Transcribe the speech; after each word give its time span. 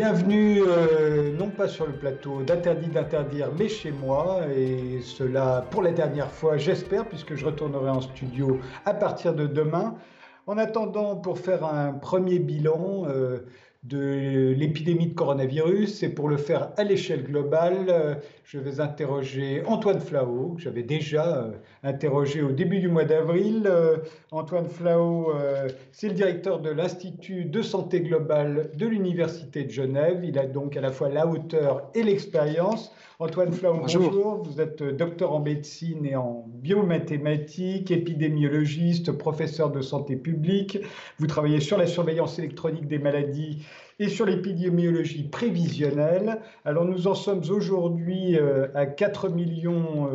Bienvenue, 0.00 0.62
euh, 0.66 1.30
non 1.36 1.50
pas 1.50 1.68
sur 1.68 1.86
le 1.86 1.92
plateau 1.92 2.40
d'Interdit 2.40 2.88
d'interdire, 2.88 3.50
mais 3.58 3.68
chez 3.68 3.90
moi, 3.90 4.40
et 4.50 5.02
cela 5.02 5.66
pour 5.70 5.82
la 5.82 5.92
dernière 5.92 6.30
fois, 6.30 6.56
j'espère, 6.56 7.06
puisque 7.06 7.34
je 7.34 7.44
retournerai 7.44 7.90
en 7.90 8.00
studio 8.00 8.60
à 8.86 8.94
partir 8.94 9.34
de 9.34 9.46
demain. 9.46 9.96
En 10.46 10.56
attendant, 10.56 11.16
pour 11.16 11.38
faire 11.38 11.66
un 11.66 11.92
premier 11.92 12.38
bilan, 12.38 13.04
euh, 13.08 13.40
de 13.82 14.54
l'épidémie 14.56 15.06
de 15.06 15.14
coronavirus. 15.14 16.02
Et 16.02 16.10
pour 16.10 16.28
le 16.28 16.36
faire 16.36 16.72
à 16.76 16.84
l'échelle 16.84 17.24
globale, 17.24 17.86
euh, 17.88 18.14
je 18.44 18.58
vais 18.58 18.80
interroger 18.80 19.62
Antoine 19.66 20.00
Flao, 20.00 20.54
que 20.56 20.62
j'avais 20.62 20.82
déjà 20.82 21.44
euh, 21.44 21.52
interrogé 21.82 22.42
au 22.42 22.52
début 22.52 22.80
du 22.80 22.88
mois 22.88 23.04
d'avril. 23.04 23.62
Euh, 23.64 23.96
Antoine 24.32 24.68
Flao, 24.68 25.32
c'est 25.92 26.08
le 26.08 26.14
directeur 26.14 26.60
de 26.60 26.70
l'Institut 26.70 27.46
de 27.46 27.62
santé 27.62 28.00
globale 28.00 28.70
de 28.76 28.86
l'Université 28.86 29.64
de 29.64 29.70
Genève. 29.70 30.20
Il 30.24 30.38
a 30.38 30.46
donc 30.46 30.76
à 30.76 30.80
la 30.80 30.90
fois 30.90 31.08
la 31.08 31.26
hauteur 31.26 31.90
et 31.94 32.02
l'expérience. 32.02 32.92
Antoine 33.18 33.52
Flao, 33.52 33.74
bonjour. 33.74 34.42
Vous 34.44 34.60
êtes 34.60 34.82
docteur 34.82 35.32
en 35.32 35.40
médecine 35.40 36.06
et 36.06 36.16
en 36.16 36.46
biomathématiques, 36.46 37.90
épidémiologiste, 37.90 39.12
professeur 39.12 39.70
de 39.70 39.82
santé 39.82 40.16
publique. 40.16 40.78
Vous 41.18 41.26
travaillez 41.26 41.60
sur 41.60 41.76
la 41.76 41.86
surveillance 41.86 42.38
électronique 42.38 42.86
des 42.86 42.98
maladies 42.98 43.62
et 44.00 44.08
sur 44.08 44.24
l'épidémiologie 44.24 45.24
prévisionnelle. 45.24 46.40
Alors 46.64 46.86
nous 46.86 47.06
en 47.06 47.14
sommes 47.14 47.42
aujourd'hui 47.50 48.36
euh, 48.36 48.66
à 48.74 48.86
4 48.86 49.28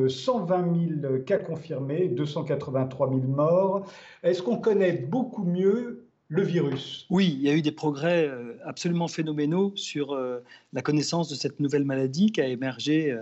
120 0.07 1.01
000 1.01 1.19
cas 1.19 1.37
confirmés, 1.37 2.07
283 2.07 3.09
000 3.09 3.21
morts. 3.21 3.85
Est-ce 4.23 4.41
qu'on 4.41 4.57
connaît 4.57 4.93
beaucoup 4.93 5.43
mieux 5.43 6.07
le 6.29 6.41
virus? 6.41 7.05
Oui, 7.11 7.37
il 7.39 7.45
y 7.45 7.49
a 7.49 7.53
eu 7.53 7.61
des 7.61 7.71
progrès 7.71 8.27
euh, 8.27 8.57
absolument 8.65 9.07
phénoménaux 9.07 9.71
sur 9.75 10.13
euh, 10.13 10.39
la 10.73 10.81
connaissance 10.81 11.29
de 11.29 11.35
cette 11.35 11.59
nouvelle 11.59 11.85
maladie 11.85 12.31
qui 12.31 12.41
a 12.41 12.47
émergé 12.47 13.15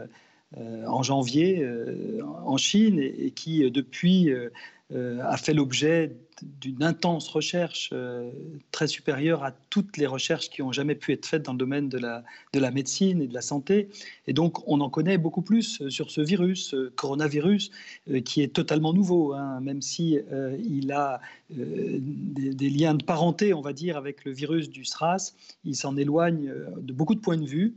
en 0.85 1.01
janvier 1.01 1.67
en 2.45 2.57
Chine 2.57 2.99
et 2.99 3.31
qui, 3.31 3.71
depuis, 3.71 4.31
a 4.93 5.35
fait 5.35 5.55
l'objet 5.55 6.15
d'une 6.41 6.83
intense 6.83 7.27
recherche 7.29 7.89
euh, 7.93 8.31
très 8.71 8.87
supérieure 8.87 9.43
à 9.43 9.51
toutes 9.69 9.97
les 9.97 10.07
recherches 10.07 10.49
qui 10.49 10.61
ont 10.61 10.71
jamais 10.71 10.95
pu 10.95 11.11
être 11.13 11.25
faites 11.25 11.43
dans 11.43 11.51
le 11.53 11.57
domaine 11.57 11.89
de 11.89 11.97
la, 11.97 12.23
de 12.53 12.59
la 12.59 12.71
médecine 12.71 13.21
et 13.21 13.27
de 13.27 13.33
la 13.33 13.41
santé. 13.41 13.89
Et 14.27 14.33
donc, 14.33 14.67
on 14.67 14.81
en 14.81 14.89
connaît 14.89 15.17
beaucoup 15.17 15.41
plus 15.41 15.81
euh, 15.81 15.89
sur 15.89 16.11
ce 16.11 16.21
virus, 16.21 16.69
ce 16.69 16.89
coronavirus, 16.89 17.71
euh, 18.09 18.21
qui 18.21 18.41
est 18.41 18.53
totalement 18.53 18.93
nouveau, 18.93 19.33
hein, 19.33 19.59
même 19.61 19.81
si 19.81 20.17
il 20.65 20.91
a 20.91 21.19
des, 21.49 22.69
liens 22.69 22.95
de 22.95 23.03
parenté, 23.03 23.53
on 23.53 23.61
va 23.61 23.73
dire, 23.73 23.97
avec 23.97 24.25
le 24.25 24.31
virus 24.31 24.69
du 24.69 24.85
SRAS. 24.85 25.33
Il 25.65 25.75
s'en 25.75 25.97
éloigne 25.97 26.51
de 26.77 26.93
beaucoup 26.93 27.15
de 27.15 27.19
points 27.19 27.37
de 27.37 27.45
vue. 27.45 27.75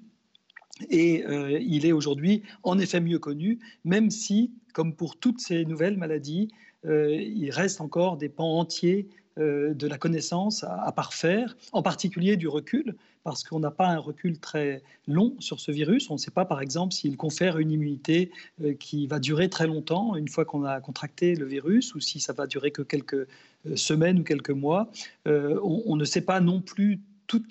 Et 0.90 1.24
il 1.60 1.86
est 1.86 1.92
aujourd'hui 1.92 2.42
en 2.62 2.78
effet 2.78 3.00
mieux 3.00 3.18
connu, 3.18 3.58
même 3.84 4.10
si, 4.10 4.50
comme 4.74 4.94
pour 4.94 5.16
toutes 5.16 5.40
ces 5.40 5.64
nouvelles 5.64 5.96
maladies, 5.96 6.48
il 6.86 7.50
reste 7.50 7.80
encore 7.80 8.16
des 8.16 8.28
pans 8.28 8.58
entiers 8.58 9.08
euh, 9.38 9.74
de 9.74 9.86
la 9.86 9.98
connaissance 9.98 10.64
à, 10.64 10.90
parfaire, 10.92 11.58
en 11.72 11.82
particulier 11.82 12.38
du 12.38 12.48
recul, 12.48 12.96
parce 13.22 13.44
qu'on 13.44 13.60
n'a 13.60 13.70
pas 13.70 13.88
un 13.88 13.98
recul 13.98 14.38
très 14.38 14.82
long 15.06 15.34
sur 15.40 15.60
ce 15.60 15.70
virus. 15.70 16.08
On 16.08 16.14
ne 16.14 16.18
sait 16.18 16.30
pas, 16.30 16.46
par 16.46 16.62
exemple, 16.62 16.94
s'il 16.94 17.18
confère 17.18 17.58
une 17.58 17.70
immunité 17.70 18.30
euh, 18.62 18.72
qui 18.72 19.06
va 19.06 19.18
durer 19.18 19.50
très 19.50 19.66
longtemps 19.66 20.16
une 20.16 20.28
fois 20.28 20.46
qu'on 20.46 20.64
a 20.64 20.80
contracté 20.80 21.34
le 21.34 21.44
virus, 21.44 21.94
ou 21.94 22.00
si 22.00 22.18
ça 22.18 22.32
va 22.32 22.46
durer 22.46 22.70
que 22.70 22.80
quelques 22.80 23.28
semaines 23.74 24.20
ou 24.20 24.24
quelques 24.24 24.48
mois. 24.48 24.90
on, 25.26 25.96
ne 25.96 26.04
sait 26.06 26.22
pas 26.22 26.40
non 26.40 26.62
plus 26.62 27.00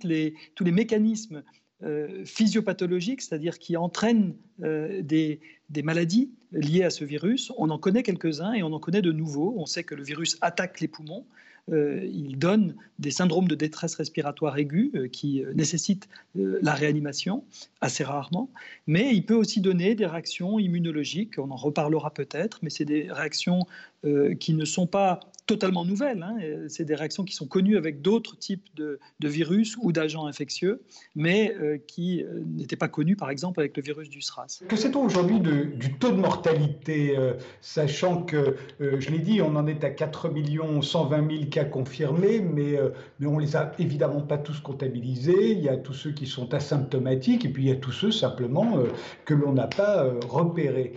les, 0.01 0.33
tous 0.55 0.63
les 0.63 0.71
mécanismes 0.71 1.43
physiopathologiques, 2.23 3.21
c'est-à-dire 3.21 3.59
qui 3.59 3.77
entraînent 3.77 4.33
des 4.57 5.39
maladies 5.83 6.31
liées 6.55 6.83
à 6.83 6.89
ce 6.89 7.05
virus. 7.05 7.51
On 7.57 7.69
en 7.69 7.77
connaît 7.77 8.03
quelques-uns 8.03 8.53
et 8.53 8.63
on 8.63 8.73
en 8.73 8.79
connaît 8.79 9.01
de 9.01 9.11
nouveaux. 9.11 9.53
On 9.57 9.65
sait 9.65 9.83
que 9.83 9.93
le 9.95 10.03
virus 10.03 10.37
attaque 10.41 10.79
les 10.79 10.87
poumons. 10.87 11.25
Euh, 11.71 12.05
il 12.05 12.37
donne 12.37 12.75
des 12.99 13.09
syndromes 13.09 13.47
de 13.47 13.55
détresse 13.55 13.95
respiratoire 13.95 14.55
aiguë 14.57 14.91
euh, 14.93 15.07
qui 15.07 15.43
euh, 15.43 15.51
nécessitent 15.55 16.07
la 16.35 16.73
réanimation 16.73 17.43
assez 17.81 18.03
rarement, 18.03 18.51
mais 18.85 19.15
il 19.15 19.25
peut 19.25 19.33
aussi 19.33 19.61
donner 19.61 19.95
des 19.95 20.05
réactions 20.05 20.59
immunologiques, 20.59 21.39
on 21.39 21.49
en 21.49 21.55
reparlera 21.55 22.13
peut-être, 22.13 22.59
mais 22.61 22.69
c'est 22.69 22.85
des 22.85 23.07
réactions 23.09 23.65
qui 24.39 24.53
ne 24.53 24.65
sont 24.65 24.85
pas 24.85 25.19
totalement 25.45 25.85
nouvelles. 25.85 26.23
Hein. 26.23 26.37
C'est 26.67 26.85
des 26.85 26.95
réactions 26.95 27.23
qui 27.23 27.35
sont 27.35 27.47
connues 27.47 27.77
avec 27.77 28.01
d'autres 28.01 28.37
types 28.37 28.67
de, 28.75 28.99
virus 29.21 29.75
ou 29.81 29.91
d'agents 29.91 30.27
infectieux, 30.27 30.81
mais 31.15 31.55
euh, 31.59 31.77
qui 31.87 32.23
euh, 32.23 32.43
n'étaient 32.45 32.75
pas 32.75 32.87
connues, 32.87 33.15
par 33.15 33.29
exemple, 33.29 33.59
avec 33.59 33.75
le 33.75 33.83
virus 33.83 34.09
du 34.09 34.21
SRAS. 34.21 34.61
Que 34.67 34.75
sait-on 34.75 35.03
aujourd'hui 35.03 35.39
du 35.39 35.93
taux 35.99 36.11
de 36.11 36.17
mortalité, 36.17 37.17
euh, 37.17 37.33
sachant 37.61 38.23
que, 38.23 38.55
je 38.79 39.09
l'ai 39.09 39.19
dit, 39.19 39.41
on 39.41 39.55
en 39.55 39.67
est 39.67 39.83
à 39.83 39.89
4 39.89 40.31
120 40.81 41.29
000 41.29 41.45
cas 41.49 41.65
confirmés, 41.65 42.39
mais, 42.39 42.77
mais 43.19 43.27
on 43.27 43.37
ne 43.37 43.41
les 43.41 43.55
a 43.55 43.71
évidemment 43.79 44.21
pas 44.21 44.37
tous 44.37 44.59
comptabilisés. 44.59 45.51
Il 45.51 45.59
y 45.59 45.69
a 45.69 45.77
tous 45.77 45.93
ceux 45.93 46.11
qui 46.11 46.25
sont 46.25 46.53
asymptomatiques, 46.53 47.45
et 47.45 47.49
puis 47.49 47.63
il 47.63 47.69
y 47.69 47.71
a 47.71 47.75
tous 47.75 47.91
ceux 47.91 48.11
simplement 48.11 48.77
que 49.25 49.33
l'on 49.33 49.53
n'a 49.53 49.67
pas 49.67 50.11
repérés. 50.27 50.93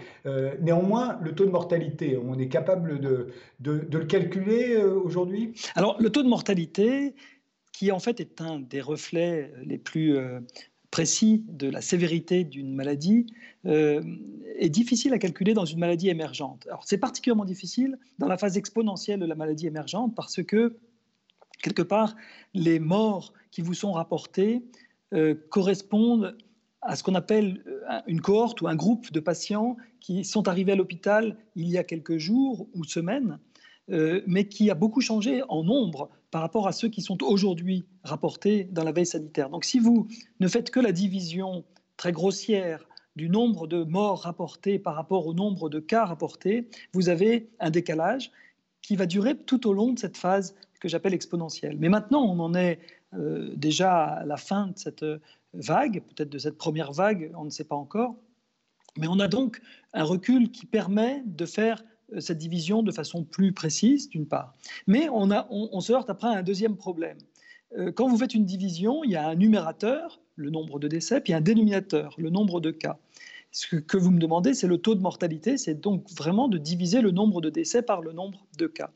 néanmoins, 0.61 1.19
le 1.23 1.33
taux 1.33 1.45
de 1.45 1.51
mortalité, 1.51 2.19
on 2.23 2.39
est 2.39 2.49
capable 2.49 3.01
de, 3.01 3.29
de, 3.61 3.79
de 3.79 3.99
le 3.99 4.05
calculer 4.05 4.38
euh, 4.47 5.01
aujourd'hui 5.01 5.53
Alors, 5.75 6.01
le 6.01 6.11
taux 6.11 6.23
de 6.23 6.29
mortalité, 6.29 7.15
qui 7.73 7.93
en 7.93 7.99
fait 7.99 8.21
est 8.21 8.41
un 8.41 8.59
des 8.59 8.81
reflets 8.81 9.53
les 9.65 9.79
plus 9.79 10.17
euh, 10.17 10.41
précis 10.91 11.45
de 11.49 11.69
la 11.69 11.81
sévérité 11.81 12.45
d'une 12.45 12.75
maladie, 12.75 13.27
euh, 13.67 14.03
est 14.57 14.69
difficile 14.69 15.13
à 15.13 15.19
calculer 15.19 15.55
dans 15.55 15.65
une 15.65 15.79
maladie 15.79 16.09
émergente. 16.09 16.67
Alors, 16.67 16.85
c'est 16.85 16.99
particulièrement 16.99 17.45
difficile 17.45 17.99
dans 18.19 18.29
la 18.29 18.39
phase 18.39 18.57
exponentielle 18.57 19.21
de 19.21 19.27
la 19.27 19.35
maladie 19.35 19.67
émergente 19.67 20.15
parce 20.15 20.43
que, 20.43 20.79
quelque 21.63 21.83
part, 21.83 22.17
les 22.55 22.79
morts 22.79 23.33
qui 23.51 23.63
vous 23.63 23.75
sont 23.75 23.93
rapportées 23.93 24.63
correspondent 25.49 26.37
à 26.83 26.97
ce 26.97 27.03
qu'on 27.03 27.15
appelle 27.15 27.65
une 28.07 28.21
cohorte 28.21 28.61
ou 28.61 28.69
un 28.69 28.77
groupe 28.77 29.11
de 29.11 29.21
patients 29.21 29.77
qui 30.01 30.25
sont 30.25 30.49
arrivés 30.49 30.73
à 30.73 30.77
l'hôpital 30.77 31.37
il 31.57 31.69
y 31.69 31.79
a 31.79 31.85
quelques 31.85 32.19
jours 32.19 32.69
ou 32.75 32.85
semaines 32.85 33.39
euh, 33.91 34.23
mais 34.27 34.47
qui 34.47 34.71
a 34.71 34.75
beaucoup 34.75 35.01
changé 35.01 35.43
en 35.49 35.65
nombre 35.65 36.11
par 36.31 36.43
rapport 36.43 36.69
à 36.69 36.73
ceux 36.73 36.89
qui 36.89 37.01
sont 37.01 37.23
aujourd'hui 37.23 37.87
rapportés 38.05 38.65
dans 38.65 38.85
la 38.85 38.93
veille 38.93 39.07
sanitaire. 39.07 39.49
Donc 39.49 39.65
si 39.65 39.79
vous 39.79 40.09
ne 40.41 40.49
faites 40.49 40.71
que 40.71 40.81
la 40.81 40.93
division 40.93 41.65
très 41.97 42.13
grossière 42.13 42.87
du 43.17 43.29
nombre 43.29 43.67
de 43.67 43.83
morts 43.85 44.21
rapportés 44.23 44.79
par 44.79 44.95
rapport 44.95 45.27
au 45.27 45.35
nombre 45.35 45.69
de 45.69 45.81
cas 45.81 46.05
rapportés, 46.05 46.69
vous 46.93 47.09
avez 47.09 47.49
un 47.61 47.71
décalage 47.71 48.31
qui 48.83 48.95
va 48.95 49.07
durer 49.07 49.37
tout 49.37 49.67
au 49.67 49.73
long 49.73 49.93
de 49.93 49.99
cette 49.99 50.17
phase 50.17 50.55
que 50.81 50.89
j'appelle 50.89 51.15
exponentielle. 51.15 51.77
Mais 51.79 51.89
maintenant, 51.89 52.23
on 52.23 52.39
en 52.41 52.55
est 52.55 52.79
euh, 53.15 53.53
déjà 53.57 54.05
à 54.05 54.25
la 54.25 54.37
fin 54.37 54.69
de 54.69 54.79
cette 54.79 55.05
vague, 55.55 56.03
peut-être 56.15 56.31
de 56.31 56.39
cette 56.39 56.59
première 56.59 56.93
vague, 56.93 57.33
on 57.37 57.45
ne 57.45 57.51
sait 57.51 57.65
pas 57.65 57.75
encore. 57.75 58.15
Mais 58.97 59.07
on 59.09 59.19
a 59.19 59.29
donc 59.29 59.61
un 59.95 60.05
recul 60.05 60.51
qui 60.51 60.67
permet 60.67 61.23
de 61.25 61.47
faire 61.47 61.83
euh, 61.83 61.85
cette 62.19 62.39
division 62.39 62.83
de 62.83 62.93
façon 62.93 63.25
plus 63.25 63.53
précise, 63.53 64.09
d'une 64.09 64.27
part. 64.27 64.55
Mais 64.87 65.09
on, 65.11 65.31
a, 65.31 65.47
on, 65.51 65.81
se 65.81 65.93
heurte 65.93 66.11
après 66.11 66.29
à 66.29 66.39
un 66.39 66.43
deuxième 66.43 66.77
problème. 66.77 67.19
Euh, 67.77 67.93
quand 67.93 68.09
vous 68.09 68.17
faites 68.17 68.35
une 68.35 68.45
division, 68.45 69.05
il 69.05 69.11
y 69.11 69.17
a 69.17 69.29
un 69.29 69.35
numérateur, 69.35 70.21
le 70.37 70.51
nombre 70.51 70.79
de 70.79 70.89
décès, 70.89 71.21
puis 71.21 71.33
un 71.33 71.41
dénominateur, 71.41 72.15
le 72.19 72.31
nombre 72.31 72.61
de 72.61 72.71
cas. 72.71 72.99
Ce 73.51 73.77
que 73.77 73.97
vous 73.97 74.11
me 74.11 74.19
demandez, 74.19 74.55
c'est 74.55 74.67
le 74.67 74.79
taux 74.79 74.95
de 74.95 75.01
mortalité, 75.01 75.59
c'est 75.59 75.75
donc 75.75 76.11
vraiment 76.11 76.49
de 76.49 76.59
diviser 76.59 77.01
le 77.01 77.11
nombre 77.11 77.41
de 77.41 77.51
décès 77.51 77.83
par 77.83 78.03
le 78.03 78.13
nombre 78.13 78.47
de 78.57 78.67
cas. 78.67 78.91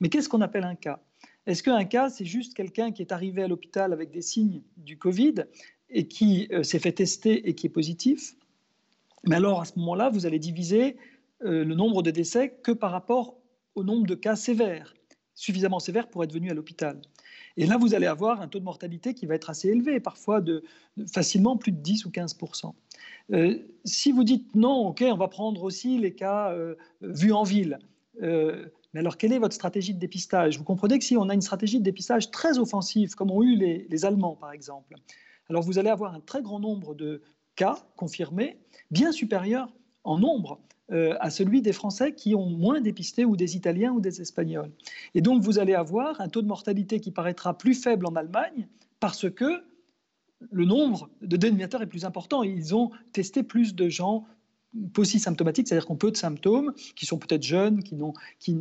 Mais 0.00 0.08
qu'est-ce 0.08 0.28
qu'on 0.28 0.40
appelle 0.40 0.64
un 0.64 0.76
cas? 0.76 1.00
Est-ce 1.46 1.62
qu'un 1.62 1.84
cas, 1.84 2.08
c'est 2.08 2.24
juste 2.24 2.54
quelqu'un 2.54 2.90
qui 2.90 3.02
est 3.02 3.12
arrivé 3.12 3.42
à 3.42 3.48
l'hôpital 3.48 3.92
avec 3.92 4.10
des 4.10 4.22
signes 4.22 4.62
du 4.76 4.98
Covid 4.98 5.34
et 5.90 6.08
qui 6.08 6.48
euh, 6.52 6.62
s'est 6.62 6.80
fait 6.80 6.92
tester 6.92 7.48
et 7.48 7.54
qui 7.54 7.66
est 7.66 7.70
positif? 7.70 8.34
Mais 9.24 9.36
alors, 9.36 9.60
à 9.60 9.64
ce 9.64 9.78
moment-là, 9.78 10.08
vous 10.08 10.26
allez 10.26 10.38
diviser 10.38 10.96
euh, 11.44 11.64
le 11.64 11.74
nombre 11.74 12.02
de 12.02 12.10
décès 12.10 12.58
que 12.62 12.72
par 12.72 12.90
rapport 12.90 13.36
au 13.74 13.84
nombre 13.84 14.06
de 14.06 14.14
cas 14.14 14.36
sévères, 14.36 14.94
suffisamment 15.34 15.78
sévères 15.78 16.08
pour 16.08 16.24
être 16.24 16.32
venus 16.32 16.50
à 16.50 16.54
l'hôpital. 16.54 17.00
Et 17.58 17.66
là, 17.66 17.76
vous 17.76 17.94
allez 17.94 18.06
avoir 18.06 18.40
un 18.40 18.48
taux 18.48 18.58
de 18.58 18.64
mortalité 18.64 19.12
qui 19.12 19.26
va 19.26 19.34
être 19.34 19.50
assez 19.50 19.68
élevé, 19.68 20.00
parfois 20.00 20.40
de, 20.40 20.62
facilement 21.12 21.56
plus 21.56 21.72
de 21.72 21.78
10 21.78 22.06
ou 22.06 22.10
15 22.10 22.38
euh, 23.32 23.58
Si 23.84 24.12
vous 24.12 24.24
dites 24.24 24.54
non, 24.54 24.88
ok, 24.88 25.04
on 25.06 25.16
va 25.16 25.28
prendre 25.28 25.62
aussi 25.62 25.98
les 25.98 26.14
cas 26.14 26.52
euh, 26.52 26.74
vus 27.02 27.32
en 27.32 27.42
ville. 27.42 27.78
mais 28.20 29.00
alors, 29.00 29.18
quelle 29.18 29.32
est 29.32 29.38
votre 29.38 29.54
stratégie 29.54 29.92
de 29.92 29.98
dépistage? 29.98 30.56
Vous 30.56 30.64
comprenez 30.64 30.98
que 30.98 31.04
si 31.04 31.16
on 31.18 31.28
a 31.28 31.34
une 31.34 31.42
stratégie 31.42 31.78
de 31.78 31.84
dépistage 31.84 32.30
très 32.30 32.58
offensive, 32.58 33.14
comme 33.14 33.30
ont 33.30 33.42
eu 33.42 33.56
les, 33.56 33.86
les 33.90 34.04
Allemands 34.06 34.36
par 34.36 34.52
exemple, 34.52 34.94
alors 35.50 35.62
vous 35.62 35.78
allez 35.78 35.90
avoir 35.90 36.14
un 36.14 36.20
très 36.20 36.42
grand 36.42 36.60
nombre 36.60 36.94
de 36.94 37.20
cas 37.56 37.76
confirmés, 37.96 38.58
bien 38.90 39.12
supérieurs 39.12 39.72
en 40.04 40.18
nombre 40.18 40.60
euh, 40.92 41.16
à 41.20 41.30
celui 41.30 41.62
des 41.62 41.72
Français 41.72 42.14
qui 42.14 42.34
ont 42.34 42.46
moins 42.46 42.80
dépisté 42.80 43.24
ou 43.24 43.36
des 43.36 43.56
Italiens 43.56 43.92
ou 43.92 44.00
des 44.00 44.20
Espagnols. 44.20 44.70
Et 45.14 45.20
donc 45.20 45.42
vous 45.42 45.58
allez 45.58 45.74
avoir 45.74 46.20
un 46.20 46.28
taux 46.28 46.42
de 46.42 46.46
mortalité 46.46 47.00
qui 47.00 47.10
paraîtra 47.10 47.58
plus 47.58 47.74
faible 47.74 48.06
en 48.06 48.14
Allemagne 48.14 48.68
parce 49.00 49.30
que 49.30 49.62
le 50.52 50.64
nombre 50.64 51.08
de 51.22 51.36
dénominateurs 51.36 51.82
est 51.82 51.88
plus 51.88 52.04
important. 52.04 52.42
Ils 52.42 52.74
ont 52.74 52.90
testé 53.12 53.42
plus 53.42 53.74
de 53.74 53.88
gens 53.88 54.26
symptomatiques, 55.18 55.68
c'est-à-dire 55.68 55.86
qu'on 55.86 55.96
peu 55.96 56.10
de 56.10 56.16
symptômes, 56.16 56.72
qui 56.94 57.06
sont 57.06 57.18
peut-être 57.18 57.42
jeunes, 57.42 57.82
qui, 57.82 57.96
qui, 58.38 58.58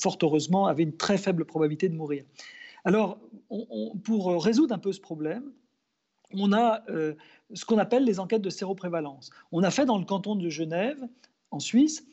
fort 0.00 0.16
heureusement, 0.22 0.66
avaient 0.66 0.84
une 0.84 0.96
très 0.96 1.18
faible 1.18 1.44
probabilité 1.44 1.88
de 1.88 1.96
mourir. 1.96 2.24
Alors, 2.84 3.18
pour 4.04 4.42
résoudre 4.42 4.74
un 4.74 4.78
peu 4.78 4.92
ce 4.92 5.00
problème, 5.00 5.52
on 6.34 6.52
a 6.52 6.82
euh, 6.88 7.14
ce 7.52 7.64
qu'on 7.64 7.78
appelle 7.78 8.04
les 8.04 8.20
enquêtes 8.20 8.42
de 8.42 8.50
séroprévalence. 8.50 9.30
On 9.50 9.62
a 9.62 9.70
fait 9.70 9.84
dans 9.84 9.98
le 9.98 10.04
canton 10.04 10.36
de 10.36 10.48
Genève, 10.48 11.06
en 11.52 11.60
Suisse, 11.60 12.04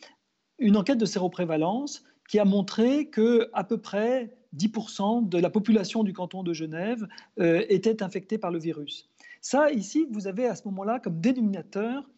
une 0.59 0.77
enquête 0.77 0.97
de 0.97 1.05
séroprévalence 1.05 2.03
qui 2.29 2.39
a 2.39 2.45
montré 2.45 3.07
que 3.07 3.49
à 3.53 3.63
peu 3.63 3.77
près 3.77 4.37
10% 4.55 5.27
de 5.27 5.37
la 5.37 5.49
population 5.49 6.03
du 6.03 6.13
canton 6.13 6.43
de 6.43 6.53
Genève 6.53 7.07
euh, 7.39 7.65
était 7.69 8.03
infectée 8.03 8.37
par 8.37 8.51
le 8.51 8.59
virus. 8.59 9.09
Ça, 9.41 9.71
ici, 9.71 10.07
vous 10.11 10.27
avez 10.27 10.45
à 10.45 10.55
ce 10.55 10.63
moment-là 10.65 10.99
comme 10.99 11.19
dénominateur 11.19 12.09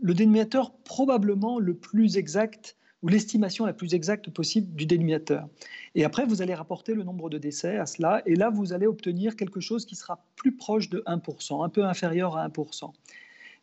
le 0.00 0.14
dénominateur 0.14 0.76
probablement 0.84 1.58
le 1.58 1.74
plus 1.74 2.16
exact 2.16 2.76
ou 3.02 3.08
l'estimation 3.08 3.66
la 3.66 3.72
plus 3.72 3.94
exacte 3.94 4.30
possible 4.30 4.74
du 4.74 4.86
dénominateur. 4.86 5.48
Et 5.94 6.04
après, 6.04 6.24
vous 6.24 6.42
allez 6.42 6.54
rapporter 6.54 6.94
le 6.94 7.02
nombre 7.02 7.30
de 7.30 7.38
décès 7.38 7.76
à 7.76 7.86
cela, 7.86 8.22
et 8.26 8.34
là, 8.34 8.50
vous 8.50 8.72
allez 8.72 8.86
obtenir 8.86 9.36
quelque 9.36 9.60
chose 9.60 9.86
qui 9.86 9.94
sera 9.94 10.24
plus 10.34 10.56
proche 10.56 10.88
de 10.88 11.02
1%, 11.06 11.64
un 11.64 11.68
peu 11.68 11.84
inférieur 11.84 12.36
à 12.36 12.48
1%. 12.48 12.92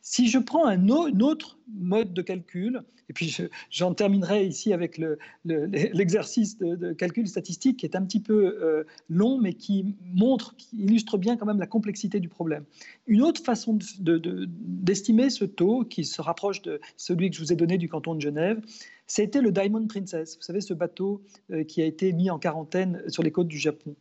Si 0.05 0.27
je 0.27 0.38
prends 0.38 0.65
un, 0.65 0.89
autre 0.89 1.57
mode 1.73 2.13
de 2.13 2.21
calcul, 2.21 2.83
et 3.07 3.13
puis 3.13 3.38
j'en 3.69 3.94
terminerai 3.94 4.45
ici 4.45 4.73
avec 4.73 5.00
l'exercice 5.45 6.57
de, 6.57 6.91
calcul 6.91 7.25
statistique 7.25 7.77
qui 7.77 7.85
est 7.85 7.95
un 7.95 8.03
petit 8.03 8.19
peu 8.19 8.57
euh, 8.61 8.83
long, 9.07 9.39
mais 9.39 9.53
qui 9.53 9.95
montre, 10.13 10.57
qui 10.57 10.75
illustre 10.75 11.17
bien 11.17 11.38
quand 11.38 11.45
même 11.45 11.59
la 11.59 11.67
complexité 11.67 12.19
du 12.19 12.27
problème. 12.27 12.65
Une 13.07 13.21
autre 13.21 13.41
façon 13.41 13.79
d'estimer 14.01 15.29
ce 15.29 15.45
taux, 15.45 15.85
qui 15.85 16.03
se 16.03 16.21
rapproche 16.21 16.61
de 16.61 16.81
celui 16.97 17.29
que 17.29 17.38
je 17.38 17.41
vous 17.41 17.53
ai 17.53 17.55
donné 17.55 17.77
du 17.77 17.88
canton 17.88 18.13
de 18.13 18.21
Genève, 18.21 18.59
c'était 19.07 19.41
le 19.41 19.53
Diamond 19.53 19.88
Princess. 19.88 20.35
Vous 20.35 20.44
savez, 20.44 20.59
ce 20.59 20.73
bateau 20.73 21.23
euh, 21.50 21.63
qui 21.63 21.81
a 21.81 21.85
été 21.85 22.11
mis 22.11 22.29
en 22.29 22.39
quarantaine 22.39 23.01
sur 23.07 23.23
les 23.23 23.31
côtes 23.31 23.47
du 23.47 23.57
Japon. 23.57 23.95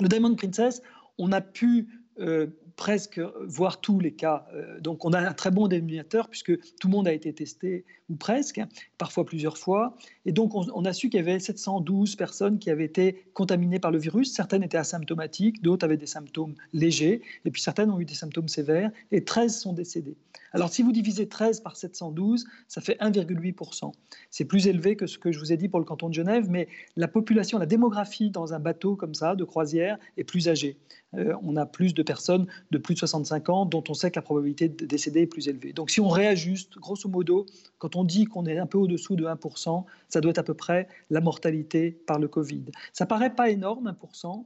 Le 0.00 0.08
Diamond 0.08 0.34
Princess, 0.34 0.82
on 1.18 1.30
a 1.30 1.40
pu 1.40 1.86
euh, 2.18 2.48
presque 2.76 3.20
voir 3.46 3.80
tous 3.80 4.00
les 4.00 4.12
cas. 4.12 4.46
Euh, 4.54 4.80
donc 4.80 5.04
on 5.04 5.12
a 5.12 5.20
un 5.20 5.32
très 5.32 5.50
bon 5.50 5.68
dénominateur 5.68 6.28
puisque 6.28 6.56
tout 6.58 6.88
le 6.88 6.90
monde 6.90 7.08
a 7.08 7.12
été 7.12 7.32
testé, 7.32 7.84
ou 8.10 8.16
presque, 8.16 8.60
parfois 8.98 9.24
plusieurs 9.24 9.56
fois. 9.56 9.96
Et 10.26 10.32
donc 10.32 10.54
on, 10.54 10.84
a 10.84 10.92
su 10.92 11.08
qu'il 11.08 11.18
y 11.18 11.22
avait 11.22 11.38
712 11.38 12.16
personnes 12.16 12.58
qui 12.58 12.70
avaient 12.70 12.84
été 12.84 13.24
contaminées 13.34 13.78
par 13.78 13.90
le 13.90 13.98
virus. 13.98 14.34
Certaines 14.34 14.62
étaient 14.62 14.76
asymptomatiques, 14.76 15.62
d'autres 15.62 15.84
avaient 15.84 15.96
des 15.96 16.06
symptômes 16.06 16.54
légers, 16.72 17.22
et 17.44 17.50
puis 17.50 17.62
certaines 17.62 17.90
ont 17.90 18.00
eu 18.00 18.04
des 18.04 18.14
symptômes 18.14 18.48
sévères, 18.48 18.90
et 19.12 19.24
13 19.24 19.56
sont 19.56 19.72
décédées. 19.72 20.16
Alors 20.52 20.70
si 20.70 20.82
vous 20.82 20.90
divisez 20.92 21.28
13 21.28 21.60
par 21.60 21.76
712, 21.76 22.46
ça 22.66 22.80
fait 22.80 22.98
1,8%. 23.00 23.92
C'est 24.30 24.44
plus 24.44 24.66
élevé 24.66 24.96
que 24.96 25.06
ce 25.06 25.16
que 25.16 25.30
je 25.30 25.38
vous 25.38 25.52
ai 25.52 25.56
dit 25.56 25.68
pour 25.68 25.78
le 25.78 25.84
canton 25.84 26.08
de 26.08 26.14
Genève, 26.14 26.48
mais 26.50 26.66
la 26.96 27.06
population, 27.06 27.58
la 27.58 27.66
démographie 27.66 28.30
dans 28.30 28.52
un 28.52 28.58
bateau 28.58 28.96
comme 28.96 29.14
ça, 29.14 29.36
de 29.36 29.44
croisière, 29.44 29.98
est 30.16 30.24
plus 30.24 30.48
âgée. 30.48 30.76
Euh, 31.14 31.34
on 31.42 31.56
a 31.56 31.66
plus 31.66 31.94
de 31.94 32.02
personnes 32.02 32.46
de 32.70 32.78
plus 32.78 32.94
de 32.94 33.00
65 33.00 33.48
ans 33.48 33.66
dont 33.66 33.82
on 33.88 33.94
sait 33.94 34.10
que 34.10 34.16
la 34.16 34.22
probabilité 34.22 34.68
de 34.68 34.86
décéder 34.86 35.22
est 35.22 35.26
plus 35.26 35.48
élevée. 35.48 35.72
Donc 35.72 35.90
si 35.90 36.00
on 36.00 36.08
réajuste, 36.08 36.78
grosso 36.78 37.08
modo, 37.08 37.46
quand 37.78 37.96
on 37.96 38.04
dit 38.04 38.26
qu'on 38.26 38.46
est 38.46 38.58
un 38.58 38.66
peu 38.66 38.78
au-dessous 38.78 39.16
de 39.16 39.24
1%, 39.26 39.84
ça 40.08 40.20
doit 40.20 40.30
être 40.30 40.38
à 40.38 40.42
peu 40.42 40.54
près 40.54 40.88
la 41.10 41.20
mortalité 41.20 41.90
par 42.06 42.18
le 42.18 42.28
Covid. 42.28 42.64
Ça 42.92 43.06
paraît 43.06 43.34
pas 43.34 43.50
énorme, 43.50 43.94
1%, 44.02 44.44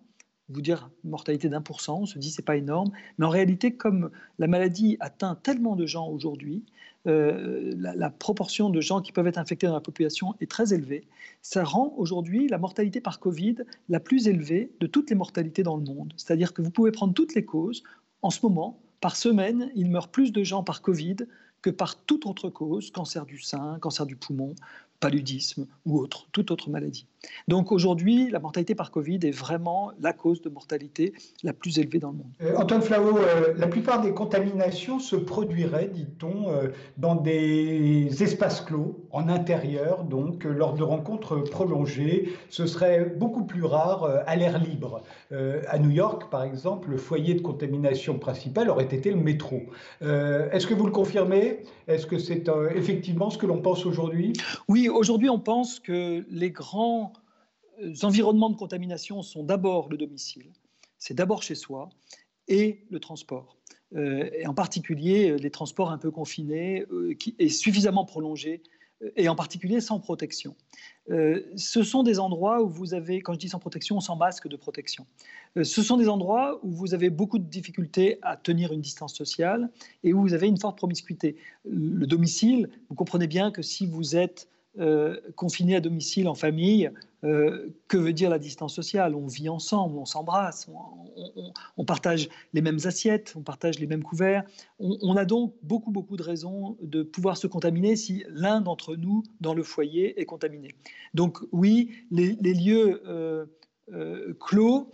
vous 0.51 0.61
dire 0.61 0.91
mortalité 1.05 1.49
d'un 1.49 1.63
pour 1.63 1.81
cent, 1.81 2.01
on 2.01 2.07
se 2.07 2.19
dit 2.19 2.31
c'est 2.31 2.43
pas 2.43 2.57
énorme, 2.57 2.91
mais 3.19 3.25
en 3.25 3.31
réalité, 3.31 3.75
comme 3.75 4.11
la 4.39 4.47
maladie 4.47 4.97
atteint 5.01 5.37
tellement 5.37 5.75
de 5.75 5.87
gens 5.87 6.09
aujourd'hui, 6.09 6.65
euh, 7.07 7.73
la, 7.77 8.09
proportion 8.09 8.71
de 8.71 8.81
gens 8.81 9.03
qui 9.03 9.13
peuvent 9.13 9.27
être 9.27 9.37
infectés 9.37 9.67
dans 9.67 9.75
la 9.75 9.81
population 9.81 10.35
est 10.41 10.51
très 10.51 10.73
élevée. 10.73 11.07
Ça 11.43 11.63
rend 11.63 11.93
aujourd'hui 11.99 12.49
la 12.49 12.57
mortalité 12.57 13.01
par 13.01 13.21
Covid 13.21 13.57
la 13.91 14.01
plus 14.01 14.27
élevée 14.27 14.71
de 14.81 14.87
toutes 14.87 15.11
les 15.11 15.17
mortalités 15.17 15.63
dans 15.63 15.77
le 15.77 15.83
monde. 15.83 16.15
C'est-à-dire 16.17 16.55
que 16.55 16.63
vous 16.63 16.71
pouvez 16.71 16.93
prendre 16.93 17.13
toutes 17.13 17.35
les 17.35 17.45
causes. 17.45 17.83
En 18.25 18.31
ce 18.31 18.41
moment, 18.43 18.81
par 19.03 19.17
semaine, 19.17 19.71
il 19.75 19.91
meurt 19.91 20.11
plus 20.11 20.33
de 20.33 20.43
gens 20.43 20.63
par 20.65 20.81
Covid 20.81 21.17
que 21.61 21.69
par 21.69 21.95
toute 21.95 22.25
autre 22.25 22.49
cause, 22.49 22.91
cancer 22.91 23.27
du 23.27 23.39
sein, 23.39 23.79
cancer 23.83 24.07
du 24.07 24.17
poumon, 24.17 24.55
paludisme 24.99 25.67
ou 25.85 25.99
autre, 25.99 26.27
toute 26.33 26.51
autre 26.51 26.71
maladie. 26.71 27.07
Donc 27.49 27.73
aujourd'hui, 27.73 28.31
la 28.31 28.39
mortalité 28.39 28.75
par 28.75 28.91
Covid 28.91 29.19
est 29.23 29.31
vraiment 29.31 29.93
la 30.01 30.13
cause 30.13 30.41
de 30.43 30.49
mortalité 30.49 31.13
la 31.43 31.53
plus 31.53 31.79
élevée 31.79 31.99
dans 31.99 32.11
le 32.11 32.19
monde. 32.19 32.33
Euh, 32.43 32.57
Antoine 32.57 32.83
Flau, 32.83 33.19
euh, 33.19 33.55
la 33.57 33.67
plupart 33.67 34.01
des 34.01 34.13
contaminations 34.13 34.99
se 34.99 35.17
produiraient, 35.17 35.89
dit-on, 35.93 36.49
euh, 36.49 36.69
dans 36.97 37.15
des 37.15 38.23
espaces 38.23 38.61
clos, 38.61 39.05
en 39.11 39.29
intérieur, 39.29 40.05
donc 40.05 40.45
lors 40.45 40.75
de 40.75 40.83
rencontres 40.83 41.37
prolongées. 41.37 42.31
Ce 42.49 42.67
serait 42.67 43.05
beaucoup 43.05 43.45
plus 43.45 43.65
rare 43.65 44.23
à 44.27 44.37
l'air 44.37 44.59
libre. 44.59 45.03
à 45.31 45.79
New 45.79 45.91
York, 45.91 46.31
par 46.31 46.45
exemple, 46.45 46.91
le 46.91 46.97
foyer 46.97 47.35
de 47.35 47.41
contamination 47.41 48.19
principal 48.19 48.69
aurait 48.71 48.85
été 48.85 49.11
le 49.11 49.17
métro. 49.17 49.63
Est-ce 50.01 50.67
que 50.67 50.75
vous 50.75 50.87
le 50.87 50.93
confirmez? 50.93 51.63
Est-ce 51.89 52.07
que 52.07 52.19
c'est 52.19 52.51
effectivement 52.75 53.31
ce 53.31 53.39
que 53.39 53.47
l'on 53.47 53.61
pense 53.61 53.87
aujourd'hui? 53.87 54.33
Oui, 54.69 54.89
aujourd'hui 54.89 55.29
on 55.29 55.39
pense 55.39 55.81
que 55.81 56.25
les 56.31 56.51
grands 56.51 57.13
environnements 58.03 58.51
de 58.51 58.57
contamination 58.57 59.23
sont 59.23 59.45
d'abord 59.45 59.89
le 59.89 59.97
domicile, 59.97 60.53
c'est 60.99 61.15
d'abord 61.15 61.43
chez 61.43 61.55
soi, 61.55 61.91
et 62.49 62.85
le 62.91 63.01
transport. 63.01 63.57
Euh, 63.95 64.29
et 64.33 64.47
en 64.47 64.55
particulier 64.55 65.31
euh, 65.31 65.37
les 65.37 65.51
transports 65.51 65.91
un 65.91 65.99
peu 65.99 66.11
confinés 66.11 66.85
euh, 66.91 67.15
qui, 67.15 67.37
et 67.39 67.49
suffisamment 67.49 68.05
prolongés, 68.05 68.63
et 69.17 69.29
en 69.29 69.35
particulier 69.35 69.81
sans 69.81 70.01
protection. 70.01 70.57
ce 71.09 71.83
sont 71.83 72.05
des 72.05 72.21
endroits 72.21 72.63
où 72.63 72.69
vous 72.69 72.95
avez, 72.95 73.21
quand 73.21 73.35
je 73.35 73.39
dis 73.39 73.49
sans 73.51 73.59
protection, 73.59 74.01
sans 74.01 74.17
masque 74.17 74.49
de 74.49 74.57
protection. 74.57 75.05
ce 75.63 75.83
sont 75.83 75.99
des 75.99 76.09
endroits 76.09 76.61
où 76.63 76.71
vous 76.71 76.95
avez 76.95 77.11
beaucoup 77.11 77.39
de 77.39 77.45
difficultés 77.45 78.19
à 78.23 78.37
tenir 78.37 78.73
une 78.73 78.81
distance 78.81 79.15
sociale 79.15 79.69
et 80.05 80.15
où 80.15 80.23
vous 80.23 80.33
avez 80.33 80.47
une 80.47 80.59
forte 80.59 80.79
promiscuité. 80.79 81.37
Le 81.69 82.07
domicile, 82.07 82.71
vous 82.89 82.95
comprenez 82.95 83.27
bien 83.27 83.51
que 83.51 83.61
si 83.61 83.85
vous 83.87 84.17
êtes 84.17 84.49
confiné 85.35 85.77
à 85.77 85.81
domicile 85.81 86.27
en 86.27 86.35
famille, 86.35 86.91
euh, 87.25 87.75
que 87.89 87.97
veut 87.97 88.13
dire 88.13 88.31
la 88.31 88.39
distance 88.39 88.75
sociale? 88.75 89.15
On 89.15 89.27
vit 89.27 89.49
ensemble, 89.49 89.99
on 89.99 90.05
s'embrasse, 90.05 90.69
on, 91.77 91.85
partage 91.85 92.29
les 92.53 92.61
mêmes 92.61 92.79
assiettes, 92.85 93.35
on 93.37 93.43
partage 93.43 93.79
les 93.79 93.87
mêmes 93.87 94.03
couverts. 94.03 94.45
On, 94.79 95.17
a 95.17 95.25
donc 95.25 95.55
beaucoup, 95.63 95.91
beaucoup 95.91 96.17
de 96.17 96.23
raisons 96.23 96.77
de 96.83 97.03
pouvoir 97.03 97.37
se 97.37 97.47
contaminer 97.47 97.97
si 97.97 98.25
l'un 98.29 98.61
d'entre 98.61 98.97
nous, 98.97 99.23
dans 99.41 99.55
le 99.55 99.63
foyer, 99.63 100.21
est 100.21 100.27
contaminé. 100.27 100.75
Donc 101.15 101.39
oui, 101.53 101.93
les, 102.11 102.35
lieux... 102.35 103.03
Euh, 103.07 103.47
clos 104.41 104.91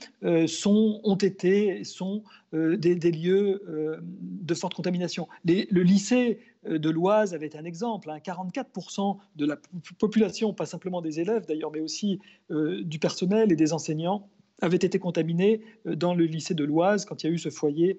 sont, 0.48 1.00
ont 1.04 1.14
été, 1.14 1.84
sont 1.84 2.24
des, 2.52 3.12
lieux 3.12 3.62
de 4.10 4.54
forte 4.54 4.74
contamination. 4.74 5.28
le 5.44 5.82
lycée 5.82 6.40
euh, 6.40 6.49
de 6.68 6.90
l'Oise 6.90 7.34
avait 7.34 7.56
un 7.56 7.64
exemple. 7.64 8.08
44% 8.08 9.00
hein. 9.00 9.20
de 9.36 9.46
la 9.46 9.56
population, 9.98 10.52
pas 10.52 10.66
simplement 10.66 11.00
des 11.00 11.20
élèves 11.20 11.46
d'ailleurs, 11.46 11.70
mais 11.70 11.80
aussi 11.80 12.20
euh, 12.50 12.82
du 12.84 12.98
personnel 12.98 13.52
et 13.52 13.56
des 13.56 13.72
enseignants, 13.72 14.28
avaient 14.62 14.76
été 14.76 14.98
contaminés 14.98 15.62
euh, 15.86 15.96
dans 15.96 16.14
le 16.14 16.24
lycée 16.26 16.54
de 16.54 16.64
l'Oise 16.64 17.04
quand 17.06 17.22
il 17.22 17.28
y 17.28 17.30
a 17.30 17.32
eu 17.32 17.38
ce 17.38 17.48
foyer 17.48 17.98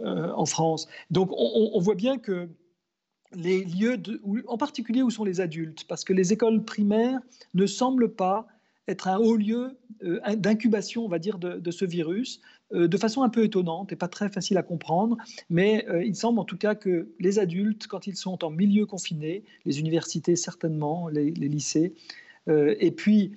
en 0.00 0.46
France. 0.46 0.88
Donc 1.10 1.30
on, 1.32 1.78
voit 1.80 1.94
bien 1.94 2.18
que 2.18 2.48
les 3.34 3.64
lieux, 3.64 4.00
en 4.46 4.56
particulier 4.56 5.02
où 5.02 5.10
sont 5.10 5.24
les 5.24 5.40
adultes, 5.40 5.84
parce 5.86 6.04
que 6.04 6.12
les 6.12 6.32
écoles 6.32 6.64
primaires 6.64 7.20
ne 7.54 7.66
semblent 7.66 8.14
pas 8.14 8.46
être 8.88 9.08
un 9.08 9.18
haut 9.18 9.36
lieu 9.36 9.78
d'incubation, 10.36 11.04
on 11.04 11.08
va 11.08 11.18
dire, 11.18 11.38
de, 11.38 11.70
ce 11.70 11.84
virus. 11.84 12.40
Euh, 12.74 12.88
de 12.88 12.96
façon 12.96 13.22
un 13.22 13.28
peu 13.28 13.44
étonnante 13.44 13.92
et 13.92 13.96
pas 13.96 14.08
très 14.08 14.28
facile 14.28 14.56
à 14.56 14.62
comprendre, 14.62 15.16
mais 15.50 15.86
euh, 15.88 16.04
il 16.04 16.16
semble 16.16 16.38
en 16.38 16.44
tout 16.44 16.56
cas 16.56 16.74
que 16.74 17.08
les 17.18 17.38
adultes, 17.38 17.86
quand 17.86 18.06
ils 18.06 18.16
sont 18.16 18.44
en 18.44 18.50
milieu 18.50 18.86
confiné, 18.86 19.44
les 19.64 19.80
universités 19.80 20.36
certainement, 20.36 21.08
les, 21.08 21.30
lycées, 21.30 21.94
euh, 22.48 22.74
et 22.80 22.90
puis 22.90 23.32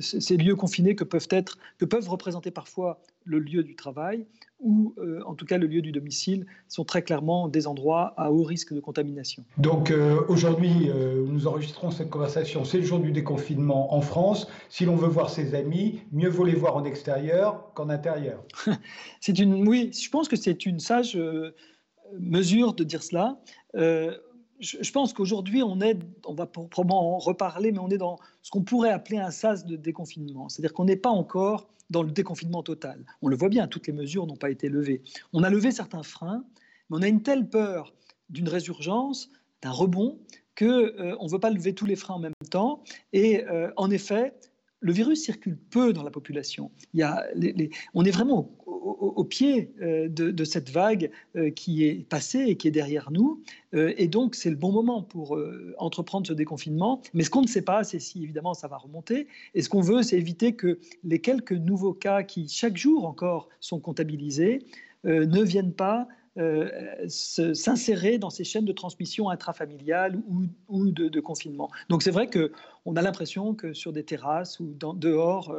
ces 0.00 0.36
lieux 0.36 0.56
confinés 0.56 0.94
que 0.94 1.04
peuvent 1.04 1.28
être, 1.30 1.58
que 1.78 1.84
peuvent 1.84 2.08
représenter 2.08 2.50
parfois 2.50 3.00
le 3.24 3.38
lieu 3.38 3.62
du 3.62 3.76
travail 3.76 4.24
ou 4.62 4.94
euh, 4.98 5.20
en 5.26 5.34
tout 5.34 5.44
cas 5.44 5.58
le 5.58 5.66
lieu 5.66 5.82
du 5.82 5.92
domicile 5.92 6.46
sont 6.68 6.84
très 6.84 7.02
clairement 7.02 7.48
des 7.48 7.66
endroits 7.66 8.14
à 8.16 8.30
haut 8.30 8.44
risque 8.44 8.72
de 8.72 8.80
contamination. 8.80 9.44
Donc 9.58 9.90
euh, 9.90 10.20
aujourd'hui, 10.28 10.88
euh, 10.88 11.26
nous 11.26 11.46
enregistrons 11.46 11.90
cette 11.90 12.10
conversation, 12.10 12.64
c'est 12.64 12.78
le 12.78 12.84
jour 12.84 13.00
du 13.00 13.12
déconfinement 13.12 13.94
en 13.94 14.00
France. 14.00 14.48
Si 14.68 14.84
l'on 14.84 14.96
veut 14.96 15.08
voir 15.08 15.28
ses 15.30 15.54
amis, 15.54 16.00
mieux 16.12 16.28
vaut 16.28 16.44
les 16.44 16.54
voir 16.54 16.76
en 16.76 16.84
extérieur 16.84 17.72
qu'en 17.74 17.90
intérieur. 17.90 18.42
c'est 19.20 19.38
une, 19.38 19.68
oui, 19.68 19.90
je 19.92 20.08
pense 20.08 20.28
que 20.28 20.36
c'est 20.36 20.64
une 20.64 20.78
sage 20.78 21.18
mesure 22.18 22.74
de 22.74 22.84
dire 22.84 23.02
cela 23.02 23.38
je, 24.62 24.92
pense 24.92 25.12
qu'aujourd'hui, 25.12 25.62
on 25.62 25.80
est, 25.80 25.98
on 26.24 26.34
va 26.34 26.46
probablement 26.46 27.16
en 27.16 27.18
reparler, 27.18 27.72
mais 27.72 27.80
on 27.80 27.90
est 27.90 27.98
dans 27.98 28.18
ce 28.42 28.50
qu'on 28.50 28.62
pourrait 28.62 28.90
appeler 28.90 29.18
un 29.18 29.32
sas 29.32 29.66
de 29.66 29.76
déconfinement. 29.76 30.48
C'est-à-dire 30.48 30.72
qu'on 30.72 30.84
n'est 30.84 30.96
pas 30.96 31.10
encore 31.10 31.68
dans 31.90 32.02
le 32.02 32.12
déconfinement 32.12 32.62
total. 32.62 33.04
On 33.20 33.28
le 33.28 33.36
voit 33.36 33.48
bien, 33.48 33.66
toutes 33.66 33.86
les 33.88 33.92
mesures 33.92 34.26
n'ont 34.26 34.36
pas 34.36 34.50
été 34.50 34.68
levées. 34.68 35.02
On 35.32 35.42
a 35.42 35.50
levé 35.50 35.72
certains 35.72 36.04
freins, 36.04 36.44
mais 36.88 36.98
on 36.98 37.02
a 37.02 37.08
une 37.08 37.22
telle 37.22 37.48
peur 37.48 37.92
d'une 38.30 38.48
résurgence, 38.48 39.30
d'un 39.62 39.72
rebond, 39.72 40.18
qu'on 40.56 40.64
euh, 40.66 41.16
ne 41.20 41.30
veut 41.30 41.40
pas 41.40 41.50
lever 41.50 41.74
tous 41.74 41.86
les 41.86 41.96
freins 41.96 42.14
en 42.14 42.20
même 42.20 42.32
temps. 42.50 42.84
Et 43.12 43.44
euh, 43.44 43.70
en 43.76 43.90
effet, 43.90 44.32
le 44.80 44.92
virus 44.92 45.24
circule 45.24 45.56
peu 45.56 45.92
dans 45.92 46.02
la 46.02 46.10
population. 46.10 46.70
On 47.94 48.04
est 48.04 48.10
vraiment 48.10 48.50
au, 48.82 49.24
pied 49.24 49.72
euh, 49.80 50.08
de, 50.08 50.44
cette 50.44 50.70
vague 50.70 51.10
euh, 51.36 51.50
qui 51.50 51.84
est 51.84 52.06
passée 52.08 52.40
et 52.40 52.56
qui 52.56 52.68
est 52.68 52.72
derrière 52.72 53.10
nous. 53.10 53.42
Euh, 53.74 53.94
et 53.96 54.08
donc, 54.08 54.34
c'est 54.34 54.50
le 54.50 54.56
bon 54.56 54.72
moment 54.72 55.02
pour 55.02 55.38
entreprendre 55.78 56.26
ce 56.26 56.32
déconfinement. 56.32 57.00
Mais 57.14 57.24
ce 57.24 57.30
qu'on 57.30 57.42
ne 57.42 57.46
sait 57.46 57.62
pas, 57.62 57.84
c'est 57.84 57.98
si 57.98 58.22
évidemment 58.22 58.54
ça 58.54 58.68
va 58.68 58.76
remonter. 58.76 59.28
Et 59.54 59.62
ce 59.62 59.68
qu'on 59.68 59.80
veut, 59.80 60.02
c'est 60.02 60.16
éviter 60.16 60.54
que 60.54 60.78
les 61.04 61.20
quelques 61.20 61.52
nouveaux 61.52 61.94
cas 61.94 62.22
qui, 62.22 62.48
chaque 62.48 62.76
jour 62.76 63.06
encore, 63.06 63.48
sont 63.60 63.80
comptabilisés, 63.80 64.64
ne 65.04 65.42
viennent 65.42 65.72
pas 65.72 66.06
s'insérer 67.08 68.18
dans 68.18 68.30
ces 68.30 68.44
chaînes 68.44 68.64
de 68.64 68.72
transmission 68.72 69.30
intrafamiliales 69.30 70.20
ou, 70.68 70.90
de, 70.90 71.20
confinement. 71.20 71.70
Donc 71.88 72.02
c'est 72.02 72.10
vrai 72.10 72.28
qu'on 72.28 72.96
a 72.96 73.02
l'impression 73.02 73.54
que 73.54 73.72
sur 73.72 73.92
des 73.92 74.04
terrasses 74.04 74.60
ou 74.60 74.74
dans, 74.78 74.94
dehors, 74.94 75.54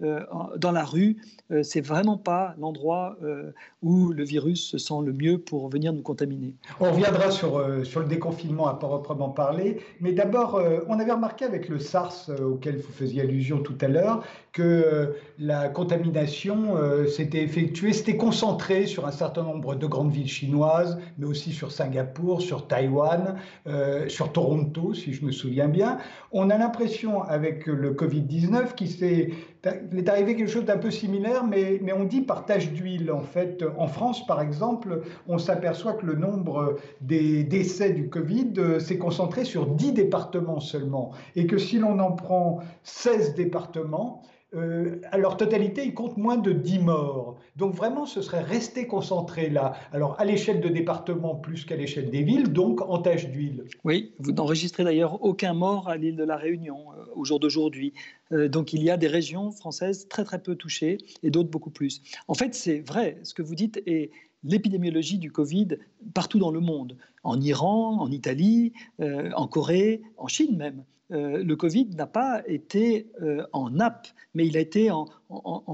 dans 0.00 0.72
la 0.72 0.84
rue, 0.84 1.16
euh, 1.50 1.62
c'est 1.62 1.80
vraiment 1.80 2.18
pas 2.18 2.54
l'endroit 2.58 3.16
euh, 3.22 3.52
où 3.82 4.12
le 4.12 4.24
virus 4.24 4.70
se 4.70 4.78
sent 4.78 5.00
le 5.04 5.12
mieux 5.12 5.38
pour 5.38 5.68
venir 5.68 5.92
nous 5.92 6.02
contaminer. 6.02 6.54
On 6.80 6.92
reviendra 6.92 7.30
sur, 7.30 7.64
sur 7.84 8.00
le 8.00 8.06
déconfinement 8.06 8.66
à 8.66 8.74
proprement 8.74 9.30
parler, 9.30 9.80
mais 10.00 10.12
d'abord, 10.12 10.60
on 10.88 10.98
avait 10.98 11.12
remarqué 11.12 11.44
avec 11.44 11.68
le 11.68 11.78
SARS 11.78 12.30
auquel 12.40 12.76
vous 12.76 12.92
faisiez 12.92 13.22
allusion 13.22 13.60
tout 13.60 13.78
à 13.80 13.88
l'heure 13.88 14.22
que 14.56 15.14
la 15.38 15.68
contamination 15.68 16.76
s'était 17.08 17.42
effectuée, 17.42 17.92
s'était 17.92 18.16
concentrée 18.16 18.86
sur 18.86 19.06
un 19.06 19.10
certain 19.10 19.42
nombre 19.42 19.74
de 19.74 19.86
grandes 19.86 20.10
villes 20.10 20.28
chinoises, 20.28 20.98
mais 21.18 21.26
aussi 21.26 21.52
sur 21.52 21.70
Singapour, 21.70 22.40
sur 22.40 22.66
Taïwan, 22.66 23.36
sur 24.08 24.32
Toronto, 24.32 24.94
si 24.94 25.12
je 25.12 25.26
me 25.26 25.32
souviens 25.32 25.68
bien. 25.68 25.98
On 26.32 26.48
a 26.48 26.56
l'impression 26.56 27.22
avec 27.22 27.66
le 27.66 27.92
Covid-19 27.92 28.74
qui 28.74 28.88
s'est 28.88 29.30
il 29.92 29.98
est 29.98 30.08
arrivé 30.08 30.36
quelque 30.36 30.50
chose 30.50 30.64
d'un 30.64 30.78
peu 30.78 30.90
similaire, 30.90 31.44
mais, 31.44 31.78
mais 31.82 31.92
on 31.92 32.04
dit 32.04 32.20
partage 32.20 32.72
d'huile. 32.72 33.10
En 33.10 33.22
fait, 33.22 33.64
en 33.76 33.86
France, 33.86 34.26
par 34.26 34.40
exemple, 34.40 35.02
on 35.26 35.38
s'aperçoit 35.38 35.94
que 35.94 36.06
le 36.06 36.14
nombre 36.14 36.76
des 37.00 37.44
décès 37.44 37.90
du 37.90 38.08
Covid 38.08 38.52
euh, 38.58 38.80
s'est 38.80 38.98
concentré 38.98 39.44
sur 39.44 39.66
10 39.66 39.92
départements 39.92 40.60
seulement. 40.60 41.12
Et 41.34 41.46
que 41.46 41.58
si 41.58 41.78
l'on 41.78 41.98
en 41.98 42.12
prend 42.12 42.60
16 42.84 43.34
départements, 43.34 44.22
euh, 44.56 45.00
à 45.10 45.18
leur 45.18 45.36
totalité, 45.36 45.84
ils 45.84 45.94
comptent 45.94 46.16
moins 46.16 46.36
de 46.36 46.52
10 46.52 46.78
morts. 46.80 47.38
Donc 47.56 47.74
vraiment, 47.74 48.06
ce 48.06 48.22
serait 48.22 48.42
rester 48.42 48.86
concentré 48.86 49.50
là. 49.50 49.74
Alors 49.92 50.18
à 50.18 50.24
l'échelle 50.24 50.60
de 50.60 50.68
département 50.68 51.34
plus 51.34 51.64
qu'à 51.64 51.76
l'échelle 51.76 52.10
des 52.10 52.22
villes, 52.22 52.52
donc 52.52 52.80
en 52.80 52.98
tâche 52.98 53.28
d'huile. 53.28 53.64
Oui, 53.84 54.12
vous 54.18 54.32
n'enregistrez 54.32 54.84
d'ailleurs 54.84 55.22
aucun 55.22 55.54
mort 55.54 55.88
à 55.88 55.96
l'île 55.96 56.16
de 56.16 56.24
la 56.24 56.36
Réunion 56.36 56.92
euh, 56.92 57.04
au 57.14 57.24
jour 57.24 57.38
d'aujourd'hui. 57.40 57.92
Euh, 58.32 58.48
donc 58.48 58.72
il 58.72 58.82
y 58.82 58.90
a 58.90 58.96
des 58.96 59.08
régions 59.08 59.50
françaises 59.50 60.08
très 60.08 60.24
très 60.24 60.42
peu 60.42 60.54
touchées 60.54 60.98
et 61.22 61.30
d'autres 61.30 61.50
beaucoup 61.50 61.70
plus. 61.70 62.02
En 62.28 62.34
fait, 62.34 62.54
c'est 62.54 62.80
vrai, 62.80 63.18
ce 63.22 63.34
que 63.34 63.42
vous 63.42 63.54
dites 63.54 63.82
est 63.86 64.10
l'épidémiologie 64.42 65.18
du 65.18 65.30
Covid 65.30 65.68
partout 66.14 66.38
dans 66.38 66.50
le 66.50 66.60
monde, 66.60 66.96
en 67.24 67.40
Iran, 67.40 67.98
en 68.00 68.10
Italie, 68.12 68.74
en 69.00 69.48
Corée, 69.48 70.02
en 70.18 70.28
Chine 70.28 70.56
même. 70.56 70.84
Euh, 71.12 71.42
le 71.42 71.56
Covid 71.56 71.86
n'a 71.96 72.06
pas 72.06 72.42
été 72.46 73.10
euh, 73.22 73.46
en 73.52 73.70
nappe, 73.70 74.08
mais 74.34 74.46
il 74.46 74.56
a 74.56 74.60
été 74.60 74.90
en, 74.90 75.06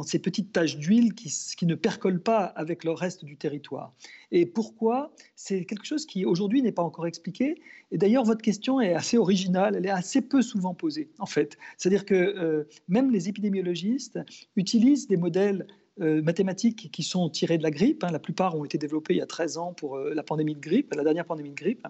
ces 0.03 0.19
petites 0.19 0.53
taches 0.53 0.77
d'huile 0.77 1.15
qui, 1.15 1.67
ne 1.67 1.75
percolent 1.75 2.23
pas 2.23 2.45
avec 2.45 2.85
le 2.85 2.91
reste 2.91 3.25
du 3.25 3.37
territoire. 3.37 3.95
Et 4.31 4.47
pourquoi? 4.47 5.13
C'est 5.37 5.65
quelque 5.65 5.87
chose 5.87 6.07
qui 6.07 6.25
aujourd'hui 6.25 6.63
n'est 6.63 6.73
pas 6.73 6.83
encore 6.83 7.07
expliqué. 7.07 7.61
Et 7.91 7.99
d'ailleurs, 7.99 8.25
votre 8.25 8.43
question 8.43 8.81
est 8.81 8.95
assez 8.95 9.17
originale, 9.17 9.77
elle 9.77 9.87
est 9.87 9.91
assez 9.91 10.21
peu 10.21 10.43
souvent 10.43 10.75
posée, 10.75 11.11
en 11.19 11.27
fait. 11.27 11.57
C'est-à-dire 11.77 12.05
que 12.05 12.15
euh, 12.15 12.65
même 12.89 13.11
les 13.11 13.29
épidémiologistes 13.29 14.19
utilisent 14.57 15.09
des 15.09 15.17
modèles 15.17 15.67
euh, 16.01 16.23
mathématiques 16.23 16.91
qui 16.91 17.03
sont 17.03 17.29
tirées 17.29 17.59
de 17.59 17.63
la 17.63 17.71
grippe. 17.71 18.03
Hein. 18.03 18.11
La 18.11 18.19
plupart 18.19 18.57
ont 18.57 18.65
été 18.65 18.79
développées 18.79 19.13
il 19.13 19.19
y 19.19 19.21
a 19.23 19.27
13 19.27 19.59
ans 19.59 19.75
pour 19.75 19.99
euh, 19.99 20.15
la 20.15 20.23
pandémie 20.23 20.55
de 20.55 20.61
grippe, 20.61 20.95
la 20.95 21.05
dernière 21.05 21.27
pandémie 21.27 21.51
de 21.51 21.55
grippe, 21.55 21.87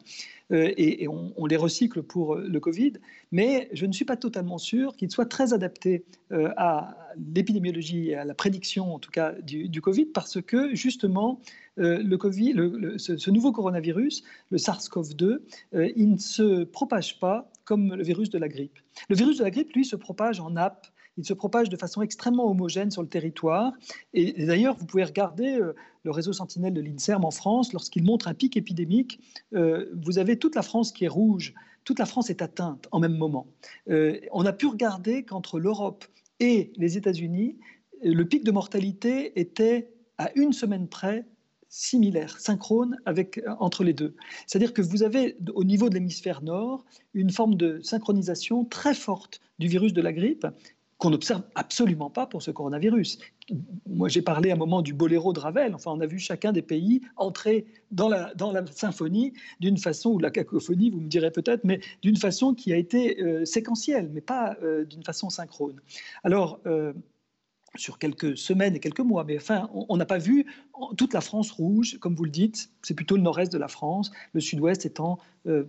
euh, 0.50 0.72
et, 0.76 1.06
on, 1.06 1.46
les 1.46 1.56
recycle 1.56 2.02
pour 2.02 2.34
le 2.34 2.58
Covid. 2.58 2.94
Mais 3.30 3.68
je 3.72 3.86
ne 3.86 3.92
suis 3.92 4.04
pas 4.04 4.16
totalement 4.16 4.58
sûr 4.58 4.96
qu'ils 4.96 5.12
soient 5.12 5.26
très 5.26 5.52
adaptés 5.52 6.04
à 6.56 6.96
l'épidémiologie 7.34 8.10
et 8.10 8.14
à 8.16 8.24
la 8.24 8.34
prédiction, 8.34 8.94
en 8.94 8.98
tout 8.98 9.10
cas, 9.10 9.32
du, 9.42 9.80
Covid, 9.80 10.06
parce 10.06 10.40
que 10.40 10.74
justement, 10.74 11.40
le 11.76 12.16
COVID, 12.16 12.54
ce, 12.96 13.18
ce, 13.18 13.30
nouveau 13.30 13.52
coronavirus, 13.52 14.24
le 14.50 14.56
SARS-CoV-2, 14.56 15.40
il 15.94 16.12
ne 16.12 16.16
se 16.16 16.64
propage 16.64 17.20
pas 17.20 17.50
comme 17.64 17.94
le 17.94 18.02
virus 18.02 18.30
de 18.30 18.38
la 18.38 18.48
grippe. 18.48 18.78
Le 19.10 19.16
virus 19.16 19.38
de 19.38 19.44
la 19.44 19.50
grippe, 19.50 19.72
lui, 19.74 19.84
se 19.84 19.96
propage 19.96 20.40
en 20.40 20.50
nappe 20.50 20.86
il 21.18 21.24
se 21.24 21.34
propage 21.34 21.68
de 21.68 21.76
façon 21.76 22.02
extrêmement 22.02 22.50
homogène 22.50 22.90
sur 22.90 23.02
le 23.02 23.08
territoire. 23.08 23.72
Et, 24.14 24.44
d'ailleurs, 24.46 24.76
vous 24.76 24.86
pouvez 24.86 25.04
regarder 25.04 25.58
euh, 25.60 25.74
le 26.04 26.10
réseau 26.10 26.32
Sentinelle 26.32 26.74
de 26.74 26.80
l'INSERM 26.80 27.24
en 27.24 27.30
France, 27.30 27.72
lorsqu'il 27.72 28.04
montre 28.04 28.28
un 28.28 28.34
pic 28.34 28.56
épidémique, 28.56 29.20
euh, 29.54 29.90
vous 30.02 30.18
avez 30.18 30.38
toute 30.38 30.54
la 30.54 30.62
France 30.62 30.92
qui 30.92 31.04
est 31.04 31.08
rouge, 31.08 31.54
toute 31.84 31.98
la 31.98 32.06
France 32.06 32.30
est 32.30 32.42
atteinte 32.42 32.88
en 32.92 33.00
même 33.00 33.16
moment. 33.16 33.46
Euh, 33.90 34.18
on 34.32 34.46
a 34.46 34.52
pu 34.52 34.66
regarder 34.66 35.24
qu'entre 35.24 35.58
l'Europe 35.58 36.04
et 36.40 36.72
les 36.76 36.96
États-Unis, 36.96 37.56
le 38.02 38.24
pic 38.24 38.44
de 38.44 38.50
mortalité 38.50 39.38
était 39.38 39.90
à 40.18 40.30
une 40.34 40.52
semaine 40.52 40.88
près 40.88 41.26
similaire, 41.68 42.38
synchrone 42.38 42.98
avec, 43.06 43.40
entre 43.58 43.82
les 43.82 43.94
deux. 43.94 44.14
C'est-à-dire 44.46 44.74
que 44.74 44.82
vous 44.82 45.02
avez 45.02 45.38
au 45.54 45.64
niveau 45.64 45.88
de 45.88 45.94
l'hémisphère 45.94 46.42
nord 46.42 46.84
une 47.14 47.30
forme 47.30 47.54
de 47.54 47.80
synchronisation 47.82 48.64
très 48.66 48.92
forte 48.92 49.40
du 49.58 49.68
virus 49.68 49.94
de 49.94 50.02
la 50.02 50.12
grippe 50.12 50.46
qu'on 51.02 51.10
n'observe 51.10 51.42
absolument 51.56 52.10
pas 52.10 52.28
pour 52.28 52.42
ce 52.42 52.52
coronavirus. 52.52 53.18
Moi, 53.88 54.08
j'ai 54.08 54.22
parlé 54.22 54.50
à 54.50 54.54
un 54.54 54.56
moment 54.56 54.82
du 54.82 54.94
boléro 54.94 55.32
de 55.32 55.40
Ravel. 55.40 55.74
Enfin, 55.74 55.90
on 55.90 56.00
a 56.00 56.06
vu 56.06 56.20
chacun 56.20 56.52
des 56.52 56.62
pays 56.62 57.00
entrer 57.16 57.66
dans 57.90 58.08
la, 58.08 58.32
symphonie 58.70 59.32
d'une 59.58 59.78
façon, 59.78 60.10
ou 60.10 60.20
la 60.20 60.30
cacophonie, 60.30 60.90
vous 60.90 61.00
me 61.00 61.08
direz 61.08 61.32
peut-être, 61.32 61.64
mais 61.64 61.80
d'une 62.02 62.14
façon 62.14 62.54
qui 62.54 62.72
a 62.72 62.76
été 62.76 63.20
euh, 63.20 63.44
séquentielle, 63.44 64.10
mais 64.14 64.20
pas 64.20 64.56
euh, 64.62 64.84
d'une 64.84 65.02
façon 65.02 65.28
synchrone. 65.28 65.80
Alors, 66.22 66.60
euh, 66.66 66.92
sur 67.74 67.98
quelques 67.98 68.36
semaines 68.36 68.76
et 68.76 68.80
quelques 68.80 69.00
mois. 69.00 69.24
Mais 69.24 69.38
enfin, 69.38 69.70
on 69.72 69.96
n'a 69.96 70.06
pas 70.06 70.18
vu 70.18 70.46
toute 70.96 71.14
la 71.14 71.20
France 71.20 71.50
rouge, 71.50 71.98
comme 71.98 72.14
vous 72.14 72.26
le 72.26 72.30
dites, 72.30 72.70
c'est 72.82 72.94
plutôt 72.94 73.16
le 73.16 73.22
nord-est 73.22 73.50
de 73.50 73.58
la 73.58 73.66
France, 73.66 74.12
le 74.34 74.40
sud-ouest 74.40 74.86
étant 74.86 75.18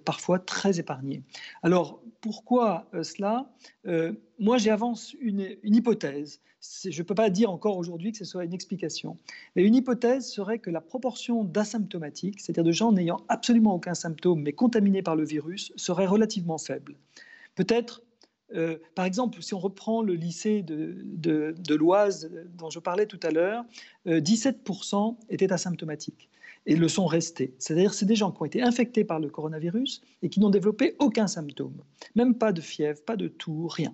parfois 0.03 0.37
très 0.37 0.81
épargné. 0.81 1.23
Alors, 1.63 2.02
pourquoi 2.23 2.87
euh, 2.93 3.03
cela 3.03 3.51
euh, 3.85 4.13
Moi, 4.39 4.57
j'avance 4.57 5.13
une, 5.19 5.45
une 5.61 5.75
hypothèse. 5.75 6.39
Je 6.85 6.97
ne 6.97 7.05
peux 7.05 7.13
pas 7.13 7.29
dire 7.29 7.51
encore 7.51 7.77
aujourd'hui 7.77 8.13
que 8.13 8.17
ce 8.17 8.23
soit 8.23 8.45
une 8.45 8.53
explication. 8.53 9.17
Mais 9.55 9.63
une 9.63 9.75
hypothèse 9.75 10.31
serait 10.31 10.59
que 10.59 10.69
la 10.69 10.79
proportion 10.79 11.43
d'asymptomatiques, 11.43 12.39
c'est-à-dire 12.39 12.63
de 12.63 12.71
gens 12.71 12.93
n'ayant 12.93 13.19
absolument 13.27 13.75
aucun 13.75 13.93
symptôme 13.93 14.41
mais 14.41 14.53
contaminés 14.53 15.03
par 15.03 15.17
le 15.17 15.25
virus, 15.25 15.73
serait 15.75 16.05
relativement 16.05 16.57
faible. 16.57 16.95
Peut-être 17.55 18.01
euh, 18.55 18.77
par 18.95 19.05
exemple, 19.05 19.41
si 19.41 19.53
on 19.53 19.59
reprend 19.59 20.01
le 20.01 20.13
lycée 20.13 20.61
de, 20.61 21.55
l'Oise 21.69 22.29
dont 22.57 22.69
je 22.69 22.79
parlais 22.79 23.05
tout 23.05 23.19
à 23.23 23.31
l'heure, 23.31 23.65
17% 24.05 24.95
euh, 24.95 25.15
étaient 25.29 25.51
asymptomatiques 25.51 26.29
et 26.65 26.75
le 26.75 26.87
sont 26.87 27.05
restés. 27.05 27.53
C'est-à-dire 27.57 27.93
c'est 27.93 28.05
des 28.05 28.15
gens 28.15 28.31
qui 28.31 28.41
ont 28.41 28.45
été 28.45 28.61
infectés 28.61 29.03
par 29.03 29.19
le 29.19 29.29
coronavirus 29.29 30.01
et 30.21 30.29
qui 30.29 30.39
n'ont 30.39 30.49
développé 30.49 30.95
aucun 30.99 31.27
symptôme, 31.27 31.75
même 32.15 32.35
pas 32.35 32.53
de 32.53 32.61
fièvre, 32.61 33.01
pas 33.03 33.17
de 33.17 33.27
toux, 33.27 33.67
rien. 33.67 33.93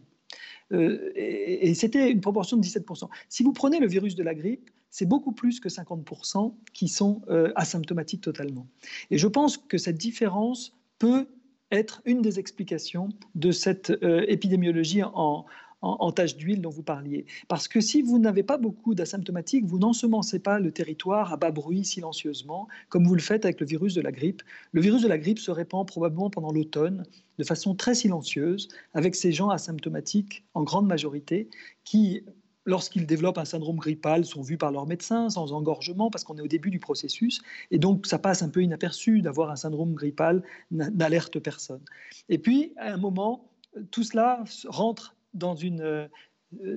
Euh, 0.71 1.11
et, 1.15 1.73
c'était 1.73 2.11
une 2.11 2.21
proportion 2.21 2.57
de 2.57 2.63
17%. 2.63 3.09
Si 3.27 3.43
vous 3.43 3.53
prenez 3.53 3.79
le 3.79 3.87
virus 3.87 4.15
de 4.15 4.21
la 4.21 4.35
grippe, 4.35 4.69
c'est 4.91 5.07
beaucoup 5.07 5.31
plus 5.31 5.59
que 5.59 5.69
50% 5.69 6.53
qui 6.73 6.87
sont 6.87 7.21
asymptomatiques 7.55 8.21
totalement. 8.21 8.67
Et 9.11 9.19
je 9.19 9.27
pense 9.27 9.57
que 9.57 9.77
cette 9.77 9.97
différence 9.97 10.73
peut 10.97 11.27
être 11.71 12.01
une 12.05 12.21
des 12.21 12.39
explications 12.39 13.09
de 13.35 13.51
cette 13.51 13.91
euh, 14.03 14.25
épidémiologie 14.27 15.03
en, 15.03 15.45
en, 15.81 16.11
tâche 16.11 16.35
d'huile 16.35 16.61
dont 16.61 16.69
vous 16.69 16.83
parliez. 16.83 17.25
Parce 17.47 17.67
que 17.67 17.79
si 17.79 18.01
vous 18.01 18.19
n'avez 18.19 18.43
pas 18.43 18.57
beaucoup 18.57 18.95
d'asymptomatiques, 18.95 19.65
vous 19.65 19.79
n'ensemencez 19.79 20.39
pas 20.39 20.59
le 20.59 20.71
territoire 20.71 21.31
à 21.31 21.37
bas 21.37 21.51
bruit 21.51 21.85
silencieusement, 21.85 22.67
comme 22.89 23.05
vous 23.05 23.15
le 23.15 23.21
faites 23.21 23.45
avec 23.45 23.59
le 23.59 23.65
virus 23.65 23.93
de 23.93 24.01
la 24.01 24.11
grippe. 24.11 24.41
Le 24.71 24.81
virus 24.81 25.01
de 25.01 25.07
la 25.07 25.17
grippe 25.17 25.39
se 25.39 25.51
répand 25.51 25.87
probablement 25.87 26.29
pendant 26.29 26.51
l'automne 26.51 27.05
de 27.37 27.43
façon 27.43 27.73
très 27.75 27.95
silencieuse, 27.95 28.67
avec 28.93 29.15
ces 29.15 29.31
gens 29.31 29.49
asymptomatiques 29.49 30.43
en 30.53 30.63
grande 30.63 30.87
majorité, 30.87 31.49
qui 31.85 32.23
lorsqu'ils 32.65 33.05
développent 33.05 33.37
un 33.37 33.45
syndrome 33.45 33.77
grippal, 33.77 34.25
sont 34.25 34.41
vus 34.41 34.57
par 34.57 34.71
leur 34.71 34.85
médecin 34.85 35.29
sans 35.29 35.53
engorgement, 35.53 36.09
parce 36.09 36.23
qu'on 36.23 36.37
est 36.37 36.41
au 36.41 36.47
début 36.47 36.69
du 36.69 36.79
processus. 36.79 37.41
Et 37.71 37.79
donc, 37.79 38.05
ça 38.05 38.19
passe 38.19 38.41
un 38.41 38.49
peu 38.49 38.61
inaperçu 38.61 39.21
d'avoir 39.21 39.49
un 39.49 39.55
syndrome 39.55 39.93
grippal, 39.93 40.43
n'alerte 40.71 41.39
personne. 41.39 41.81
Et 42.27 42.37
puis, 42.37 42.73
à 42.77 42.93
un 42.93 42.97
moment, 42.97 43.49
tout 43.91 44.03
cela 44.03 44.43
rentre 44.67 45.15
dans 45.33 45.55
une 45.55 45.81
euh, 45.81 46.07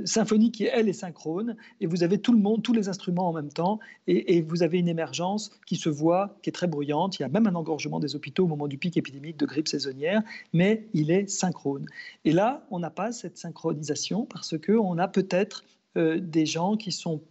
symphonie 0.04 0.52
qui, 0.52 0.64
elle, 0.64 0.88
est 0.88 0.92
synchrone, 0.92 1.56
et 1.80 1.86
vous 1.86 2.02
avez 2.02 2.18
tout 2.18 2.32
le 2.32 2.38
monde, 2.38 2.62
tous 2.62 2.72
les 2.72 2.88
instruments 2.88 3.28
en 3.28 3.32
même 3.32 3.50
temps, 3.50 3.78
et, 4.06 4.36
et, 4.36 4.42
vous 4.42 4.62
avez 4.62 4.78
une 4.78 4.88
émergence 4.88 5.50
qui 5.66 5.76
se 5.76 5.88
voit, 5.88 6.36
qui 6.42 6.50
est 6.50 6.52
très 6.52 6.66
bruyante. 6.66 7.18
Il 7.18 7.22
y 7.22 7.24
a 7.24 7.28
même 7.28 7.46
un 7.46 7.54
engorgement 7.54 7.98
des 8.00 8.14
hôpitaux 8.14 8.44
au 8.44 8.48
moment 8.48 8.68
du 8.68 8.78
pic 8.78 8.96
épidémique 8.96 9.38
de 9.38 9.46
grippe 9.46 9.68
saisonnière, 9.68 10.22
mais 10.52 10.86
il 10.92 11.10
est 11.10 11.26
synchrone. 11.28 11.86
Et 12.24 12.32
là, 12.32 12.66
on 12.70 12.78
n'a 12.78 12.90
pas 12.90 13.12
cette 13.12 13.38
synchronisation 13.38 14.26
parce 14.26 14.58
qu'on 14.58 14.98
a 14.98 15.08
peut-être 15.08 15.64
euh, 15.96 16.20
des 16.20 16.46
gens 16.46 16.76
qui 16.76 16.92
sont 16.92 17.22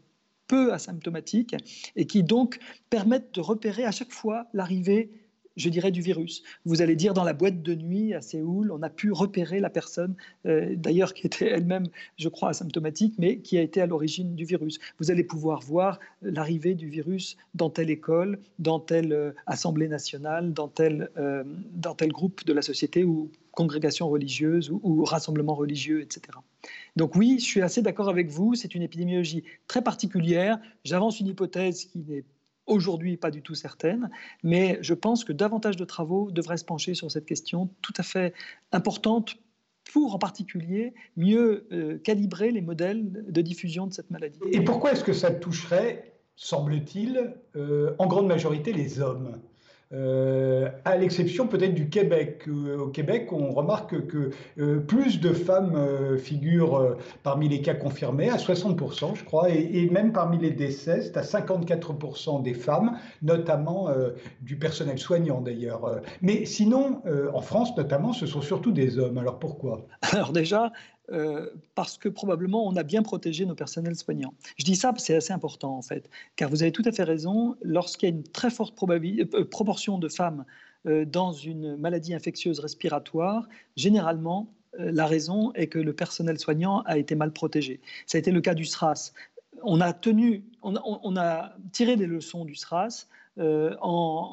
peu 0.47 0.73
asymptomatiques 0.73 1.55
et 1.95 2.05
qui 2.05 2.23
donc 2.23 2.59
permettent 2.89 3.33
de 3.33 3.39
repérer 3.39 3.85
à 3.85 3.91
chaque 3.91 4.11
fois 4.11 4.47
l'arrivée 4.53 5.09
je 5.57 5.69
dirais, 5.69 5.91
du 5.91 6.01
virus. 6.01 6.43
Vous 6.65 6.81
allez 6.81 6.95
dire 6.95 7.13
dans 7.13 7.23
la 7.23 7.33
boîte 7.33 7.61
de 7.61 7.75
nuit 7.75 8.13
à 8.13 8.21
Séoul, 8.21 8.71
on 8.71 8.81
a 8.81 8.89
pu 8.89 9.11
repérer 9.11 9.59
la 9.59 9.69
personne, 9.69 10.15
euh, 10.45 10.75
d'ailleurs 10.75 11.13
qui 11.13 11.27
était 11.27 11.49
elle-même, 11.49 11.87
je 12.17 12.29
crois, 12.29 12.49
asymptomatique, 12.49 13.15
mais 13.17 13.39
qui 13.39 13.57
a 13.57 13.61
été 13.61 13.81
à 13.81 13.85
l'origine 13.85 14.35
du 14.35 14.45
virus. 14.45 14.79
Vous 14.99 15.11
allez 15.11 15.23
pouvoir 15.23 15.61
voir 15.61 15.99
l'arrivée 16.21 16.75
du 16.75 16.87
virus 16.87 17.37
dans 17.53 17.69
telle 17.69 17.89
école, 17.89 18.39
dans 18.59 18.79
telle 18.79 19.13
euh, 19.13 19.31
assemblée 19.45 19.87
nationale, 19.87 20.53
dans 20.53 20.67
tel, 20.67 21.09
dans 21.73 21.95
tel 21.95 22.11
groupe 22.11 22.45
de 22.45 22.53
la 22.53 22.61
société 22.61 23.03
ou 23.03 23.31
congrégation 23.51 24.09
religieuse 24.09 24.69
ou, 24.71 24.79
ou 24.83 25.03
rassemblement 25.03 25.55
religieux, 25.55 26.01
etc. 26.01 26.37
Donc 26.95 27.15
oui, 27.15 27.37
je 27.39 27.45
suis 27.45 27.61
assez 27.61 27.81
d'accord 27.81 28.09
avec 28.09 28.29
vous, 28.29 28.55
c'est 28.55 28.75
une 28.75 28.81
épidémiologie 28.81 29.43
très 29.67 29.83
particulière. 29.83 30.59
J'avance 30.83 31.19
une 31.19 31.27
hypothèse 31.27 31.85
qui 31.85 31.99
n'est 31.99 32.25
aujourd'hui 32.67 33.17
pas 33.17 33.31
du 33.31 33.41
tout 33.41 33.55
certaine, 33.55 34.09
mais 34.43 34.77
je 34.81 34.93
pense 34.93 35.23
que 35.23 35.33
davantage 35.33 35.77
de 35.77 35.85
travaux 35.85 36.31
devraient 36.31 36.57
se 36.57 36.65
pencher 36.65 36.93
sur 36.93 37.11
cette 37.11 37.25
question 37.25 37.69
tout 37.81 37.93
à 37.97 38.03
fait 38.03 38.33
importante 38.71 39.35
pour 39.91 40.15
en 40.15 40.19
particulier 40.19 40.93
mieux 41.17 41.67
euh, 41.71 41.97
calibrer 41.97 42.51
les 42.51 42.61
modèles 42.61 43.25
de 43.27 43.41
diffusion 43.41 43.87
de 43.87 43.93
cette 43.93 44.09
maladie. 44.11 44.39
Et 44.51 44.61
pourquoi 44.61 44.93
est-ce 44.93 45.03
que 45.03 45.13
ça 45.13 45.31
toucherait, 45.31 46.13
semble-t-il, 46.35 47.35
euh, 47.55 47.95
en 47.97 48.07
grande 48.07 48.27
majorité 48.27 48.73
les 48.73 49.01
hommes? 49.01 49.41
Euh, 49.93 50.69
à 50.85 50.95
l'exception 50.95 51.47
peut-être 51.47 51.73
du 51.73 51.89
Québec. 51.89 52.43
Euh, 52.47 52.77
au 52.77 52.87
Québec, 52.87 53.27
on 53.31 53.51
remarque 53.51 54.07
que 54.07 54.29
euh, 54.57 54.79
plus 54.79 55.19
de 55.19 55.33
femmes 55.33 55.77
figurent 56.17 56.95
parmi 57.23 57.49
les 57.49 57.61
cas 57.61 57.73
confirmés, 57.73 58.29
à 58.29 58.37
60%, 58.37 59.15
je 59.15 59.23
crois, 59.23 59.49
et, 59.49 59.89
même 59.89 60.13
parmi 60.13 60.37
les 60.37 60.51
décès, 60.51 61.01
c'est 61.01 61.17
à 61.17 61.21
54% 61.21 62.41
des 62.41 62.53
femmes, 62.53 62.97
notamment 63.21 63.89
du 64.41 64.57
personnel 64.57 64.97
soignant 64.97 65.41
d'ailleurs. 65.41 66.01
Mais 66.21 66.45
sinon, 66.45 67.01
en 67.33 67.41
France 67.41 67.75
notamment, 67.75 68.13
ce 68.13 68.25
sont 68.25 68.41
surtout 68.41 68.71
des 68.71 68.97
hommes. 68.99 69.17
Alors 69.17 69.39
pourquoi? 69.39 69.85
Alors 70.11 70.31
déjà, 70.31 70.71
euh, 71.09 71.49
parce 71.75 71.97
que 71.97 72.07
probablement 72.07 72.65
on 72.65 72.75
a 72.75 72.83
bien 72.83 73.01
protégé 73.01 73.45
nos 73.45 73.55
personnels 73.55 73.95
soignants. 73.95 74.33
Je 74.57 74.63
dis 74.63 74.75
ça, 74.75 74.93
c'est 74.97 75.15
assez 75.15 75.33
important 75.33 75.75
en 75.75 75.81
fait, 75.81 76.09
car 76.35 76.49
vous 76.49 76.61
avez 76.61 76.71
tout 76.71 76.83
à 76.85 76.91
fait 76.91 77.03
raison, 77.03 77.55
lorsqu'il 77.63 78.09
y 78.09 78.11
a 78.11 78.15
une 78.15 78.23
très 78.23 78.49
forte 78.49 78.75
euh, 78.81 79.45
proportion 79.45 79.97
de 79.97 80.07
femmes 80.07 80.45
euh, 80.85 81.03
dans 81.03 81.33
une 81.33 81.75
maladie 81.75 82.13
infectieuse 82.13 82.59
respiratoire, 82.59 83.47
généralement, 83.75 84.53
la 84.77 85.05
raison 85.05 85.51
est 85.53 85.67
que 85.67 85.79
le 85.79 85.91
personnel 85.91 86.39
soignant 86.39 86.79
a 86.83 86.97
été 86.97 87.13
mal 87.13 87.33
protégé. 87.33 87.81
Ça 88.05 88.17
a 88.17 88.19
été 88.19 88.31
le 88.31 88.39
cas 88.39 88.53
du 88.53 88.63
SRAS. 88.63 89.11
On 89.63 89.81
a 89.81 89.91
tenu, 89.91 90.45
on 90.61 91.17
a 91.17 91.53
tiré 91.73 91.97
des 91.97 92.07
leçons 92.07 92.45
du 92.45 92.55
SRAS 92.55 93.07
euh, 93.37 93.75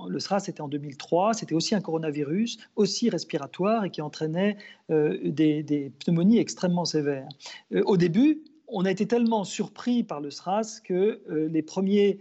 le 0.09 0.19
SRAS, 0.19 0.41
c'était 0.41 0.61
en 0.61 0.69
2003. 0.69 1.35
C'était 1.35 1.55
aussi 1.55 1.75
un 1.75 1.81
coronavirus, 1.81 2.59
aussi 2.77 3.11
respiratoire 3.11 3.85
et 3.85 3.91
qui 3.91 4.03
entraînait 4.03 4.57
euh, 4.91 5.19
des, 5.25 5.93
pneumonies 6.01 6.39
extrêmement 6.39 6.85
sévères. 6.85 7.29
Euh, 7.73 7.83
au 7.87 7.97
début, 7.97 8.43
on 8.67 8.85
a 8.85 8.91
été 8.91 9.07
tellement 9.07 9.45
surpris 9.45 10.03
par 10.03 10.21
le 10.21 10.31
SRAS 10.31 10.81
que 10.85 11.23
les 11.51 11.63
premiers 11.63 12.19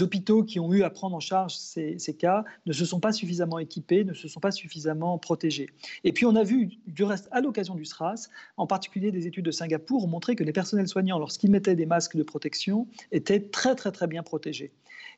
hôpitaux 0.00 0.44
qui 0.44 0.60
ont 0.60 0.72
eu 0.72 0.84
à 0.84 0.90
prendre 0.90 1.16
en 1.16 1.20
charge 1.20 1.56
ces, 1.56 1.98
ces, 1.98 2.14
cas 2.14 2.44
ne 2.66 2.72
se 2.72 2.84
sont 2.84 3.00
pas 3.00 3.12
suffisamment 3.12 3.58
équipés, 3.58 4.04
ne 4.04 4.14
se 4.14 4.28
sont 4.28 4.38
pas 4.38 4.52
suffisamment 4.52 5.18
protégés. 5.18 5.68
Et 6.04 6.12
puis 6.12 6.24
on 6.24 6.36
a 6.36 6.44
vu, 6.44 6.70
du 6.86 7.02
reste, 7.02 7.28
à 7.32 7.40
l'occasion 7.40 7.74
du 7.74 7.84
SRAS, 7.84 8.30
en 8.56 8.68
particulier 8.68 9.10
des 9.10 9.26
études 9.26 9.44
de 9.44 9.50
Singapour, 9.50 10.04
ont 10.04 10.08
montré 10.08 10.36
que 10.36 10.44
les 10.44 10.52
personnels 10.52 10.88
soignants, 10.88 11.18
lorsqu'ils 11.18 11.50
mettaient 11.50 11.74
des 11.74 11.84
masques 11.84 12.16
de 12.16 12.22
protection, 12.22 12.86
étaient 13.10 13.40
très 13.40 13.74
très 13.74 13.90
très 13.90 14.06
bien 14.06 14.22
protégés. 14.22 14.72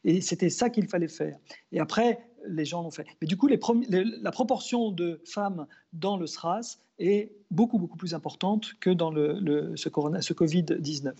Et 0.06 0.22
c'était 0.22 0.50
ça 0.50 0.70
qu'il 0.70 0.88
fallait 0.88 1.08
faire. 1.08 1.36
Et 1.72 1.80
après, 1.80 2.20
les 2.48 2.64
gens 2.64 2.82
l'ont 2.82 2.90
fait. 2.90 3.06
Mais 3.20 3.26
du 3.26 3.36
coup, 3.36 3.48
les 3.48 3.58
la 4.22 4.30
proportion 4.30 4.92
de 4.92 5.20
femmes 5.24 5.66
dans 5.92 6.16
le 6.16 6.26
SRAS 6.26 6.78
est 6.98 7.32
beaucoup, 7.50 7.78
beaucoup 7.78 7.96
plus 7.96 8.14
importante 8.14 8.74
que 8.80 8.90
dans 8.90 9.10
le, 9.10 9.74
ce, 9.76 9.88
ce 9.88 10.32
Covid-19. 10.32 11.12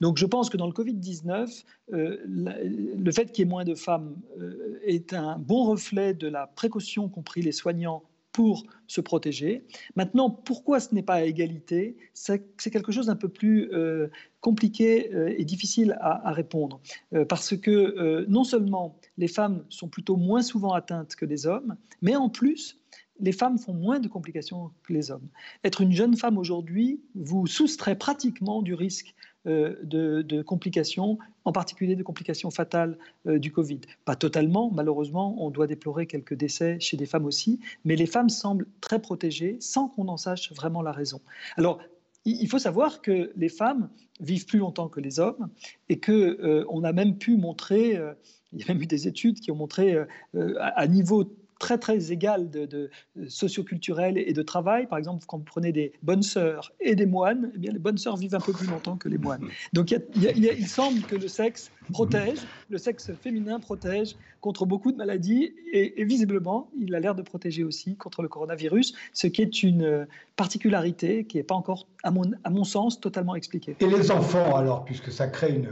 Donc 0.00 0.16
je 0.16 0.24
pense 0.24 0.48
que 0.48 0.56
dans 0.56 0.66
le 0.66 0.72
Covid-19, 0.72 1.64
euh, 1.92 2.18
le 2.26 3.12
fait 3.12 3.26
qu'il 3.32 3.44
y 3.44 3.46
ait 3.46 3.50
moins 3.50 3.64
de 3.64 3.74
femmes 3.74 4.16
euh, 4.40 4.80
est 4.84 5.12
un 5.12 5.38
bon 5.38 5.64
reflet 5.64 6.14
de 6.14 6.28
la 6.28 6.46
précaution 6.46 7.08
qu'ont 7.08 7.22
pris 7.22 7.42
les 7.42 7.52
soignants 7.52 8.02
pour 8.38 8.62
se 8.86 9.00
protéger. 9.00 9.64
Maintenant, 9.96 10.30
pourquoi 10.30 10.78
ce 10.78 10.94
n'est 10.94 11.02
pas 11.02 11.14
à 11.14 11.22
égalité? 11.22 11.96
C'est 12.14 12.70
quelque 12.70 12.92
chose 12.92 13.06
d'un 13.06 13.16
peu 13.16 13.28
plus 13.28 13.68
euh, 13.72 14.06
compliqué 14.40 15.12
euh, 15.12 15.34
et 15.36 15.44
difficile 15.44 15.98
à, 16.00 16.30
répondre. 16.30 16.80
Euh, 17.14 17.24
parce 17.24 17.56
que 17.56 18.26
non 18.28 18.44
seulement 18.44 18.96
les 19.16 19.26
femmes 19.26 19.64
sont 19.70 19.88
plutôt 19.88 20.14
moins 20.14 20.42
souvent 20.42 20.72
atteintes 20.72 21.16
que 21.16 21.24
les 21.24 21.48
hommes, 21.48 21.74
mais 22.00 22.14
en 22.14 22.28
plus, 22.28 22.80
les 23.18 23.32
femmes 23.32 23.58
font 23.58 23.74
moins 23.74 23.98
de 23.98 24.06
complications 24.06 24.70
que 24.84 24.92
les 24.92 25.10
hommes. 25.10 25.28
Être 25.64 25.80
une 25.80 25.90
jeune 25.90 26.16
femme 26.16 26.38
aujourd'hui 26.38 27.00
vous 27.16 27.48
soustrait 27.48 27.98
pratiquement 27.98 28.62
du 28.62 28.74
risque 28.74 29.16
euh, 29.46 29.76
de, 29.82 30.42
complications, 30.42 31.16
en 31.44 31.52
particulier 31.52 31.94
de 31.94 32.02
complications 32.02 32.50
fatales 32.50 32.98
euh, 33.26 33.38
du 33.38 33.52
Covid. 33.52 33.80
Pas 34.04 34.16
totalement, 34.16 34.70
malheureusement, 34.70 35.36
on 35.38 35.50
doit 35.50 35.66
déplorer 35.66 36.06
quelques 36.06 36.34
décès 36.34 36.78
chez 36.80 36.96
des 36.96 37.06
femmes 37.06 37.24
aussi, 37.24 37.60
mais 37.84 37.94
les 37.94 38.06
femmes 38.06 38.28
semblent 38.28 38.66
très 38.80 39.00
protégées 39.00 39.56
sans 39.60 39.88
qu'on 39.88 40.08
en 40.08 40.16
sache 40.16 40.52
vraiment 40.52 40.82
la 40.82 40.92
raison. 40.92 41.20
Alors, 41.56 41.78
il 42.24 42.48
faut 42.48 42.58
savoir 42.58 43.00
que 43.00 43.32
les 43.36 43.48
femmes 43.48 43.88
vivent 44.20 44.44
plus 44.44 44.58
longtemps 44.58 44.88
que 44.88 45.00
les 45.00 45.20
hommes 45.20 45.48
et 45.88 45.98
que 45.98 46.12
euh, 46.12 46.84
a 46.84 46.92
même 46.92 47.16
pu 47.16 47.36
montrer, 47.36 47.98
il 48.52 48.60
y 48.60 48.64
a 48.64 48.66
même 48.68 48.82
eu 48.82 48.86
des 48.86 49.06
études 49.06 49.40
qui 49.40 49.50
ont 49.50 49.56
montré 49.56 49.96
à 50.34 50.86
niveau 50.88 51.32
très 51.58 51.78
très 51.78 52.12
égal 52.12 52.50
de, 52.50 52.66
de 52.66 52.90
socioculturel 53.28 54.18
et 54.18 54.32
de 54.32 54.42
travail. 54.42 54.86
Par 54.86 54.98
exemple, 54.98 55.24
quand 55.26 55.38
vous 55.38 55.44
prenez 55.44 55.72
des 55.72 55.92
bonnes 56.02 56.22
sœurs 56.22 56.72
et 56.80 56.94
des 56.94 57.06
moines, 57.06 57.50
eh 57.54 57.58
bien, 57.58 57.72
les 57.72 57.78
bonnes 57.78 57.98
sœurs 57.98 58.16
vivent 58.16 58.34
un 58.34 58.40
peu 58.40 58.52
plus 58.52 58.66
longtemps 58.66 58.96
que 58.96 59.08
les 59.08 59.18
moines. 59.18 59.46
Donc 59.72 59.90
il, 59.90 60.66
semble 60.66 61.02
que 61.02 61.16
le 61.16 61.28
sexe 61.28 61.70
protège, 61.92 62.38
le 62.68 62.78
sexe 62.78 63.12
féminin 63.20 63.60
protège 63.60 64.16
contre 64.40 64.66
beaucoup 64.66 64.92
de 64.92 64.96
maladies 64.96 65.52
et, 65.72 66.04
visiblement, 66.04 66.70
il 66.80 66.94
a 66.94 67.00
l'air 67.00 67.14
de 67.14 67.22
protéger 67.22 67.64
aussi 67.64 67.96
contre 67.96 68.22
le 68.22 68.28
coronavirus, 68.28 68.94
ce 69.12 69.26
qui 69.26 69.42
est 69.42 69.62
une 69.62 70.06
particularité 70.36 71.24
qui 71.24 71.38
n'est 71.38 71.42
pas 71.42 71.54
encore, 71.54 71.86
à 72.04 72.10
mon, 72.10 72.30
à 72.44 72.50
mon 72.50 72.64
sens, 72.64 73.00
totalement 73.00 73.34
expliquée. 73.34 73.76
Et 73.80 73.86
les 73.86 74.10
enfants, 74.10 74.56
alors, 74.56 74.84
puisque 74.84 75.10
ça 75.10 75.26
crée 75.26 75.52
une 75.52 75.68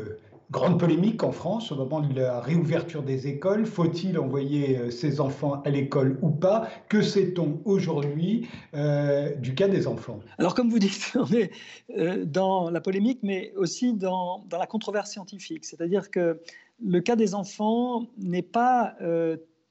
Grande 0.52 0.78
polémique 0.78 1.24
en 1.24 1.32
France 1.32 1.72
au 1.72 1.76
moment 1.76 2.00
de 2.00 2.14
la 2.14 2.40
réouverture 2.40 3.02
des 3.02 3.26
écoles. 3.26 3.66
Faut-il 3.66 4.16
envoyer 4.16 4.78
euh, 4.78 4.90
ses 4.90 5.20
enfants 5.20 5.60
à 5.64 5.70
l'école 5.70 6.20
ou 6.22 6.30
pas? 6.30 6.68
Que 6.88 7.02
sait-on 7.02 7.60
aujourd'hui 7.64 8.46
euh, 8.74 9.34
du 9.34 9.56
cas 9.56 9.66
des 9.66 9.88
enfants? 9.88 10.20
Alors 10.38 10.54
comme 10.54 10.70
vous 10.70 10.78
dites, 10.78 11.12
on 11.16 11.26
est 11.32 11.50
euh, 11.96 12.24
dans 12.24 12.70
la 12.70 12.80
polémique, 12.80 13.18
mais 13.24 13.52
aussi 13.56 13.92
dans, 13.92 14.44
dans 14.48 14.58
la 14.58 14.68
controverse 14.68 15.10
scientifique. 15.10 15.64
C'est-à-dire 15.64 16.12
que 16.12 16.40
le 16.80 17.00
cas 17.00 17.16
des 17.16 17.34
enfants 17.34 18.06
n'est 18.16 18.42
pas 18.42 18.94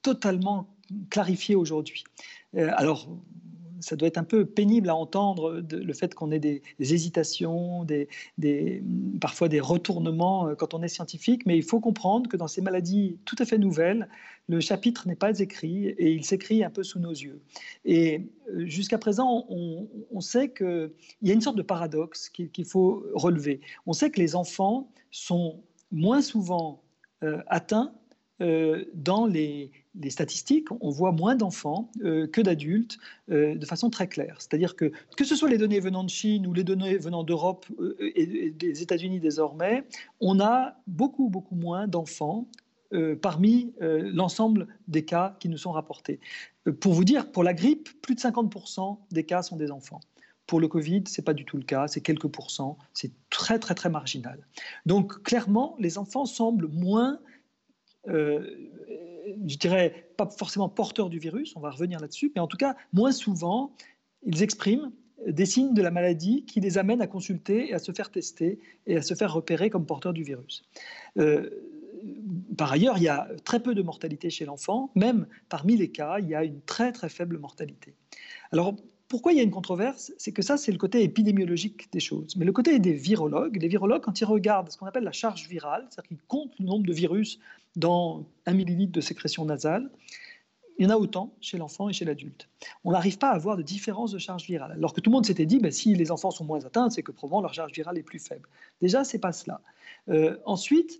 totalement 0.01 0.75
clarifié 1.09 1.55
aujourd'hui. 1.55 2.03
alors, 2.53 3.07
ça 3.79 3.95
doit 3.95 4.07
être 4.07 4.17
un 4.17 4.23
peu 4.23 4.45
pénible 4.45 4.89
à 4.89 4.95
entendre 4.95 5.63
le 5.69 5.93
fait 5.93 6.13
qu'on 6.13 6.31
ait 6.31 6.39
des, 6.39 6.61
hésitations, 6.79 7.85
des, 7.85 8.83
parfois 9.19 9.49
des 9.49 9.59
retournements 9.59 10.47
euh, 10.47 10.55
quand 10.55 10.73
on 10.73 10.81
est 10.81 10.87
scientifique, 10.87 11.45
mais 11.45 11.57
il 11.57 11.63
faut 11.63 11.79
comprendre 11.79 12.29
que 12.29 12.37
dans 12.37 12.47
ces 12.47 12.61
maladies 12.61 13.17
tout 13.25 13.35
à 13.39 13.45
fait 13.45 13.57
nouvelles, 13.57 14.07
le 14.47 14.59
chapitre 14.59 15.07
n'est 15.07 15.15
pas 15.15 15.39
écrit 15.39 15.87
et 15.87 16.11
il 16.11 16.23
s'écrit 16.23 16.63
un 16.63 16.69
peu 16.69 16.83
sous 16.83 16.99
nos 16.99 17.11
yeux. 17.11 17.41
Et 17.83 18.29
euh, 18.51 18.65
jusqu'à 18.65 18.97
présent, 18.97 19.45
on, 19.49 20.21
sait 20.21 20.49
qu'il 20.49 20.91
y 21.21 21.31
a 21.31 21.33
une 21.33 21.41
sorte 21.41 21.57
de 21.57 21.61
paradoxe 21.61 22.29
qu'il 22.29 22.65
faut 22.65 23.05
relever. 23.13 23.61
On 23.85 23.93
sait 23.93 24.09
que 24.09 24.19
les 24.19 24.35
enfants 24.35 24.89
sont 25.11 25.61
moins 25.91 26.21
souvent 26.21 26.81
euh, 27.23 27.41
atteints 27.47 27.93
dans 28.39 29.25
les, 29.25 29.71
statistiques, 30.09 30.67
on 30.81 30.89
voit 30.89 31.11
moins 31.11 31.35
d'enfants 31.35 31.89
que 32.01 32.41
d'adultes 32.41 32.97
de 33.29 33.65
façon 33.65 33.89
très 33.89 34.07
claire. 34.07 34.35
C'est-à-dire 34.39 34.75
que 34.75 34.91
que 35.15 35.23
ce 35.23 35.35
soit 35.35 35.49
les 35.49 35.57
données 35.57 35.79
venant 35.79 36.03
de 36.03 36.09
Chine 36.09 36.45
ou 36.45 36.53
les 36.53 36.63
données 36.63 36.97
venant 36.97 37.23
d'Europe 37.23 37.65
et 37.99 38.51
des 38.51 38.81
États-Unis 38.81 39.19
désormais, 39.19 39.85
on 40.19 40.39
a 40.39 40.75
beaucoup, 40.87 41.29
beaucoup 41.29 41.55
moins 41.55 41.87
d'enfants 41.87 42.47
parmi 43.21 43.73
l'ensemble 43.79 44.67
des 44.87 45.05
cas 45.05 45.37
qui 45.39 45.49
nous 45.49 45.57
sont 45.57 45.71
rapportés. 45.71 46.19
pour 46.81 46.93
vous 46.93 47.05
dire, 47.05 47.31
pour 47.31 47.43
la 47.43 47.53
grippe, 47.53 47.89
plus 48.01 48.15
de 48.15 48.19
50% 48.19 48.97
des 49.11 49.23
cas 49.23 49.41
sont 49.43 49.55
des 49.55 49.71
enfants. 49.71 49.99
Pour 50.47 50.59
le 50.59 50.67
Covid, 50.67 51.03
ce 51.07 51.19
n'est 51.19 51.25
pas 51.25 51.33
du 51.33 51.43
tout 51.43 51.57
le 51.57 51.63
cas, 51.63 51.87
c'est 51.87 52.01
quelques 52.01 52.27
pourcents, 52.27 52.77
c'est 52.93 53.11
très 53.31 53.57
très 53.57 53.73
très 53.73 53.89
marginal. 53.89 54.45
Donc 54.85 55.23
clairement, 55.23 55.75
les 55.79 55.97
enfants 55.97 56.25
semblent 56.25 56.67
moins, 56.67 57.13
euh, 57.13 57.17
je 58.07 59.57
dirais, 59.57 60.09
pas 60.17 60.27
forcément 60.27 60.69
porteurs 60.69 61.09
du 61.09 61.19
virus, 61.19 61.55
on 61.55 61.59
va 61.59 61.71
revenir 61.71 61.99
là-dessus, 61.99 62.31
mais 62.35 62.41
en 62.41 62.47
tout 62.47 62.57
cas, 62.57 62.75
moins 62.93 63.11
souvent, 63.11 63.73
ils 64.23 64.43
expriment 64.43 64.91
des 65.27 65.45
signes 65.45 65.73
de 65.73 65.81
la 65.81 65.91
maladie 65.91 66.45
qui 66.45 66.59
les 66.59 66.77
amènent 66.77 67.01
à 67.01 67.07
consulter 67.07 67.69
et 67.69 67.73
à 67.73 67.79
se 67.79 67.91
faire 67.91 68.11
tester 68.11 68.59
et 68.85 68.97
à 68.97 69.01
se 69.01 69.13
faire 69.13 69.33
repérer 69.33 69.69
comme 69.69 69.85
porteurs 69.85 70.13
du 70.13 70.23
virus. 70.23 70.63
Euh, 71.17 71.49
par 72.57 72.71
ailleurs, 72.71 72.97
il 72.97 73.03
y 73.03 73.07
a 73.07 73.27
très 73.43 73.59
peu 73.59 73.73
de 73.73 73.81
mortalité 73.81 74.29
chez 74.29 74.45
l'enfant, 74.45 74.91
même 74.95 75.27
parmi 75.49 75.75
les 75.75 75.89
cas, 75.89 76.19
il 76.19 76.27
y 76.27 76.35
a 76.35 76.43
une 76.43 76.61
très 76.61 76.91
très 76.91 77.09
faible 77.09 77.39
mortalité. 77.39 77.95
Alors, 78.51 78.75
pourquoi 79.07 79.33
il 79.33 79.37
y 79.37 79.39
a 79.39 79.43
une 79.43 79.51
controverse 79.51 80.13
C'est 80.17 80.31
que 80.31 80.41
ça, 80.41 80.57
c'est 80.57 80.71
le 80.71 80.77
côté 80.77 81.03
épidémiologique 81.03 81.91
des 81.91 81.99
choses. 81.99 82.35
Mais 82.37 82.45
le 82.45 82.51
côté 82.51 82.79
des 82.79 82.93
virologues, 82.93 83.61
les 83.61 83.67
virologues, 83.67 84.01
quand 84.01 84.19
ils 84.19 84.25
regardent 84.25 84.71
ce 84.71 84.77
qu'on 84.77 84.87
appelle 84.87 85.03
la 85.03 85.11
charge 85.11 85.47
virale, 85.47 85.85
c'est-à-dire 85.89 86.07
qu'ils 86.07 86.25
comptent 86.27 86.57
le 86.59 86.65
nombre 86.65 86.85
de 86.85 86.93
virus 86.93 87.39
dans 87.75 88.25
un 88.45 88.53
millilitre 88.53 88.91
de 88.91 89.01
sécrétion 89.01 89.45
nasale, 89.45 89.89
il 90.77 90.83
y 90.83 90.87
en 90.87 90.89
a 90.89 90.97
autant 90.97 91.33
chez 91.39 91.57
l'enfant 91.57 91.87
et 91.87 91.93
chez 91.93 92.03
l'adulte. 92.03 92.49
On 92.83 92.91
n'arrive 92.91 93.17
pas 93.17 93.29
à 93.29 93.35
avoir 93.35 93.55
de 93.55 93.61
différence 93.61 94.11
de 94.11 94.17
charge 94.17 94.45
virale. 94.45 94.73
Alors 94.73 94.93
que 94.93 94.99
tout 94.99 95.09
le 95.09 95.13
monde 95.13 95.25
s'était 95.25 95.45
dit, 95.45 95.59
ben, 95.59 95.71
si 95.71 95.95
les 95.95 96.11
enfants 96.11 96.31
sont 96.31 96.43
moins 96.43 96.65
atteints, 96.65 96.89
c'est 96.89 97.03
que 97.03 97.11
probablement 97.11 97.41
leur 97.41 97.53
charge 97.53 97.71
virale 97.71 97.97
est 97.97 98.03
plus 98.03 98.19
faible. 98.19 98.49
Déjà, 98.81 99.03
c'est 99.03 99.19
pas 99.19 99.31
cela. 99.31 99.61
Euh, 100.09 100.37
ensuite, 100.45 100.99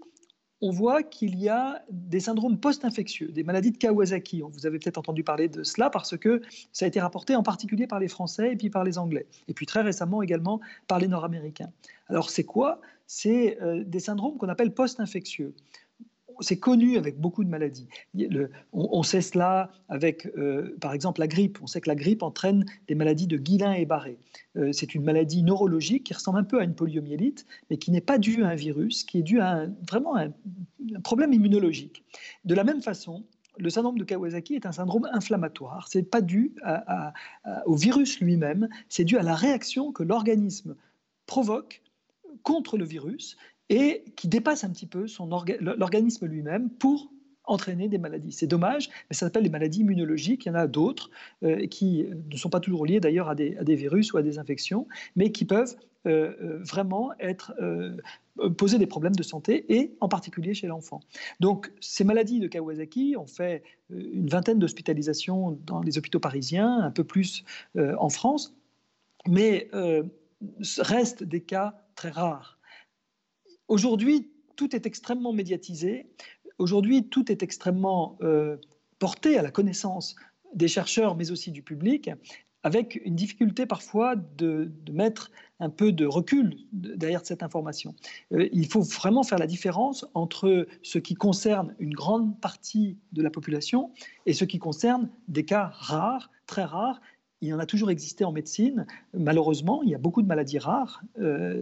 on 0.65 0.71
voit 0.71 1.03
qu'il 1.03 1.37
y 1.37 1.47
a 1.47 1.83
des 1.91 2.19
syndromes 2.19 2.57
post-infectieux, 2.57 3.27
des 3.27 3.43
maladies 3.43 3.69
de 3.69 3.77
Kawasaki. 3.77 4.41
Vous 4.41 4.65
avez 4.65 4.79
peut-être 4.79 4.97
entendu 4.97 5.23
parler 5.23 5.47
de 5.47 5.61
cela 5.61 5.91
parce 5.91 6.17
que 6.17 6.41
ça 6.71 6.85
a 6.85 6.87
été 6.87 6.99
rapporté 6.99 7.35
en 7.35 7.43
particulier 7.43 7.85
par 7.85 7.99
les 7.99 8.07
Français 8.07 8.53
et 8.53 8.55
puis 8.55 8.71
par 8.71 8.83
les 8.83 8.97
Anglais, 8.97 9.27
et 9.47 9.53
puis 9.53 9.67
très 9.67 9.81
récemment 9.81 10.23
également 10.23 10.59
par 10.87 10.97
les 10.97 11.07
Nord-Américains. 11.07 11.71
Alors 12.07 12.31
c'est 12.31 12.45
quoi? 12.45 12.81
C'est 13.05 13.61
euh, 13.61 13.83
des 13.85 13.99
syndromes 13.99 14.37
qu'on 14.37 14.49
appelle 14.49 14.73
post-infectieux 14.73 15.53
c'est 16.39 16.59
connu 16.59 16.97
avec 16.97 17.19
beaucoup 17.19 17.43
de 17.43 17.49
maladies. 17.49 17.87
on, 18.73 19.03
sait 19.03 19.21
cela 19.21 19.71
avec, 19.89 20.27
euh, 20.37 20.75
par 20.81 20.93
exemple, 20.93 21.19
la 21.19 21.27
grippe. 21.27 21.59
On 21.61 21.67
sait 21.67 21.81
que 21.81 21.89
la 21.89 21.95
grippe 21.95 22.23
entraîne 22.23 22.65
des 22.87 22.95
maladies 22.95 23.27
de 23.27 23.37
Guillain 23.37 23.73
et 23.73 23.85
Barré. 23.85 24.17
Euh, 24.57 24.71
c'est 24.71 24.95
une 24.95 25.03
maladie 25.03 25.43
neurologique 25.43 26.05
qui 26.05 26.13
ressemble 26.13 26.39
un 26.39 26.43
peu 26.43 26.59
à 26.59 26.63
une 26.63 26.75
poliomyélite, 26.75 27.45
mais 27.69 27.77
qui 27.77 27.91
n'est 27.91 28.01
pas 28.01 28.17
due 28.17 28.43
à 28.43 28.49
un 28.49 28.55
virus, 28.55 29.03
qui 29.03 29.19
est 29.19 29.23
due 29.23 29.39
à 29.39 29.67
vraiment 29.87 30.15
un, 30.15 30.31
problème 31.03 31.33
immunologique. 31.33 32.03
De 32.45 32.55
la 32.55 32.63
même 32.63 32.81
façon, 32.81 33.23
le 33.57 33.69
syndrome 33.69 33.97
de 33.97 34.03
Kawasaki 34.03 34.55
est 34.55 34.65
un 34.65 34.71
syndrome 34.71 35.07
inflammatoire. 35.13 35.87
Ce 35.87 35.97
n'est 35.97 36.03
pas 36.03 36.21
dû 36.21 36.53
au 37.65 37.75
virus 37.75 38.19
lui-même, 38.19 38.67
c'est 38.89 39.05
dû 39.05 39.17
à 39.17 39.23
la 39.23 39.33
réaction 39.33 39.91
que 39.91 40.03
l'organisme 40.03 40.75
provoque 41.25 41.81
contre 42.43 42.77
le 42.77 42.85
virus 42.85 43.37
et 43.69 44.03
qui 44.15 44.27
dépasse 44.27 44.63
un 44.63 44.69
petit 44.69 44.85
peu 44.85 45.05
l'organisme 45.59 46.25
lui-même 46.27 46.69
pour 46.69 47.11
entraîner 47.47 47.87
des 47.87 47.97
maladies. 47.97 48.31
C'est 48.31 48.47
dommage, 48.47 48.89
mais 49.09 49.15
ça 49.15 49.25
s'appelle 49.25 49.43
les 49.43 49.49
maladies 49.49 49.81
immunologiques. 49.81 50.45
Il 50.45 50.49
y 50.49 50.51
en 50.51 50.55
a 50.55 50.67
d'autres 50.67 51.09
euh, 51.43 51.67
qui 51.67 52.05
ne 52.31 52.37
sont 52.37 52.49
pas 52.49 52.59
toujours 52.59 52.85
liées 52.85 52.99
d'ailleurs 52.99 53.29
à, 53.29 53.35
des, 53.35 53.75
virus 53.75 54.13
ou 54.13 54.17
à 54.17 54.21
des 54.21 54.39
infections, 54.39 54.87
mais 55.15 55.31
qui 55.31 55.45
peuvent 55.45 55.75
euh, 56.07 56.33
euh, 56.41 56.59
vraiment 56.63 57.11
poser 58.57 58.77
des 58.77 58.87
problèmes 58.87 59.15
de 59.15 59.23
santé 59.23 59.65
et 59.73 59.95
en 60.01 60.09
particulier 60.09 60.53
chez 60.53 60.67
l'enfant. 60.67 60.99
Donc 61.39 61.71
ces 61.79 62.03
maladies 62.03 62.39
de 62.39 62.47
Kawasaki 62.47 63.15
ont 63.17 63.27
fait 63.27 63.63
une 63.89 64.27
vingtaine 64.27 64.59
d'hospitalisations 64.59 65.57
dans 65.65 65.81
les 65.81 65.97
hôpitaux 65.97 66.19
parisiens, 66.19 66.79
un 66.79 66.91
peu 66.91 67.05
plus 67.05 67.45
en 67.77 68.09
France, 68.09 68.53
mais 69.27 69.69
restent 70.77 71.23
des 71.23 71.41
cas 71.41 71.75
très 71.95 72.09
rares. 72.09 72.54
Aujourd'hui, 73.67 74.29
tout 74.55 74.75
est 74.75 74.85
extrêmement 74.85 75.33
médiatisé. 75.33 76.07
Aujourd'hui, 76.57 77.07
tout 77.07 77.31
est 77.31 77.43
extrêmement 77.43 78.17
euh, 78.21 78.57
porté 78.99 79.37
à 79.37 79.41
la 79.41 79.51
connaissance 79.51 80.15
des 80.53 80.67
chercheurs, 80.67 81.15
mais 81.15 81.31
aussi 81.31 81.51
du 81.51 81.61
public, 81.61 82.09
avec 82.63 82.99
une 83.05 83.15
difficulté 83.15 83.67
parfois 83.67 84.15
de, 84.15 84.71
mettre 84.91 85.29
un 85.59 85.69
peu 85.69 85.91
de 85.91 86.05
recul 86.05 86.57
derrière 86.71 87.21
cette 87.23 87.43
information. 87.43 87.93
Euh, 88.31 88.49
il 88.51 88.67
faut 88.67 88.81
vraiment 88.81 89.23
faire 89.23 89.37
la 89.37 89.47
différence 89.47 90.05
entre 90.15 90.67
ce 90.81 90.97
qui 90.97 91.13
concerne 91.13 91.75
une 91.77 91.93
grande 91.93 92.39
partie 92.41 92.97
de 93.11 93.21
la 93.21 93.29
population 93.29 93.91
et 94.25 94.33
ce 94.33 94.45
qui 94.45 94.57
concerne 94.57 95.09
des 95.27 95.45
cas 95.45 95.69
rares, 95.73 96.31
très 96.47 96.63
rares, 96.63 97.01
il 97.45 97.53
en 97.53 97.59
a 97.59 97.65
toujours 97.65 97.91
existé 97.91 98.25
en 98.25 98.31
médecine. 98.31 98.85
Malheureusement, 99.13 99.83
il 99.83 99.89
y 99.89 99.95
a 99.95 99.97
beaucoup 99.97 100.21
de 100.21 100.27
maladies 100.27 100.59
rares. 100.59 101.01
Euh, 101.19 101.61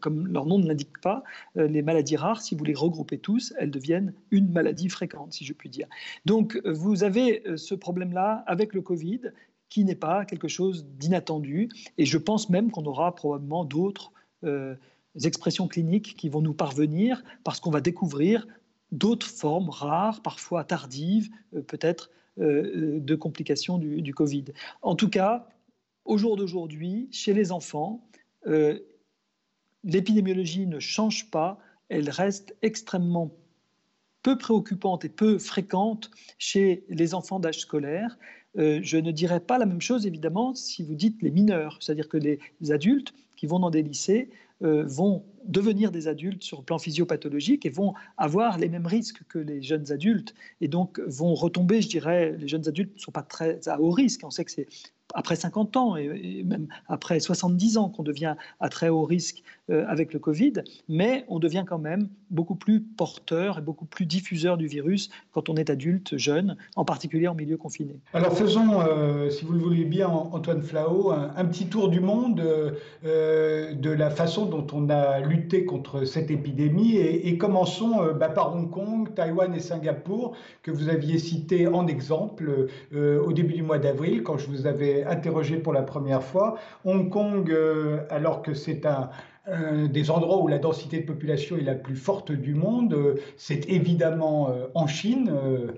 comme 0.00 0.26
leur 0.28 0.46
nom 0.46 0.58
ne 0.58 0.66
l'indique 0.66 1.00
pas, 1.00 1.24
euh, 1.56 1.66
les 1.66 1.82
maladies 1.82 2.16
rares, 2.16 2.42
si 2.42 2.54
vous 2.54 2.64
les 2.64 2.74
regroupez 2.74 3.18
tous, 3.18 3.54
elles 3.58 3.70
deviennent 3.70 4.12
une 4.30 4.50
maladie 4.50 4.88
fréquente, 4.88 5.32
si 5.32 5.44
je 5.44 5.52
puis 5.52 5.68
dire. 5.68 5.86
Donc, 6.24 6.60
vous 6.64 7.04
avez 7.04 7.46
euh, 7.46 7.56
ce 7.56 7.74
problème-là 7.74 8.44
avec 8.46 8.74
le 8.74 8.82
Covid, 8.82 9.20
qui 9.68 9.84
n'est 9.84 9.96
pas 9.96 10.24
quelque 10.24 10.48
chose 10.48 10.86
d'inattendu. 10.98 11.68
Et 11.98 12.04
je 12.04 12.18
pense 12.18 12.50
même 12.50 12.70
qu'on 12.70 12.84
aura 12.84 13.14
probablement 13.14 13.64
d'autres 13.64 14.12
expressions 15.24 15.66
cliniques 15.66 16.14
qui 16.16 16.28
vont 16.28 16.40
nous 16.40 16.54
parvenir 16.54 17.24
parce 17.42 17.58
qu'on 17.58 17.70
va 17.70 17.80
découvrir 17.80 18.46
d'autres 18.92 19.26
formes 19.26 19.70
rares, 19.70 20.22
parfois 20.22 20.62
tardives, 20.62 21.30
peut-être 21.66 22.10
de 22.38 23.14
complications 23.14 23.78
du, 23.78 24.14
Covid. 24.14 24.44
En 24.82 24.94
tout 24.94 25.08
cas, 25.08 25.48
au 26.04 26.18
jour 26.18 26.36
d'aujourd'hui, 26.36 27.08
chez 27.10 27.34
les 27.34 27.52
enfants, 27.52 28.06
euh, 28.46 28.78
l'épidémiologie 29.84 30.66
ne 30.66 30.80
change 30.80 31.30
pas, 31.30 31.58
elle 31.88 32.10
reste 32.10 32.56
extrêmement 32.62 33.32
peu 34.22 34.38
préoccupante 34.38 35.04
et 35.04 35.08
peu 35.08 35.38
fréquente 35.38 36.10
chez 36.38 36.84
les 36.88 37.14
enfants 37.14 37.40
d'âge 37.40 37.60
scolaire. 37.60 38.18
Euh, 38.58 38.80
je 38.82 38.96
ne 38.96 39.10
dirais 39.10 39.40
pas 39.40 39.58
la 39.58 39.66
même 39.66 39.80
chose, 39.80 40.06
évidemment, 40.06 40.54
si 40.54 40.82
vous 40.82 40.94
dites 40.94 41.22
les 41.22 41.30
mineurs, 41.30 41.78
c'est-à-dire 41.80 42.08
que 42.08 42.16
les 42.16 42.40
adultes 42.70 43.12
qui 43.36 43.46
vont 43.46 43.58
dans 43.58 43.70
des 43.70 43.82
lycées 43.82 44.30
vont 44.60 45.24
devenir 45.44 45.92
des 45.92 46.08
adultes 46.08 46.42
sur 46.42 46.58
le 46.58 46.64
plan 46.64 46.78
physiopathologique 46.78 47.66
et 47.66 47.70
vont 47.70 47.94
avoir 48.16 48.58
les 48.58 48.68
mêmes 48.68 48.86
risques 48.86 49.22
que 49.28 49.38
les 49.38 49.62
jeunes 49.62 49.92
adultes 49.92 50.34
et 50.60 50.68
donc 50.68 50.98
vont 51.00 51.34
retomber, 51.34 51.82
je 51.82 51.88
dirais, 51.88 52.32
les 52.36 52.48
jeunes 52.48 52.66
adultes 52.66 52.94
ne 52.94 53.00
sont 53.00 53.12
pas 53.12 53.22
très 53.22 53.68
à 53.68 53.80
haut 53.80 53.90
risque. 53.90 54.22
On 54.24 54.30
sait 54.30 54.44
que 54.44 54.50
c'est 54.50 54.66
après 55.16 55.34
50 55.34 55.76
ans 55.76 55.96
et, 55.96 56.44
même 56.44 56.68
après 56.88 57.18
70 57.18 57.78
ans 57.78 57.88
qu'on 57.88 58.02
devient 58.04 58.36
à 58.60 58.68
très 58.68 58.88
haut 58.88 59.04
risque 59.04 59.42
euh, 59.70 59.84
avec 59.88 60.12
le 60.12 60.20
Covid, 60.20 60.52
mais 60.88 61.24
on 61.28 61.40
devient 61.40 61.64
quand 61.66 61.78
même 61.78 62.08
beaucoup 62.30 62.54
plus 62.54 62.80
porteur 62.80 63.58
et 63.58 63.62
beaucoup 63.62 63.86
plus 63.86 64.04
diffuseur 64.06 64.56
du 64.56 64.66
virus 64.66 65.10
quand 65.32 65.48
on 65.48 65.56
est 65.56 65.70
adulte, 65.70 66.16
jeune, 66.16 66.56
en 66.76 66.84
particulier 66.84 67.26
en 67.26 67.34
milieu 67.34 67.56
confiné. 67.56 67.98
Alors 68.12 68.36
faisons, 68.36 68.80
euh, 68.80 69.30
si 69.30 69.44
vous 69.44 69.54
le 69.54 69.58
voulez 69.58 69.84
bien, 69.84 70.08
Antoine 70.08 70.62
Flao, 70.62 71.10
un, 71.10 71.44
petit 71.46 71.66
tour 71.66 71.88
du 71.88 72.00
monde 72.00 72.40
euh, 73.04 73.74
de 73.74 73.90
la 73.90 74.10
façon 74.10 74.44
dont 74.46 74.66
on 74.72 74.90
a 74.90 75.20
lutté 75.20 75.64
contre 75.64 76.04
cette 76.04 76.30
épidémie 76.30 76.96
et, 76.96 77.38
commençons 77.38 78.12
bah, 78.18 78.28
par 78.28 78.54
Hong 78.54 78.70
Kong, 78.70 79.14
Taïwan 79.14 79.54
et 79.54 79.60
Singapour 79.60 80.36
que 80.62 80.70
vous 80.70 80.88
aviez 80.88 81.18
cités 81.18 81.66
en 81.66 81.86
exemple 81.86 82.68
au 82.94 83.32
début 83.32 83.54
du 83.54 83.62
mois 83.62 83.78
d'avril 83.78 84.22
quand 84.22 84.38
je 84.38 84.46
vous 84.46 84.66
avais 84.66 85.05
interrogé 85.08 85.56
pour 85.56 85.72
la 85.72 85.82
première 85.82 86.22
fois. 86.22 86.56
Hong 86.84 87.08
Kong, 87.10 87.54
alors 88.10 88.42
que 88.42 88.54
c'est 88.54 88.86
un 88.86 89.10
des 89.88 90.10
endroits 90.10 90.42
où 90.42 90.48
la 90.48 90.58
densité 90.58 91.00
de 91.00 91.06
population 91.06 91.56
est 91.56 91.62
la 91.62 91.74
plus 91.74 91.96
forte 91.96 92.32
du 92.32 92.54
monde. 92.54 92.94
Euh, 92.94 93.14
c'est 93.36 93.68
évidemment 93.68 94.50
euh, 94.50 94.66
en 94.74 94.86
Chine, 94.86 95.30
euh, 95.32 95.72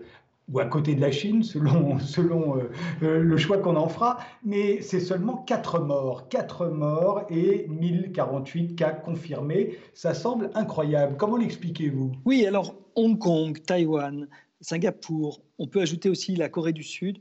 ou 0.51 0.61
à 0.61 0.65
côté 0.65 0.95
de 0.95 1.01
la 1.03 1.11
Chine, 1.11 1.43
selon, 1.43 1.99
selon 2.01 2.57
le 3.03 3.37
choix 3.37 3.59
qu'on 3.59 3.77
en 3.77 3.89
fera, 3.89 4.17
mais 4.43 4.81
c'est 4.81 5.01
seulement 5.01 5.37
4 5.47 5.81
morts. 5.81 6.29
4 6.31 6.69
morts 6.69 7.25
et 7.29 7.67
1048 7.69 8.75
cas 8.75 8.93
confirmés. 8.93 9.77
Ça 9.93 10.15
semble 10.15 10.49
incroyable. 10.55 11.17
Comment 11.19 11.37
l'expliquez-vous? 11.37 12.13
Oui, 12.25 12.47
alors 12.47 12.77
Hong 12.97 13.19
Kong, 13.19 13.59
Taïwan, 13.67 14.27
Singapour, 14.61 15.41
on 15.59 15.67
peut 15.67 15.81
ajouter 15.81 16.09
aussi 16.09 16.35
la 16.37 16.49
Corée 16.49 16.73
du 16.73 16.83
Sud, 16.83 17.19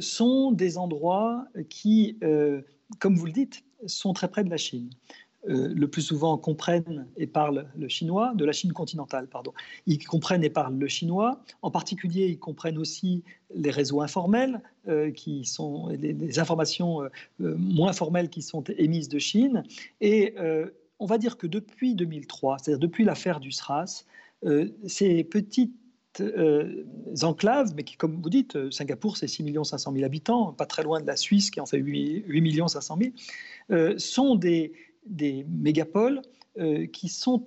sont 0.00 0.52
des 0.52 0.78
endroits 0.78 1.46
qui, 1.68 2.18
comme 2.98 3.16
vous 3.16 3.26
le 3.26 3.32
dites, 3.32 3.64
sont 3.86 4.12
très 4.12 4.28
près 4.28 4.44
de 4.44 4.50
la 4.50 4.56
Chine. 4.56 4.90
le 5.46 5.86
plus 5.86 6.02
souvent 6.02 6.38
comprennent 6.38 7.06
et 7.18 7.26
parlent 7.26 7.66
le 7.76 7.88
chinois, 7.88 8.32
de 8.34 8.44
la 8.44 8.52
Chine 8.52 8.72
continentale, 8.72 9.28
pardon. 9.28 9.52
Ils 9.86 10.04
comprennent 10.04 10.42
et 10.42 10.50
parlent 10.50 10.78
le 10.78 10.88
chinois. 10.88 11.42
En 11.62 11.70
particulier, 11.70 12.28
ils 12.28 12.38
comprennent 12.38 12.78
aussi 12.78 13.22
les 13.54 13.70
réseaux 13.70 14.00
informels, 14.00 14.62
qui 15.14 15.44
sont 15.44 15.88
les, 15.88 16.38
informations 16.38 17.02
moins 17.38 17.92
formelles 17.92 18.30
qui 18.30 18.42
sont 18.42 18.64
émises 18.78 19.08
de 19.08 19.18
Chine. 19.18 19.62
Et 20.00 20.34
on 20.98 21.06
va 21.06 21.18
dire 21.18 21.36
que 21.36 21.46
depuis 21.46 21.94
2003, 21.94 22.58
c'est-à-dire 22.58 22.80
depuis 22.80 23.04
l'affaire 23.04 23.38
du 23.38 23.52
SRAS, 23.52 24.06
ces 24.86 25.24
petites 25.24 25.74
euh, 26.20 26.84
enclaves, 27.22 27.72
mais 27.76 27.84
qui, 27.84 27.96
comme 27.96 28.20
vous 28.20 28.30
dites, 28.30 28.56
euh, 28.56 28.70
Singapour, 28.70 29.16
c'est 29.16 29.28
6 29.28 29.44
500 29.64 29.92
000 29.92 30.04
habitants, 30.04 30.52
pas 30.52 30.66
très 30.66 30.82
loin 30.82 31.00
de 31.00 31.06
la 31.06 31.16
Suisse 31.16 31.50
qui 31.50 31.60
en 31.60 31.66
fait 31.66 31.78
8, 31.78 32.24
8 32.26 32.68
500 32.68 32.98
000, 33.68 33.98
sont 33.98 34.34
des, 34.34 34.72
des 35.06 35.44
mégapoles 35.48 36.22
euh, 36.58 36.86
qui 36.86 37.08
sont 37.08 37.46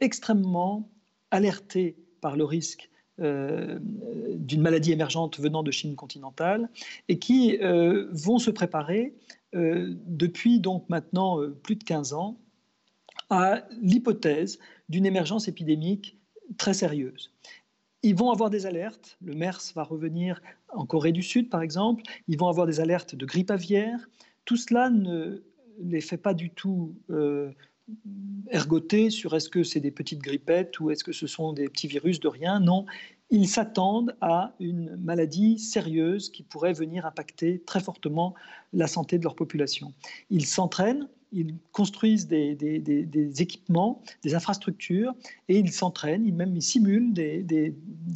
extrêmement 0.00 0.88
alertés 1.30 1.96
par 2.20 2.36
le 2.36 2.44
risque 2.44 2.88
d'une 3.18 4.62
maladie 4.62 4.90
émergente 4.90 5.38
venant 5.38 5.62
de 5.62 5.70
Chine 5.70 5.94
continentale 5.94 6.70
et 7.08 7.18
qui 7.18 7.58
vont 8.10 8.38
se 8.38 8.50
préparer 8.50 9.14
depuis 9.52 10.60
donc 10.60 10.88
maintenant 10.88 11.38
plus 11.62 11.76
de 11.76 11.84
15 11.84 12.14
ans 12.14 12.38
à 13.30 13.62
l'hypothèse 13.80 14.58
d'une 14.88 15.06
émergence 15.06 15.46
épidémique 15.46 16.18
très 16.56 16.74
sérieuse. 16.74 17.32
Ils 18.02 18.16
vont 18.16 18.30
avoir 18.30 18.50
des 18.50 18.66
alertes. 18.66 19.16
Le 19.22 19.34
MERS 19.34 19.72
va 19.74 19.84
revenir 19.84 20.40
en 20.70 20.86
Corée 20.86 21.12
du 21.12 21.22
Sud, 21.22 21.48
par 21.50 21.62
exemple. 21.62 22.02
Ils 22.28 22.38
vont 22.38 22.48
avoir 22.48 22.66
des 22.66 22.80
alertes 22.80 23.14
de 23.14 23.24
grippe 23.26 23.50
aviaire. 23.50 24.08
Tout 24.44 24.56
cela 24.56 24.90
ne 24.90 25.42
les 25.78 26.00
fait 26.00 26.16
pas 26.16 26.34
du 26.34 26.50
tout 26.50 26.94
euh, 27.10 27.50
ergoter 28.50 29.10
sur 29.10 29.34
est-ce 29.34 29.48
que 29.48 29.62
c'est 29.62 29.80
des 29.80 29.90
petites 29.90 30.20
grippettes 30.20 30.78
ou 30.80 30.90
est-ce 30.90 31.04
que 31.04 31.12
ce 31.12 31.26
sont 31.26 31.52
des 31.52 31.68
petits 31.68 31.86
virus 31.86 32.20
de 32.20 32.28
rien. 32.28 32.60
Non, 32.60 32.86
ils 33.30 33.48
s'attendent 33.48 34.16
à 34.20 34.54
une 34.60 34.96
maladie 34.96 35.58
sérieuse 35.58 36.30
qui 36.30 36.42
pourrait 36.42 36.72
venir 36.72 37.06
impacter 37.06 37.60
très 37.60 37.80
fortement 37.80 38.34
la 38.72 38.86
santé 38.86 39.18
de 39.18 39.24
leur 39.24 39.36
population. 39.36 39.92
Ils 40.30 40.46
s'entraînent 40.46 41.08
ils 41.32 41.54
construisent 41.72 42.26
des, 42.26 42.56
équipements, 43.42 44.02
des 44.22 44.34
infrastructures, 44.34 45.14
et 45.48 45.58
ils 45.58 45.72
s'entraînent, 45.72 46.26
ils 46.26 46.34
même 46.34 46.56
ils 46.56 46.62
simulent 46.62 47.12
des, 47.12 47.74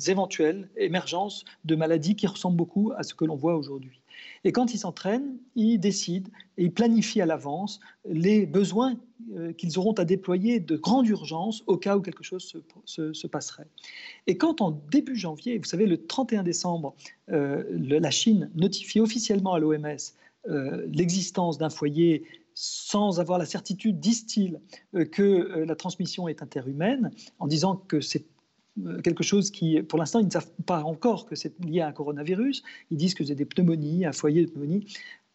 éventuelles 0.09 0.69
émergences 0.77 1.45
de 1.65 1.75
maladies 1.75 2.17
qui 2.17 2.27
ressemblent 2.27 2.57
beaucoup 2.57 2.93
à 2.97 3.03
ce 3.03 3.15
que 3.15 3.25
l'on 3.25 3.37
voit 3.37 3.57
aujourd'hui. 3.57 4.01
Et 4.45 4.53
quand 4.53 4.73
ils 4.73 4.79
s'entraînent, 4.79 5.37
ils 5.57 5.79
décident 5.79 6.31
et 6.57 6.65
ils 6.65 6.73
planifient 6.73 7.21
à 7.21 7.27
l'avance 7.27 7.81
les 8.09 8.47
besoins 8.47 8.97
euh, 9.35 9.53
qu'ils 9.53 9.79
auront 9.79 9.93
à 9.95 10.05
déployer 10.05 10.61
de 10.61 10.77
grande 10.77 11.07
urgence 11.09 11.63
au 11.67 11.77
cas 11.77 11.97
où 11.97 12.01
quelque 12.01 12.23
chose 12.23 12.55
se, 12.85 13.27
passerait. 13.27 13.67
Et 14.27 14.37
quand 14.37 14.61
en 14.61 14.71
début 14.91 15.17
janvier, 15.17 15.59
vous 15.59 15.65
savez, 15.65 15.87
le 15.87 16.07
31 16.07 16.45
décembre, 16.45 16.95
euh, 17.31 17.65
la 17.71 18.11
Chine 18.11 18.51
notifie 18.55 19.01
officiellement 19.01 19.55
à 19.55 19.59
l'OMS 19.59 19.97
euh, 20.49 20.87
l'existence 20.93 21.59
d'un 21.59 21.71
foyer 21.71 22.23
sans 22.57 23.21
avoir 23.21 23.39
la 23.39 23.45
certitude, 23.45 24.01
disent-ils, 24.01 24.59
euh, 24.95 25.05
que 25.05 25.23
euh, 25.23 25.67
la 25.67 25.77
transmission 25.77 26.27
est 26.27 26.43
interhumaine, 26.43 27.11
en 27.39 27.47
disant 27.47 27.77
que 27.77 28.01
c'est 28.01 28.25
euh, 28.85 29.01
quelque 29.03 29.23
chose 29.23 29.51
qui, 29.51 29.81
pour 29.83 29.99
l'instant, 29.99 30.21
ils 30.21 30.27
ne 30.27 30.31
savent 30.31 30.51
pas 30.65 30.83
encore 30.83 31.27
que 31.27 31.37
c'est 31.37 31.53
lié 31.63 31.83
à 31.83 31.89
un 31.89 31.93
coronavirus. 31.93 32.63
Ils 32.91 32.97
disent 32.97 33.15
que 33.15 33.25
c'est 33.25 33.35
des 33.35 33.45
pneumonies, 33.45 34.07
un 34.07 34.13
foyer 34.13 34.47
de 34.47 34.51
pneumonie. 34.51 34.87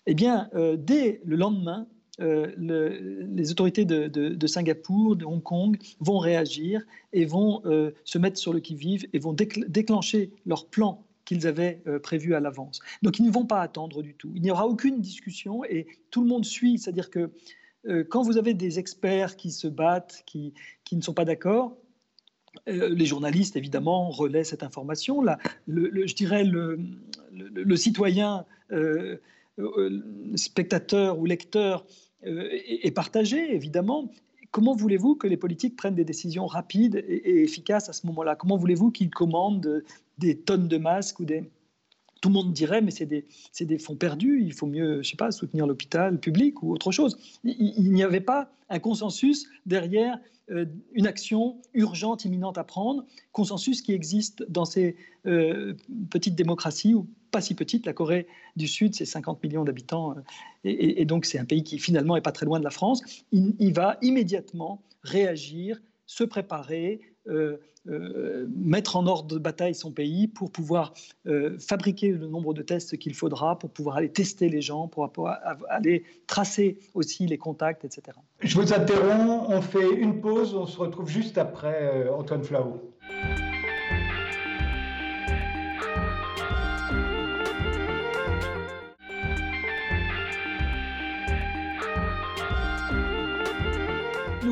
Eh 0.08 0.16
bien, 0.16 0.50
dès 0.80 1.22
le 1.26 1.36
lendemain, 1.36 1.86
les 2.18 3.52
autorités 3.52 3.86
de, 3.86 4.48
Singapour, 4.48 5.16
de 5.16 5.26
Hong 5.26 5.44
Kong 5.44 5.78
vont 6.00 6.18
réagir 6.18 6.82
et 7.14 7.26
vont 7.26 7.62
se 8.04 8.18
mettre 8.18 8.40
sur 8.40 8.52
le 8.52 8.62
qui-vive 8.62 9.06
et 9.14 9.20
vont 9.20 9.34
déclencher 9.34 10.32
leur 10.48 10.66
plan 10.66 11.06
qu'ils 11.32 11.48
avaient 11.48 11.82
euh, 11.88 11.98
prévu 11.98 12.36
à 12.36 12.42
l'avance. 12.42 12.82
Donc 13.04 13.18
ils 13.18 13.26
ne 13.26 13.32
vont 13.32 13.46
pas 13.46 13.62
attendre 13.62 14.02
du 14.02 14.16
tout. 14.16 14.34
Il 14.36 14.42
n'y 14.42 14.52
aura 14.52 14.68
aucune 14.68 15.00
discussion 15.00 15.64
et 15.64 15.88
tout 16.10 16.22
le 16.22 16.28
monde 16.28 16.44
suit. 16.44 16.78
C'est-à-dire 16.78 17.10
que 17.10 17.32
euh, 17.88 18.04
quand 18.04 18.22
vous 18.22 18.38
avez 18.38 18.54
des 18.54 18.80
experts 18.80 19.38
qui 19.38 19.52
se 19.52 19.70
battent, 19.70 20.24
qui, 20.26 20.54
qui 20.84 20.98
ne 20.98 21.02
sont 21.02 21.14
pas 21.14 21.24
d'accord, 21.24 21.78
euh, 22.68 22.90
les 22.90 23.06
journalistes, 23.06 23.56
évidemment, 23.56 24.10
relaient 24.10 24.44
cette 24.44 24.62
information. 24.62 25.22
Là, 25.22 25.38
le, 25.68 26.06
je 26.06 26.16
dirais 26.16 26.44
le, 26.44 26.78
le, 27.32 27.76
citoyen, 27.78 28.46
spectateur 30.36 31.18
ou 31.18 31.26
lecteur 31.26 31.86
est, 32.24 32.88
est, 32.88 32.92
partagé, 32.92 33.56
évidemment. 33.56 34.12
Comment 34.52 34.76
voulez-vous 34.76 35.16
que 35.16 35.28
les 35.28 35.38
politiques 35.38 35.78
prennent 35.78 35.96
des 35.96 36.04
décisions 36.04 36.46
rapides 36.46 37.06
et, 37.08 37.42
efficaces 37.42 37.88
à 37.88 37.94
ce 37.94 38.06
moment-là? 38.08 38.36
Comment 38.36 38.58
voulez-vous 38.58 38.92
qu'ils 38.92 39.12
commandent 39.12 39.82
des 40.22 40.38
tonnes 40.38 40.68
de 40.68 40.78
masques 40.78 41.20
ou 41.20 41.26
des... 41.26 41.44
Tout 42.22 42.30
le 42.30 42.34
monde 42.34 42.54
dirait, 42.54 42.82
mais 42.82 42.92
c'est 42.92 43.08
des, 43.08 43.26
des, 43.60 43.80
fonds 43.80 43.96
perdus, 43.96 44.44
il 44.44 44.54
faut 44.54 44.68
mieux, 44.68 45.02
je 45.02 45.10
sais 45.10 45.18
pas, 45.18 45.32
soutenir 45.32 45.66
l'hôpital 45.66 46.20
public 46.20 46.62
ou 46.62 46.72
autre 46.72 46.92
chose. 46.92 47.18
Il, 47.44 47.92
n'y 47.92 48.04
avait 48.04 48.22
pas 48.22 48.52
un 48.70 48.78
consensus 48.78 49.48
derrière 49.66 50.20
euh, 50.52 50.66
une 50.94 51.08
action 51.08 51.60
urgente, 51.74 52.24
imminente 52.24 52.60
à 52.60 52.64
prendre, 52.64 53.06
consensus 53.32 53.82
qui 53.82 53.94
existe 53.94 54.46
dans 54.50 54.66
ces 54.66 54.98
euh, 55.26 55.74
petites 56.12 56.36
démocraties, 56.36 56.94
ou 56.94 57.08
pas 57.32 57.42
si 57.42 57.56
petites, 57.56 57.88
la 57.88 57.94
Corée 57.94 58.28
du 58.56 58.68
Sud, 58.68 58.94
c'est 58.94 59.06
50 59.06 59.42
millions 59.42 59.64
d'habitants, 59.64 60.12
euh, 60.12 60.22
et, 60.64 61.06
donc 61.06 61.26
c'est 61.26 61.40
un 61.40 61.46
pays 61.46 61.64
qui 61.64 61.80
finalement 61.80 62.14
n'est 62.14 62.22
pas 62.22 62.32
très 62.32 62.46
loin 62.46 62.60
de 62.60 62.64
la 62.64 62.70
France, 62.70 63.02
il 63.32 63.74
va 63.74 63.98
immédiatement 64.04 64.84
réagir, 65.02 65.82
se 66.06 66.24
préparer, 66.24 67.00
euh, 67.28 67.58
euh, 67.88 68.48
mettre 68.56 68.96
en 68.96 69.08
ordre 69.08 69.28
de 69.34 69.40
bataille 69.40 69.74
son 69.74 69.92
pays 69.92 70.28
pour 70.28 70.52
pouvoir 70.52 70.94
euh, 71.26 71.58
fabriquer 71.58 72.10
le 72.10 72.28
nombre 72.28 72.54
de 72.54 72.62
tests 72.62 72.96
qu'il 72.98 73.16
faudra, 73.16 73.58
pour 73.58 73.72
pouvoir 73.72 73.98
aller 73.98 74.12
tester 74.12 74.50
les 74.50 74.62
gens, 74.62 74.88
pour 74.88 75.12
pouvoir 75.12 75.40
aller 75.68 76.04
tracer 76.28 76.78
aussi 76.94 77.26
les 77.26 77.40
contacts, 77.40 77.84
etc. 77.84 78.18
Je 78.42 78.56
vous 78.56 78.74
interromps, 78.74 79.46
on 79.50 79.62
fait 79.62 79.96
une 79.96 80.22
pause, 80.22 80.54
on 80.54 80.68
se 80.68 80.78
retrouve 80.78 81.10
juste 81.10 81.40
après 81.40 82.08
Antoine 82.10 82.44
Flau. 82.44 82.82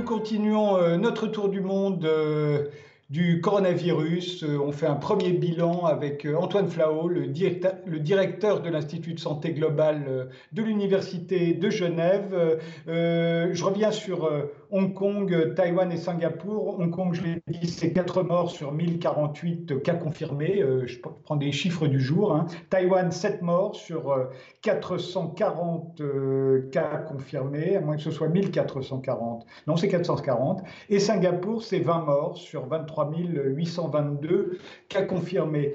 Continuons 0.10 0.76
euh, 0.78 0.98
notre 0.98 1.28
tour 1.28 1.50
du 1.50 1.62
monde 1.62 2.04
euh, 2.04 2.66
du 3.12 3.42
coronavirus. 3.42 4.44
Euh, 4.44 4.58
on 4.58 4.72
fait 4.72 4.88
un 4.88 4.96
premier 4.96 5.34
bilan 5.34 5.86
avec 5.86 6.26
Antoine 6.36 6.68
Flao, 6.68 7.08
le 7.08 7.28
directeur, 7.28 7.76
le 7.86 8.00
directeur 8.00 8.64
de 8.64 8.72
l'Institut 8.72 9.14
de 9.14 9.20
santé 9.20 9.54
globale 9.54 10.32
de 10.52 10.64
l'Université 10.64 11.54
de 11.54 11.70
Genève. 11.70 12.60
je 12.88 13.64
reviens 13.64 13.92
sur 13.92 14.28
Hong 14.72 14.94
Kong, 14.94 15.56
Taïwan 15.56 15.92
et 15.92 15.98
Singapour. 15.98 16.80
Hong 16.80 16.92
Kong, 16.92 17.14
je 17.14 17.24
l'ai 17.24 17.42
dit, 17.48 17.68
c'est 17.68 17.92
4 17.92 18.22
morts 18.22 18.52
sur 18.52 18.72
1048 18.72 19.82
cas 19.82 19.96
confirmés. 19.96 20.62
Euh, 20.62 20.86
je 20.86 21.00
prends 21.00 21.36
des 21.36 21.52
chiffres 21.52 21.88
du 21.88 22.00
jour. 22.00 22.36
Hein. 22.36 22.46
Taïwan, 22.70 23.12
7 23.12 23.42
morts 23.42 23.76
sur 23.76 24.30
440 24.62 26.02
euh, 26.02 26.04
euh, 26.04 26.70
cas 26.70 26.98
confirmés, 26.98 27.78
à 27.78 27.82
moins 27.82 27.96
que 27.96 28.04
ce 28.04 28.12
soit 28.12 28.28
1440. 28.28 29.46
Non, 29.66 29.76
c'est 29.76 29.88
440. 29.88 30.62
Et 30.90 31.00
Singapour, 31.00 31.64
c'est 31.64 31.80
20 31.80 32.06
morts 32.06 32.38
sur 32.38 32.68
23 32.68 33.12
822 33.16 34.60
cas 34.88 35.02
confirmés. 35.02 35.74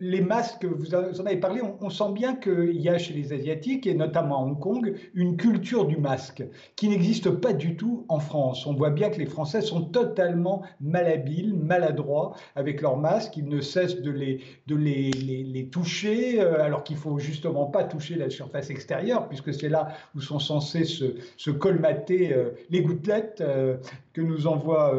les 0.00 0.20
masques, 0.20 0.64
vous 0.64 0.94
en 0.94 1.26
avez 1.26 1.36
parlé, 1.36 1.60
on, 1.62 1.76
on 1.80 1.90
sent 1.90 2.12
bien 2.12 2.34
qu'il 2.34 2.80
y 2.80 2.88
a 2.88 2.98
chez 2.98 3.14
les 3.14 3.32
Asiatiques, 3.32 3.86
et 3.86 3.94
notamment 3.94 4.40
à 4.40 4.42
Hong 4.46 4.58
Kong, 4.58 4.96
une 5.14 5.36
culture 5.36 5.86
du 5.86 5.96
masque 5.96 6.42
qui 6.74 6.88
n'existe 6.88 7.30
pas 7.30 7.52
du 7.52 7.76
tout 7.76 7.99
en 8.08 8.20
France. 8.20 8.66
On 8.66 8.74
voit 8.74 8.90
bien 8.90 9.10
que 9.10 9.18
les 9.18 9.26
Français 9.26 9.60
sont 9.60 9.82
totalement 9.82 10.62
malhabiles, 10.80 11.54
maladroits 11.54 12.34
avec 12.56 12.80
leurs 12.80 12.96
masques. 12.96 13.36
Ils 13.36 13.48
ne 13.48 13.60
cessent 13.60 14.00
de 14.00 14.10
les, 14.10 14.40
de 14.66 14.76
les, 14.76 15.10
les, 15.10 15.66
toucher, 15.66 16.40
euh, 16.40 16.62
alors 16.62 16.84
qu'il 16.84 16.96
faut 16.96 17.18
justement 17.18 17.66
pas 17.66 17.84
toucher 17.84 18.16
la 18.16 18.30
surface 18.30 18.70
extérieure, 18.70 19.28
puisque 19.28 19.52
c'est 19.54 19.68
là 19.68 19.88
où 20.14 20.20
sont 20.20 20.38
censés 20.38 20.84
se, 20.84 21.16
se 21.36 21.50
colmater 21.50 22.32
euh, 22.32 22.50
les 22.70 22.82
gouttelettes 22.82 23.40
euh, 23.40 23.76
que 24.12 24.20
nous 24.20 24.48
envoient 24.48 24.92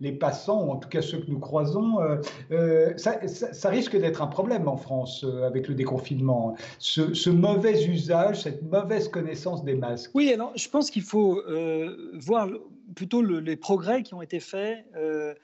les 0.00 0.10
passants, 0.10 0.68
en 0.68 0.76
tout 0.76 0.88
cas 0.88 1.00
ceux 1.00 1.18
que 1.18 1.30
nous 1.30 1.38
croisons. 1.38 1.98
Ça, 2.96 3.20
ça, 3.28 3.68
risque 3.68 3.96
d'être 3.96 4.20
un 4.20 4.26
problème 4.26 4.66
en 4.66 4.76
France 4.76 5.24
avec 5.46 5.68
le 5.68 5.76
déconfinement. 5.76 6.56
Ce, 6.80 7.14
ce, 7.14 7.30
mauvais 7.30 7.84
usage, 7.84 8.42
cette 8.42 8.62
mauvaise 8.62 9.08
connaissance 9.08 9.64
des 9.64 9.76
masques. 9.76 10.10
Oui, 10.14 10.32
alors 10.32 10.50
je 10.56 10.68
pense 10.68 10.90
qu'il 10.90 11.02
faut 11.02 11.40
voir 12.14 12.37
plutôt 12.94 13.22
les 13.22 13.56
progrès 13.56 14.02
qui 14.02 14.14
ont 14.14 14.22
été 14.22 14.40
faits 14.40 14.86
euh, 14.96 15.34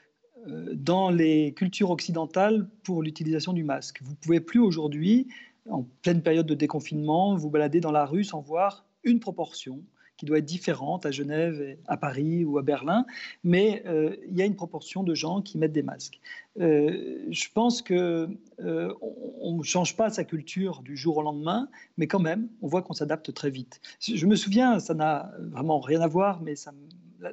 euh, 0.47 0.75
dans 0.75 1.11
les 1.11 1.55
cultures 1.55 1.91
occidentales 1.91 2.69
pour 2.83 3.03
l'utilisation 3.03 3.53
du 3.53 3.65
masque. 3.65 4.01
Vous 4.03 4.13
ne 4.13 4.17
pouvez 4.17 4.41
plus 4.41 4.61
aujourd'hui, 4.61 5.29
en 5.71 5.85
pleine 6.03 6.23
période 6.23 6.47
de 6.47 6.55
déconfinement, 6.55 7.37
vous 7.37 7.51
balader 7.51 7.81
dans 7.81 7.93
la 7.93 8.05
rue 8.05 8.25
sans 8.25 8.41
voir 8.41 8.85
une 9.05 9.21
proportion 9.21 9.83
qui 10.17 10.27
doit 10.27 10.39
être 10.39 10.45
différente 10.45 11.07
à 11.07 11.11
Genève, 11.11 11.77
à 11.87 11.97
Paris 11.97 12.45
ou 12.45 12.59
à 12.59 12.63
Berlin, 12.63 13.05
mais 13.43 13.83
euh, 13.87 14.17
il 14.29 14.37
y 14.37 14.43
a 14.43 14.45
une 14.45 14.55
proportion 14.55 15.03
de 15.03 15.15
gens 15.15 15.43
qui 15.43 15.59
mettent 15.59 15.73
des 15.73 15.83
masques. 15.83 16.21
Euh, 16.61 17.25
je 17.31 17.49
pense 17.53 17.83
que 17.83 18.29
on 18.61 19.57
ne 19.59 19.63
change 19.63 19.97
pas 19.97 20.11
sa 20.11 20.25
culture 20.25 20.83
du 20.83 20.97
jour 20.97 21.17
au 21.17 21.23
lendemain, 21.23 21.69
mais 21.99 22.07
quand 22.07 22.21
même, 22.21 22.49
on 22.63 22.69
voit 22.69 22.83
qu'on 22.83 22.93
s'adapte 22.93 23.35
très 23.35 23.51
vite. 23.51 23.81
Je 24.01 24.27
me 24.27 24.37
souviens, 24.37 24.79
ça 24.79 24.95
n'a 24.95 25.33
vraiment 25.39 25.81
rien 25.81 26.01
à 26.01 26.07
voir, 26.07 26.41
mais 26.41 26.55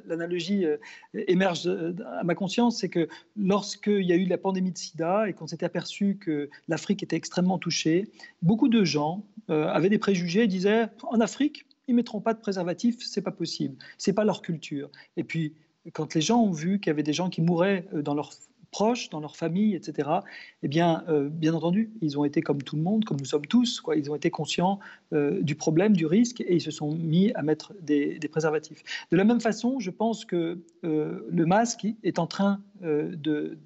l'analogie 0.06 0.66
émerge 1.14 1.68
à 2.18 2.24
ma 2.24 2.34
conscience, 2.34 2.80
c'est 2.80 2.88
que 2.88 3.08
lorsqu'il 3.36 4.02
y 4.02 4.12
a 4.12 4.16
eu 4.16 4.24
la 4.24 4.38
pandémie 4.38 4.72
de 4.72 4.78
sida 4.78 5.28
et 5.28 5.32
qu'on 5.32 5.46
s'était 5.46 5.66
aperçu 5.66 6.16
que 6.16 6.50
l'Afrique 6.68 7.02
était 7.02 7.16
extrêmement 7.16 7.58
touchée, 7.58 8.10
beaucoup 8.42 8.68
de 8.68 8.84
gens 8.84 9.24
avaient 9.48 9.90
des 9.90 9.98
préjugés 9.98 10.42
et 10.42 10.48
disaient 10.48 10.88
en 11.04 11.20
Afrique, 11.20 11.66
ils 11.88 11.94
mettront 11.94 12.20
pas 12.20 12.34
de 12.34 12.40
préservatif, 12.40 12.96
c'est 13.00 13.22
pas 13.22 13.32
possible, 13.32 13.76
c'est 13.98 14.12
pas 14.12 14.24
leur 14.24 14.42
culture. 14.42 14.90
Et 15.16 15.24
puis 15.24 15.54
quand 15.92 16.14
les 16.14 16.20
gens 16.20 16.40
ont 16.40 16.52
vu 16.52 16.78
qu'il 16.78 16.90
y 16.90 16.90
avait 16.90 17.02
des 17.02 17.12
gens 17.12 17.28
qui 17.28 17.42
mouraient 17.42 17.86
euh, 17.92 18.02
dans 18.02 18.14
leurs 18.14 18.30
proches, 18.70 19.10
dans 19.10 19.20
leur 19.20 19.36
famille, 19.36 19.74
etc., 19.74 20.08
eh 20.62 20.68
bien, 20.68 21.04
euh, 21.08 21.28
bien 21.28 21.52
entendu, 21.52 21.92
ils 22.00 22.18
ont 22.18 22.24
été 22.24 22.40
comme 22.40 22.62
tout 22.62 22.76
le 22.76 22.82
monde, 22.82 23.04
comme 23.04 23.18
nous 23.18 23.26
sommes 23.26 23.44
tous. 23.46 23.82
Ils 23.94 24.10
ont 24.10 24.14
été 24.14 24.30
conscients 24.30 24.78
euh, 25.12 25.42
du 25.42 25.56
problème, 25.56 25.94
du 25.94 26.06
risque, 26.06 26.40
et 26.40 26.54
ils 26.54 26.60
se 26.62 26.70
sont 26.70 26.94
mis 26.94 27.32
à 27.34 27.42
mettre 27.42 27.74
des, 27.82 28.18
préservatifs. 28.30 28.82
De 29.10 29.16
la 29.18 29.24
même 29.24 29.42
façon, 29.42 29.78
je 29.78 29.90
pense 29.90 30.24
que 30.24 30.58
le 30.82 31.44
masque 31.44 31.86
est 32.02 32.18
en 32.18 32.26
train 32.26 32.62
de 32.80 33.58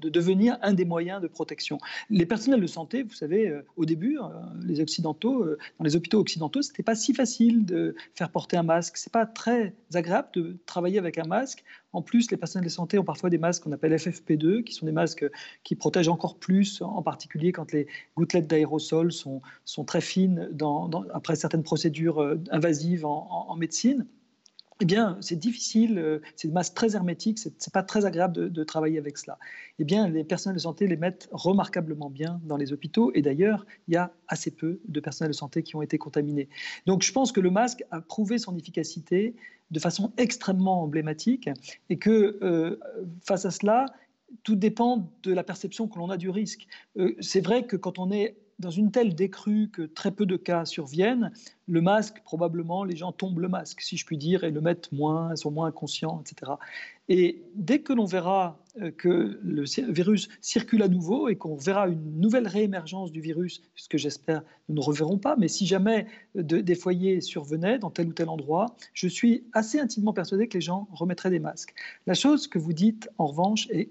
de 0.00 0.08
devenir 0.08 0.58
un 0.62 0.74
des 0.74 0.84
moyens 0.84 1.20
de 1.20 1.28
protection. 1.28 1.78
Les 2.10 2.26
personnels 2.26 2.60
de 2.60 2.66
santé, 2.66 3.02
vous 3.02 3.14
savez, 3.14 3.48
euh, 3.48 3.62
au 3.76 3.84
début, 3.84 4.18
euh, 4.18 4.22
les 4.62 4.80
occidentaux, 4.80 5.42
euh, 5.42 5.58
dans 5.78 5.84
les 5.84 5.96
hôpitaux 5.96 6.20
occidentaux, 6.20 6.62
c'était 6.62 6.82
pas 6.82 6.94
si 6.94 7.14
facile 7.14 7.64
de 7.64 7.94
faire 8.14 8.30
porter 8.30 8.56
un 8.56 8.62
masque. 8.62 8.96
C'est 8.96 9.12
pas 9.12 9.26
très 9.26 9.74
agréable 9.94 10.28
de 10.34 10.56
travailler 10.66 10.98
avec 10.98 11.18
un 11.18 11.24
masque. 11.24 11.64
En 11.92 12.02
plus, 12.02 12.30
les 12.30 12.36
personnels 12.36 12.66
de 12.66 12.72
santé 12.72 12.98
ont 12.98 13.04
parfois 13.04 13.30
des 13.30 13.38
masques 13.38 13.64
qu'on 13.64 13.72
appelle 13.72 13.92
FFP2, 13.94 14.64
qui 14.64 14.74
sont 14.74 14.86
des 14.86 14.92
masques 14.92 15.24
qui 15.64 15.76
protègent 15.76 16.08
encore 16.08 16.38
plus, 16.38 16.82
en 16.82 17.02
particulier 17.02 17.52
quand 17.52 17.72
les 17.72 17.86
gouttelettes 18.16 18.46
d'aérosol 18.46 19.12
sont, 19.12 19.40
sont 19.64 19.84
très 19.84 20.02
fines 20.02 20.50
après 21.14 21.36
certaines 21.36 21.62
procédures 21.62 22.36
invasives 22.50 23.06
en 23.06 23.56
médecine 23.56 24.06
eh 24.80 24.84
bien, 24.84 25.16
c'est 25.20 25.36
difficile, 25.36 25.98
euh, 25.98 26.20
c'est 26.34 26.48
une 26.48 26.54
masse 26.54 26.74
très 26.74 26.96
hermétique, 26.96 27.38
c'est 27.38 27.72
pas 27.72 27.82
très 27.82 28.04
agréable 28.04 28.52
de, 28.52 28.64
travailler 28.64 28.98
avec 28.98 29.16
cela. 29.16 29.38
Eh 29.78 29.84
bien, 29.84 30.08
les 30.08 30.22
personnels 30.22 30.56
de 30.56 30.60
santé 30.60 30.86
les 30.86 30.96
mettent 30.96 31.28
remarquablement 31.32 32.10
bien 32.10 32.40
dans 32.44 32.56
les 32.56 32.72
hôpitaux, 32.72 33.10
et 33.14 33.22
d'ailleurs, 33.22 33.64
il 33.88 33.94
y 33.94 33.96
a 33.96 34.12
assez 34.28 34.50
peu 34.50 34.80
de 34.86 35.00
personnels 35.00 35.30
de 35.32 35.36
santé 35.36 35.62
qui 35.62 35.76
ont 35.76 35.82
été 35.82 35.96
contaminés. 35.96 36.48
Donc, 36.84 37.02
je 37.02 37.12
pense 37.12 37.32
que 37.32 37.40
le 37.40 37.50
masque 37.50 37.84
a 37.90 38.00
prouvé 38.02 38.38
son 38.38 38.56
efficacité 38.56 39.34
de 39.70 39.80
façon 39.80 40.12
extrêmement 40.18 40.82
emblématique, 40.82 41.48
et 41.88 41.98
que 41.98 42.38
euh, 42.42 42.78
face 43.24 43.46
à 43.46 43.50
cela, 43.50 43.86
tout 44.42 44.56
dépend 44.56 45.10
de 45.22 45.32
la 45.32 45.42
perception 45.42 45.88
que 45.88 45.98
l'on 45.98 46.10
a 46.10 46.16
du 46.16 46.30
risque. 46.30 46.66
Euh, 46.98 47.14
c'est 47.20 47.40
vrai 47.40 47.66
que 47.66 47.76
quand 47.76 47.98
on 47.98 48.10
est 48.10 48.36
dans 48.58 48.70
une 48.70 48.90
telle 48.90 49.14
décrue 49.14 49.68
que 49.70 49.82
très 49.82 50.10
peu 50.10 50.24
de 50.24 50.36
cas 50.36 50.64
surviennent, 50.64 51.30
le 51.68 51.80
masque, 51.82 52.22
probablement, 52.24 52.84
les 52.84 52.96
gens 52.96 53.12
tombent 53.12 53.40
le 53.40 53.48
masque, 53.48 53.82
si 53.82 53.96
je 53.96 54.06
puis 54.06 54.16
dire, 54.16 54.44
et 54.44 54.50
le 54.50 54.60
mettent 54.60 54.90
moins, 54.92 55.36
sont 55.36 55.50
moins 55.50 55.70
conscients, 55.72 56.22
etc. 56.22 56.52
Et 57.08 57.42
dès 57.54 57.80
que 57.80 57.92
l'on 57.92 58.06
verra 58.06 58.58
euh, 58.80 58.90
que 58.90 59.38
le 59.42 59.64
virus 59.92 60.28
circule 60.40 60.82
à 60.82 60.88
nouveau 60.88 61.28
et 61.28 61.36
qu'on 61.36 61.56
verra 61.56 61.88
une 61.88 62.18
nouvelle 62.18 62.48
réémergence 62.48 63.12
du 63.12 63.20
virus, 63.20 63.62
ce 63.74 63.88
que 63.88 63.98
j'espère 63.98 64.42
nous 64.68 64.74
ne 64.74 64.80
reverrons 64.80 65.18
pas, 65.18 65.36
mais 65.36 65.48
si 65.48 65.66
jamais 65.66 66.06
des 66.34 66.74
foyers 66.74 67.20
survenaient 67.20 67.78
dans 67.78 67.90
tel 67.90 68.08
ou 68.08 68.12
tel 68.12 68.28
endroit, 68.28 68.74
je 68.94 69.06
suis 69.06 69.44
assez 69.52 69.78
intimement 69.78 70.12
persuadé 70.12 70.48
que 70.48 70.54
les 70.54 70.62
gens 70.62 70.88
remettraient 70.92 71.30
des 71.30 71.38
masques. 71.38 71.74
La 72.06 72.14
chose 72.14 72.48
que 72.48 72.58
vous 72.58 72.72
dites, 72.72 73.08
en 73.18 73.26
revanche, 73.26 73.68
est 73.70 73.90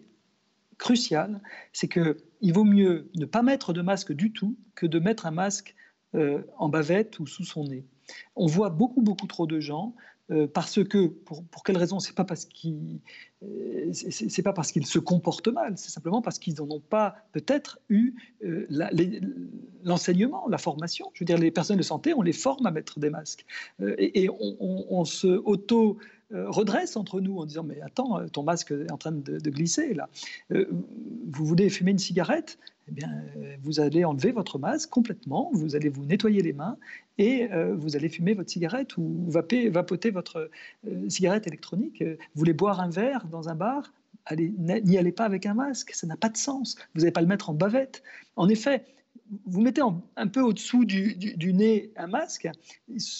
crucial, 0.77 1.41
c'est 1.71 1.87
qu'il 2.39 2.53
vaut 2.53 2.63
mieux 2.63 3.09
ne 3.15 3.25
pas 3.25 3.41
mettre 3.41 3.73
de 3.73 3.81
masque 3.81 4.13
du 4.13 4.31
tout 4.31 4.57
que 4.75 4.85
de 4.85 4.99
mettre 4.99 5.25
un 5.25 5.31
masque 5.31 5.75
euh, 6.15 6.43
en 6.57 6.69
bavette 6.69 7.19
ou 7.19 7.27
sous 7.27 7.43
son 7.43 7.65
nez. 7.65 7.85
On 8.35 8.45
voit 8.45 8.69
beaucoup, 8.69 9.01
beaucoup 9.01 9.27
trop 9.27 9.47
de 9.47 9.59
gens 9.59 9.95
euh, 10.31 10.47
parce 10.47 10.83
que, 10.83 11.07
pour, 11.07 11.43
pour 11.45 11.63
quelle 11.63 11.77
raison? 11.77 11.99
C'est 11.99 12.15
pas 12.15 12.23
parce 12.23 12.45
qu'ils, 12.45 12.99
euh, 13.43 13.91
c'est 13.91 14.43
pas 14.43 14.53
parce 14.53 14.71
qu'ils 14.71 14.85
se 14.85 14.99
comportent 14.99 15.47
mal, 15.47 15.77
c'est 15.77 15.91
simplement 15.91 16.21
parce 16.21 16.39
qu'ils 16.39 16.55
n'en 16.55 16.69
ont 16.69 16.79
pas 16.79 17.15
peut-être 17.31 17.79
eu 17.89 18.15
l'enseignement, 19.83 20.47
la 20.47 20.57
formation. 20.57 21.11
Je 21.13 21.23
veux 21.23 21.25
dire, 21.25 21.37
les 21.37 21.51
personnes 21.51 21.77
de 21.77 21.83
santé, 21.83 22.13
on 22.13 22.21
les 22.21 22.33
forme 22.33 22.65
à 22.65 22.71
mettre 22.71 22.99
des 22.99 23.09
masques 23.09 23.45
et, 23.97 24.29
on, 24.29 25.05
se 25.05 25.27
auto 25.27 25.99
euh, 26.33 26.49
redresse 26.49 26.95
entre 26.95 27.21
nous 27.21 27.37
en 27.37 27.45
disant 27.45 27.61
mais 27.61 27.79
attends, 27.81 28.19
euh, 28.19 28.27
ton 28.27 28.41
masque 28.41 28.71
est 28.71 28.91
en 28.91 28.97
train 28.97 29.11
de, 29.11 29.49
glisser 29.51 29.93
là. 29.93 30.09
Euh, 30.51 30.65
vous 31.27 31.45
voulez 31.45 31.69
fumer 31.69 31.91
une 31.91 31.99
cigarette? 31.99 32.57
Eh 32.87 32.91
bien, 32.91 33.09
vous 33.63 33.79
allez 33.79 34.05
enlever 34.05 34.31
votre 34.31 34.59
masque 34.59 34.89
complètement, 34.89 35.49
vous 35.53 35.75
allez 35.75 35.89
vous 35.89 36.05
nettoyer 36.05 36.41
les 36.41 36.53
mains 36.53 36.77
et 37.17 37.47
vous 37.73 37.95
allez 37.95 38.09
fumer 38.09 38.33
votre 38.33 38.51
cigarette 38.51 38.95
ou 38.97 39.25
vapoter 39.27 40.11
votre 40.11 40.49
cigarette 41.09 41.47
électronique. 41.47 42.03
Vous 42.03 42.17
voulez 42.39 42.53
boire 42.53 42.81
un 42.81 42.89
verre 42.89 43.25
dans 43.25 43.49
un 43.49 43.55
bar 43.55 43.91
N'y 44.31 44.97
allez 44.97 45.11
pas 45.11 45.25
avec 45.25 45.45
un 45.45 45.53
masque, 45.53 45.91
ça 45.93 46.07
n'a 46.07 46.17
pas 46.17 46.29
de 46.29 46.37
sens. 46.37 46.75
Vous 46.93 47.01
n'allez 47.01 47.11
pas 47.11 47.21
le 47.21 47.27
mettre 47.27 47.49
en 47.49 47.53
bavette. 47.53 48.01
En 48.35 48.49
effet, 48.49 48.85
vous 49.45 49.61
mettez 49.61 49.81
un 50.15 50.27
peu 50.27 50.41
au-dessous 50.41 50.85
du, 50.85 51.53
nez 51.53 51.91
un 51.95 52.07
masque, 52.07 52.47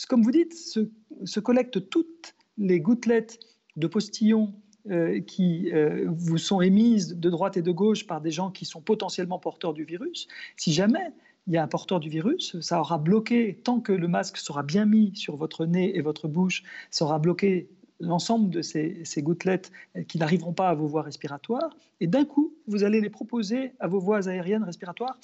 comme 0.10 0.24
vous 0.24 0.32
dites, 0.32 0.54
se, 0.54 0.90
se 1.24 1.40
collectent 1.40 1.90
toutes 1.90 2.36
les 2.58 2.80
gouttelettes 2.80 3.40
de 3.76 3.88
postillons 3.88 4.54
euh, 4.92 5.20
qui 5.20 5.72
euh, 5.74 6.06
vous 6.08 6.38
sont 6.38 6.62
émises 6.62 7.16
de 7.16 7.30
droite 7.30 7.58
et 7.58 7.62
de 7.62 7.72
gauche 7.72 8.06
par 8.06 8.22
des 8.22 8.30
gens 8.30 8.52
qui 8.52 8.66
sont 8.66 8.82
potentiellement 8.82 9.40
porteurs 9.40 9.74
du 9.74 9.84
virus, 9.84 10.28
si 10.58 10.74
jamais 10.74 11.12
il 11.48 11.54
y 11.54 11.58
a 11.58 11.64
un 11.64 11.68
porteur 11.68 12.00
du 12.00 12.10
virus, 12.10 12.60
ça 12.60 12.80
aura 12.80 13.00
bloqué, 13.00 13.60
tant 13.64 13.80
que 13.80 13.92
le 13.92 14.08
masque 14.08 14.38
sera 14.38 14.62
bien 14.62 14.86
mis 14.86 15.16
sur 15.16 15.38
votre 15.38 15.66
nez 15.66 15.98
et 15.98 16.02
votre 16.02 16.28
bouche, 16.28 16.64
ça 16.92 17.06
aura 17.06 17.20
bloqué 17.20 17.68
l'ensemble 18.00 18.50
de 18.50 18.62
ces, 18.62 19.04
gouttelettes 19.20 19.72
qui 20.08 20.18
n'arriveront 20.18 20.54
pas 20.54 20.70
à 20.70 20.74
vos 20.74 20.88
voies 20.88 21.02
respiratoires. 21.02 21.76
Et 22.00 22.08
d'un 22.08 22.26
coup, 22.26 22.54
vous 22.68 22.84
allez 22.84 23.02
les 23.02 23.10
proposer 23.10 23.74
à 23.80 23.88
vos 23.88 24.00
voies 24.00 24.28
aériennes 24.28 24.64
respiratoires 24.64 25.18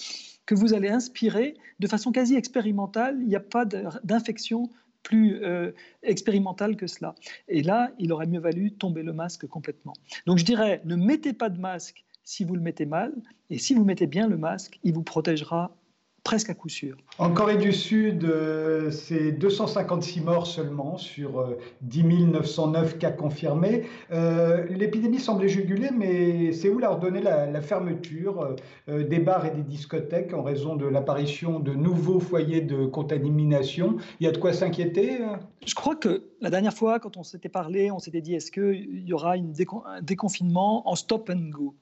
que 0.45 0.56
vous 0.56 0.74
allez 0.74 0.89
inspirer 0.89 1.56
de 1.80 1.88
façon 1.88 2.12
quasi 2.12 2.36
expérimentale. 2.36 3.17
Il 3.21 3.28
n'y 3.28 3.36
a 3.36 3.41
pas 3.41 3.65
d'infection 3.65 4.69
plus 5.03 5.43
euh, 5.43 5.71
expérimental 6.03 6.75
que 6.75 6.87
cela. 6.87 7.15
Et 7.47 7.63
là, 7.63 7.91
il 7.99 8.11
aurait 8.11 8.27
mieux 8.27 8.39
valu 8.39 8.71
tomber 8.71 9.03
le 9.03 9.13
masque 9.13 9.47
complètement. 9.47 9.93
Donc 10.25 10.37
je 10.37 10.45
dirais, 10.45 10.81
ne 10.85 10.95
mettez 10.95 11.33
pas 11.33 11.49
de 11.49 11.59
masque 11.59 12.05
si 12.23 12.43
vous 12.43 12.55
le 12.55 12.61
mettez 12.61 12.85
mal, 12.85 13.13
et 13.49 13.57
si 13.57 13.73
vous 13.73 13.83
mettez 13.83 14.07
bien 14.07 14.27
le 14.27 14.37
masque, 14.37 14.79
il 14.83 14.93
vous 14.93 15.03
protégera 15.03 15.75
presque 16.23 16.49
à 16.49 16.53
coup 16.53 16.69
sûr. 16.69 16.97
En 17.17 17.31
Corée 17.31 17.57
du 17.57 17.73
Sud, 17.73 18.23
euh, 18.25 18.91
c'est 18.91 19.31
256 19.31 20.21
morts 20.21 20.47
seulement 20.47 20.97
sur 20.97 21.55
10 21.81 22.01
euh, 22.01 22.25
909 22.27 22.97
cas 22.99 23.12
confirmés. 23.12 23.86
Euh, 24.12 24.65
l'épidémie 24.69 25.19
semblait 25.19 25.49
jugulée, 25.49 25.89
mais 25.95 26.51
Séoul 26.53 26.84
a 26.84 26.91
ordonné 26.91 27.21
la, 27.21 27.62
fermeture 27.62 28.55
des 28.88 29.19
bars 29.19 29.45
et 29.45 29.51
des 29.51 29.62
discothèques 29.62 30.34
en 30.34 30.41
raison 30.41 30.75
de 30.75 30.86
l'apparition 30.86 31.60
de 31.60 31.73
nouveaux 31.73 32.19
foyers 32.19 32.62
de 32.62 32.86
contamination? 32.86 33.97
Il 34.19 34.25
y 34.25 34.27
a 34.27 34.31
de 34.31 34.38
quoi 34.38 34.51
s'inquiéter 34.53 35.19
Je 35.65 35.75
crois 35.75 35.95
que 35.95 36.31
la 36.39 36.49
dernière 36.49 36.73
fois, 36.73 36.99
quand 36.99 37.17
on 37.17 37.23
s'était 37.23 37.49
parlé, 37.49 37.91
on 37.91 37.99
s'était 37.99 38.21
dit 38.21 38.34
est-ce 38.34 38.51
qu'il 38.51 39.07
y 39.07 39.13
aura 39.13 39.38
une 39.38 39.53
un 39.86 40.01
déconfinement 40.01 40.89
en 40.89 40.95
stop 40.95 41.29
and 41.29 41.49
go? 41.49 41.75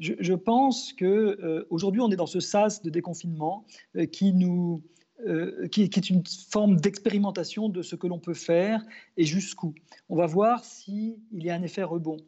Je, 0.00 0.34
pense 0.34 0.92
qu'aujourd'hui, 0.92 2.00
euh, 2.00 2.04
on 2.04 2.10
est 2.10 2.16
dans 2.16 2.26
ce 2.26 2.40
sas 2.40 2.82
de 2.82 2.90
déconfinement 2.90 3.64
euh, 3.96 4.06
qui 4.06 4.32
nous, 4.32 4.82
euh, 5.26 5.68
qui, 5.68 5.82
est 5.82 6.10
une 6.10 6.22
forme 6.50 6.76
d'expérimentation 6.76 7.68
de 7.68 7.82
ce 7.82 7.96
que 7.96 8.06
l'on 8.06 8.18
peut 8.18 8.34
faire 8.34 8.84
et 9.16 9.24
jusqu'où. 9.24 9.74
On 10.08 10.16
va 10.16 10.26
voir 10.26 10.64
s'il 10.64 11.16
y 11.32 11.50
a 11.50 11.54
un 11.54 11.62
effet 11.62 11.82
rebond 11.82 12.18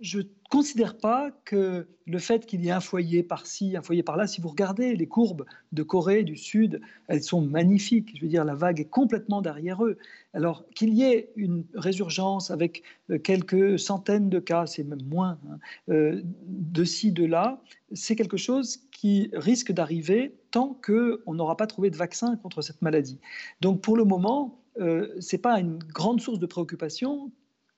je 0.00 0.18
ne 0.18 0.24
considère 0.50 0.98
pas 0.98 1.30
que 1.44 1.86
le 2.06 2.18
fait 2.18 2.46
qu'il 2.46 2.64
y 2.64 2.68
ait 2.68 2.72
un 2.72 2.80
foyer 2.80 3.22
par-ci, 3.22 3.76
un 3.76 3.82
foyer 3.82 4.02
par-là, 4.02 4.26
si 4.26 4.40
vous 4.40 4.48
regardez 4.48 4.94
les 4.94 5.06
courbes 5.06 5.44
de 5.72 5.82
Corée 5.82 6.22
du 6.22 6.36
Sud, 6.36 6.80
elles 7.08 7.22
sont 7.22 7.40
magnifiques. 7.40 8.12
Je 8.14 8.22
veux 8.22 8.28
dire, 8.28 8.44
la 8.44 8.54
vague 8.54 8.80
est 8.80 8.88
complètement 8.88 9.42
derrière 9.42 9.84
eux. 9.84 9.98
Alors 10.34 10.64
qu'il 10.74 10.94
y 10.94 11.02
ait 11.02 11.32
une 11.36 11.64
résurgence 11.74 12.50
avec 12.50 12.82
euh, 13.10 13.18
quelques 13.18 13.78
centaines 13.78 14.28
de 14.28 14.38
cas, 14.38 14.66
c'est 14.66 14.84
même 14.84 15.02
moins, 15.08 15.38
hein, 15.50 15.58
euh, 15.88 16.22
de 16.46 16.84
ci, 16.84 17.10
de 17.10 17.24
là, 17.24 17.62
c'est 17.92 18.16
quelque 18.16 18.36
chose 18.36 18.78
qui 18.92 19.30
risque 19.32 19.72
d'arriver 19.72 20.36
tant 20.50 20.78
qu'on 20.84 21.34
n'aura 21.34 21.56
pas 21.56 21.66
trouvé 21.66 21.90
de 21.90 21.96
vaccin 21.96 22.36
contre 22.36 22.62
cette 22.62 22.82
maladie. 22.82 23.18
Donc 23.60 23.80
pour 23.80 23.96
le 23.96 24.04
moment, 24.04 24.60
euh, 24.78 25.08
ce 25.20 25.36
n'est 25.36 25.42
pas 25.42 25.58
une 25.58 25.78
grande 25.78 26.20
source 26.20 26.38
de 26.38 26.46
préoccupation 26.46 27.30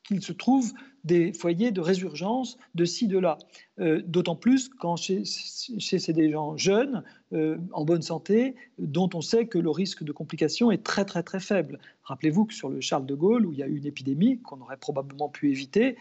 qu'il 0.08 0.22
se 0.22 0.32
trouve 0.32 0.72
des 1.04 1.32
foyers 1.32 1.70
de 1.70 1.80
résurgence 1.80 2.56
de 2.74 2.84
ci, 2.84 3.06
de 3.08 3.18
là. 3.18 3.38
Euh, 3.78 4.02
d'autant 4.04 4.36
plus 4.36 4.68
quand 4.68 4.96
chez, 4.96 5.22
chez, 5.24 6.12
des 6.12 6.30
gens 6.30 6.56
jeunes, 6.56 7.04
euh, 7.32 7.58
en 7.72 7.84
bonne 7.84 8.02
santé, 8.02 8.56
dont 8.78 9.10
on 9.14 9.20
sait 9.20 9.46
que 9.46 9.58
le 9.58 9.70
risque 9.70 10.02
de 10.02 10.12
complication 10.12 10.70
est 10.70 10.82
très 10.82 11.04
très 11.04 11.22
très 11.22 11.40
faible. 11.40 11.78
Rappelez-vous 12.04 12.46
que 12.46 12.54
sur 12.54 12.70
le 12.70 12.80
Charles 12.80 13.06
de 13.06 13.14
Gaulle, 13.14 13.46
où 13.46 13.52
il 13.52 13.58
y 13.58 13.62
a 13.62 13.66
eu 13.66 13.76
une 13.76 13.86
épidémie 13.86 14.40
qu'on 14.40 14.60
aurait 14.60 14.78
probablement 14.78 15.28
pu 15.28 15.50
éviter, 15.50 15.96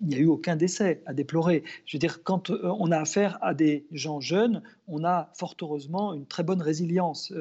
il 0.00 0.08
n'y 0.08 0.14
a 0.14 0.18
eu 0.18 0.26
aucun 0.26 0.56
décès 0.56 1.02
à 1.04 1.12
déplorer. 1.12 1.62
Je 1.84 1.96
veux 1.96 2.00
dire, 2.00 2.22
quand 2.22 2.50
euh, 2.50 2.74
on 2.78 2.90
a 2.90 2.98
affaire 2.98 3.38
à 3.42 3.52
des 3.52 3.84
gens 3.92 4.20
jeunes, 4.20 4.62
on 4.88 5.04
a 5.04 5.30
fort 5.34 5.54
heureusement 5.60 6.14
une 6.14 6.26
très 6.26 6.44
bonne 6.44 6.62
résilience 6.62 7.32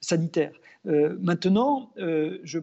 sanitaire. 0.00 0.52
maintenant, 0.84 1.90
je 1.96 2.60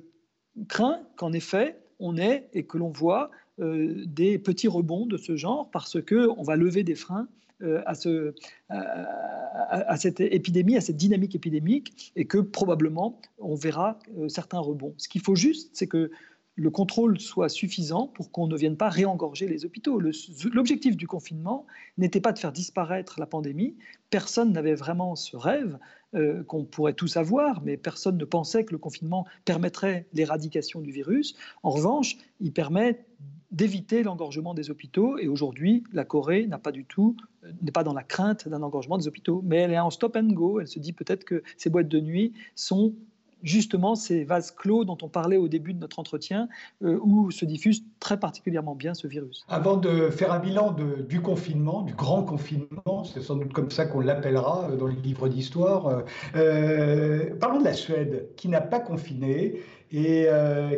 crains 0.68 1.02
qu'en 1.18 1.34
effet, 1.34 1.78
on 2.00 2.18
ait 2.18 2.48
et 2.54 2.64
que 2.64 2.78
l'on 2.78 2.90
voit 2.90 3.32
euh, 3.60 4.04
des 4.06 4.38
petits 4.38 4.68
rebonds 4.68 5.06
de 5.06 5.18
ce 5.18 5.36
genre 5.36 5.70
parce 5.72 5.98
qu'on 6.02 6.44
va 6.44 6.56
lever 6.56 6.84
des 6.84 6.96
freins 6.96 7.28
euh, 7.62 7.82
à, 7.86 7.96
ce, 7.96 8.34
à, 8.70 9.96
cette 9.96 10.20
épidémie, 10.20 10.76
à 10.76 10.82
cette 10.82 10.98
dynamique 10.98 11.36
épidémique, 11.36 12.12
et 12.18 12.26
que 12.26 12.40
probablement 12.40 13.22
on 13.40 13.56
verra 13.56 13.98
euh, 14.18 14.28
certains 14.28 14.60
rebonds. 14.60 14.94
Ce 14.98 15.08
qu'il 15.08 15.22
faut 15.22 15.36
juste, 15.36 15.70
c'est 15.74 15.88
que 15.88 16.12
le 16.56 16.70
contrôle 16.70 17.20
soit 17.20 17.50
suffisant 17.50 18.08
pour 18.08 18.32
qu'on 18.32 18.48
ne 18.48 18.56
vienne 18.56 18.78
pas 18.78 18.90
réengorger 18.90 19.48
les 19.48 19.66
hôpitaux. 19.66 20.00
L'objectif 20.00 20.96
du 20.96 21.08
confinement 21.08 21.66
n'était 21.98 22.22
pas 22.22 22.32
de 22.32 22.40
faire 22.40 22.54
disparaître 22.54 23.20
la 23.20 23.26
pandémie. 23.26 23.76
Personne 24.10 24.54
n'avait 24.54 24.76
vraiment 24.76 25.16
ce 25.16 25.36
rêve 25.36 25.78
euh, 26.14 26.44
qu'on 26.44 26.64
pourrait 26.64 26.94
tous 26.94 27.18
avoir, 27.18 27.62
mais 27.64 27.76
personne 27.76 28.18
ne 28.18 28.26
pensait 28.26 28.64
que 28.64 28.72
le 28.72 28.78
confinement 28.78 29.26
permettrait 29.44 30.08
l'éradication 30.14 30.80
du 30.80 30.92
virus. 30.92 31.36
En 31.62 31.72
revanche, 31.72 32.16
il 32.40 32.54
permet 32.54 33.06
d'éviter 33.52 34.04
l'engorgement 34.04 34.54
des 34.54 34.70
hôpitaux. 34.70 35.18
Et 35.18 35.28
aujourd'hui, 35.28 35.84
la 35.92 36.06
Corée 36.06 36.48
n'a 36.48 36.58
pas 36.58 36.72
du 36.72 36.86
tout, 36.86 37.18
euh, 37.44 37.52
n'est 37.62 37.72
pas 37.72 37.84
dans 37.84 37.94
la 37.94 38.04
crainte 38.04 38.48
d'un 38.48 38.62
engorgement 38.62 38.98
des 38.98 39.08
hôpitaux, 39.08 39.42
mais 39.44 39.58
elle 39.58 39.72
est 39.72 39.80
en 39.80 39.90
stop 39.90 40.16
and 40.16 40.34
go. 40.34 40.62
Elle 40.62 40.68
se 40.68 40.80
dit 40.80 40.94
peut-être 40.94 41.26
que 41.26 41.44
ces 41.58 41.70
boîtes 41.70 41.90
de 41.90 42.00
nuit 42.00 42.34
sont 42.56 42.94
justement 43.46 43.96
ces 43.96 44.26
vases 44.26 44.52
clos 44.52 44.84
dont 44.84 44.98
on 45.02 45.08
parlait 45.08 45.38
au 45.38 45.48
début 45.48 45.74
de 45.74 45.80
notre 45.80 46.00
entretien, 46.00 46.50
euh, 46.84 47.00
où 47.02 47.32
se 47.32 47.46
diffuse 47.46 47.86
très 48.00 48.20
particulièrement 48.20 48.76
bien 48.76 48.94
ce 48.94 49.08
virus. 49.08 49.46
Avant 49.48 49.78
de 49.78 50.10
faire 50.10 50.34
un 50.34 50.40
bilan 50.40 50.76
du 51.08 51.22
confinement, 51.22 51.84
du 51.84 51.94
grand 51.94 52.24
confinement, 52.24 53.04
c'est 53.04 53.22
sans 53.22 53.36
doute 53.36 53.54
comme 53.54 53.72
ça 53.72 53.86
qu'on 53.86 54.02
l'appellera 54.02 54.70
euh, 54.70 54.76
dans 54.76 54.88
les 54.88 54.96
livres 54.96 55.30
d'histoire, 55.30 56.04
euh, 56.36 57.36
parlons 57.40 57.60
de 57.60 57.66
la 57.66 57.74
Suède, 57.74 58.30
qui 58.36 58.50
n'a 58.50 58.62
pas 58.62 58.80
confiné 58.80 59.62
et 59.92 60.28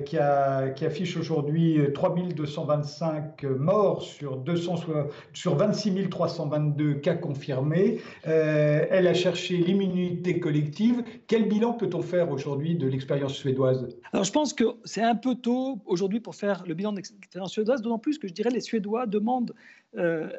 qui, 0.06 0.18
affiche 0.18 1.18
aujourd'hui 1.18 1.80
3225 1.94 3.44
morts 3.44 4.04
sur, 4.04 4.36
200, 4.38 4.76
sur 5.34 5.56
26 5.56 6.10
322 6.10 6.96
cas 6.96 7.16
confirmés. 7.16 8.00
Elle 8.26 9.08
a 9.08 9.14
cherché 9.14 9.58
l'immunité 9.58 10.40
collective. 10.40 11.04
Quel 11.26 11.48
bilan 11.48 11.74
peut-on 11.74 12.02
faire 12.02 12.30
aujourd'hui? 12.30 12.57
De 12.58 12.88
l'expérience 12.88 13.34
suédoise 13.34 13.88
Alors 14.12 14.24
je 14.24 14.32
pense 14.32 14.54
que 14.54 14.64
c'est 14.84 15.02
un 15.02 15.16
peu 15.16 15.36
tôt 15.36 15.80
aujourd'hui 15.86 16.20
pour 16.20 16.36
faire 16.36 16.64
le 16.68 16.74
bilan 16.74 16.92
de 16.92 16.98
l'expérience 16.98 17.52
suédoise, 17.52 17.82
d'autant 17.82 18.00
plus 18.00 18.18
que 18.18 18.28
je 18.28 18.34
dirais 18.34 18.50
les 18.50 18.62
Suédois 18.62 19.06
demandent 19.06 19.54
euh, 19.98 20.30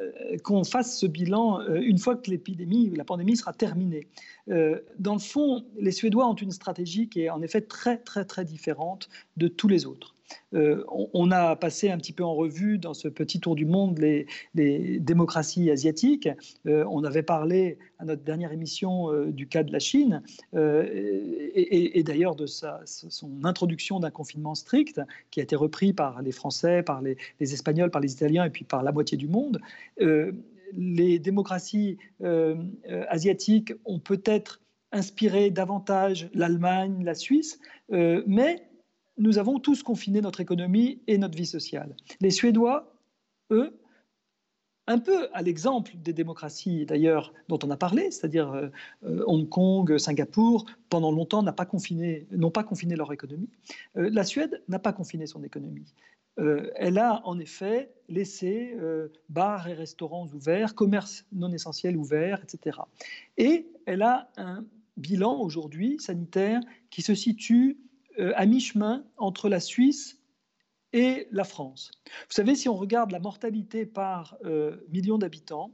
qu'on 0.43 0.65
fasse 0.65 0.99
ce 0.99 1.07
bilan 1.07 1.61
euh, 1.61 1.81
une 1.81 1.99
fois 1.99 2.17
que 2.17 2.31
l'épidémie, 2.31 2.91
la 2.91 3.05
pandémie 3.05 3.37
sera 3.37 3.53
terminée. 3.53 4.09
Euh, 4.51 4.81
dans 4.99 5.15
le 5.15 5.21
fond, 5.21 5.65
les 5.79 5.93
Suédois 5.93 6.29
ont 6.29 6.35
une 6.35 6.51
stratégie 6.51 7.09
qui 7.09 7.23
est 7.23 7.31
en 7.31 7.43
effet 7.43 7.61
très 7.61 7.99
très 7.99 8.25
très 8.25 8.45
différente 8.45 9.09
de 9.37 9.49
tous 9.49 9.69
les 9.69 9.87
autres. 9.87 10.15
Euh, 10.55 10.85
on, 10.89 11.31
a 11.31 11.57
passé 11.57 11.91
un 11.91 11.99
petit 11.99 12.13
peu 12.13 12.25
en 12.25 12.35
revue 12.35 12.79
dans 12.79 12.95
ce 12.95 13.09
petit 13.09 13.41
tour 13.41 13.55
du 13.55 13.67
monde 13.67 13.99
les, 13.99 14.27
démocraties 15.01 15.71
asiatiques. 15.71 16.29
Euh, 16.67 16.85
on 16.91 17.05
avait 17.05 17.23
parlé 17.23 17.79
à 17.99 18.05
notre 18.05 18.23
dernière 18.23 18.53
émission 18.53 19.13
euh, 19.13 19.31
du 19.31 19.47
cas 19.47 19.63
de 19.63 19.73
la 19.73 19.79
Chine 19.79 20.23
et, 20.55 22.03
d'ailleurs 22.03 22.37
de 22.37 22.47
son 22.47 23.45
introduction 23.45 24.01
d'un 24.01 24.11
confinement 24.11 24.55
strict 24.55 25.01
qui 25.31 25.41
a 25.41 25.43
été 25.43 25.57
repris 25.57 25.93
par 25.93 26.23
les 26.23 26.33
Français, 26.33 26.83
par 26.83 27.03
les, 27.03 27.17
Espagnols, 27.41 27.91
par 27.91 28.01
les 28.01 28.13
Italiens 28.13 28.45
et 28.45 28.51
puis 28.51 28.65
par 28.65 28.83
la 28.83 28.93
moitié 28.93 29.19
du 29.19 29.29
monde. 29.29 29.61
les 30.77 31.19
démocraties 31.19 31.99
asiatiques 33.09 33.73
ont 33.85 33.99
peut-être 33.99 34.61
inspiré 34.93 35.51
davantage 35.51 36.31
l'Allemagne, 36.33 37.05
la 37.05 37.15
Suisse, 37.15 37.61
mais 37.91 38.68
nous 39.19 39.39
avons 39.39 39.59
tous 39.59 39.83
confiné 39.83 40.21
notre 40.21 40.41
économie 40.41 41.01
et 41.07 41.19
notre 41.19 41.37
vie 41.37 41.47
sociale. 41.47 41.95
Les 42.21 42.31
Suédois, 42.31 42.93
eux, 43.51 43.79
un 44.89 44.99
peu 44.99 45.29
à 45.35 45.43
l'exemple 45.43 45.93
des 45.97 46.15
démocraties 46.15 46.87
d'ailleurs 46.87 47.35
dont 47.49 47.59
on 47.63 47.71
a 47.71 47.77
parlé, 47.77 48.11
c'est-à-dire 48.11 48.51
euh, 48.53 48.69
euh, 49.05 49.23
Hong 49.27 49.49
Kong, 49.49 49.99
Singapour, 49.99 50.65
pendant 50.89 51.13
longtemps 51.13 51.43
n'ont 51.43 51.53
pas 51.53 51.67
confiné, 51.67 52.27
leur 52.97 53.13
économie. 53.13 53.51
Euh, 53.97 54.09
la 54.11 54.25
Suède 54.25 54.63
n'a 54.69 54.79
pas 54.79 54.95
confiné 54.95 55.27
son 55.27 55.45
économie. 55.45 55.95
elle 56.37 56.99
a 56.99 57.21
en 57.25 57.39
effet 57.39 57.91
laissé 58.09 58.77
bars 59.29 59.67
et 59.69 59.75
restaurants 59.75 60.29
ouverts, 60.33 60.75
commerces 60.77 61.27
non 61.33 61.53
essentiels 61.53 61.97
ouverts, 61.97 62.41
etc. 62.45 62.79
Et 63.37 63.67
elle 63.87 64.03
a 64.03 64.31
un 64.37 64.65
bilan 64.97 65.41
aujourd'hui 65.41 65.99
sanitaire 65.99 66.61
qui 66.91 67.03
se 67.03 67.15
situe 67.15 67.77
euh, 68.19 68.33
à 68.37 68.47
mi-chemin 68.47 69.05
entre 69.17 69.49
la 69.49 69.61
Suisse 69.61 70.19
et 70.93 71.29
la 71.31 71.45
France. 71.45 71.91
Vous 72.07 72.35
savez, 72.35 72.55
si 72.55 72.69
on 72.69 72.75
regarde 72.75 73.13
la 73.13 73.21
mortalité 73.21 73.87
par 73.87 74.37
euh, 74.45 74.77
million 74.91 75.19
d'habitants, 75.19 75.73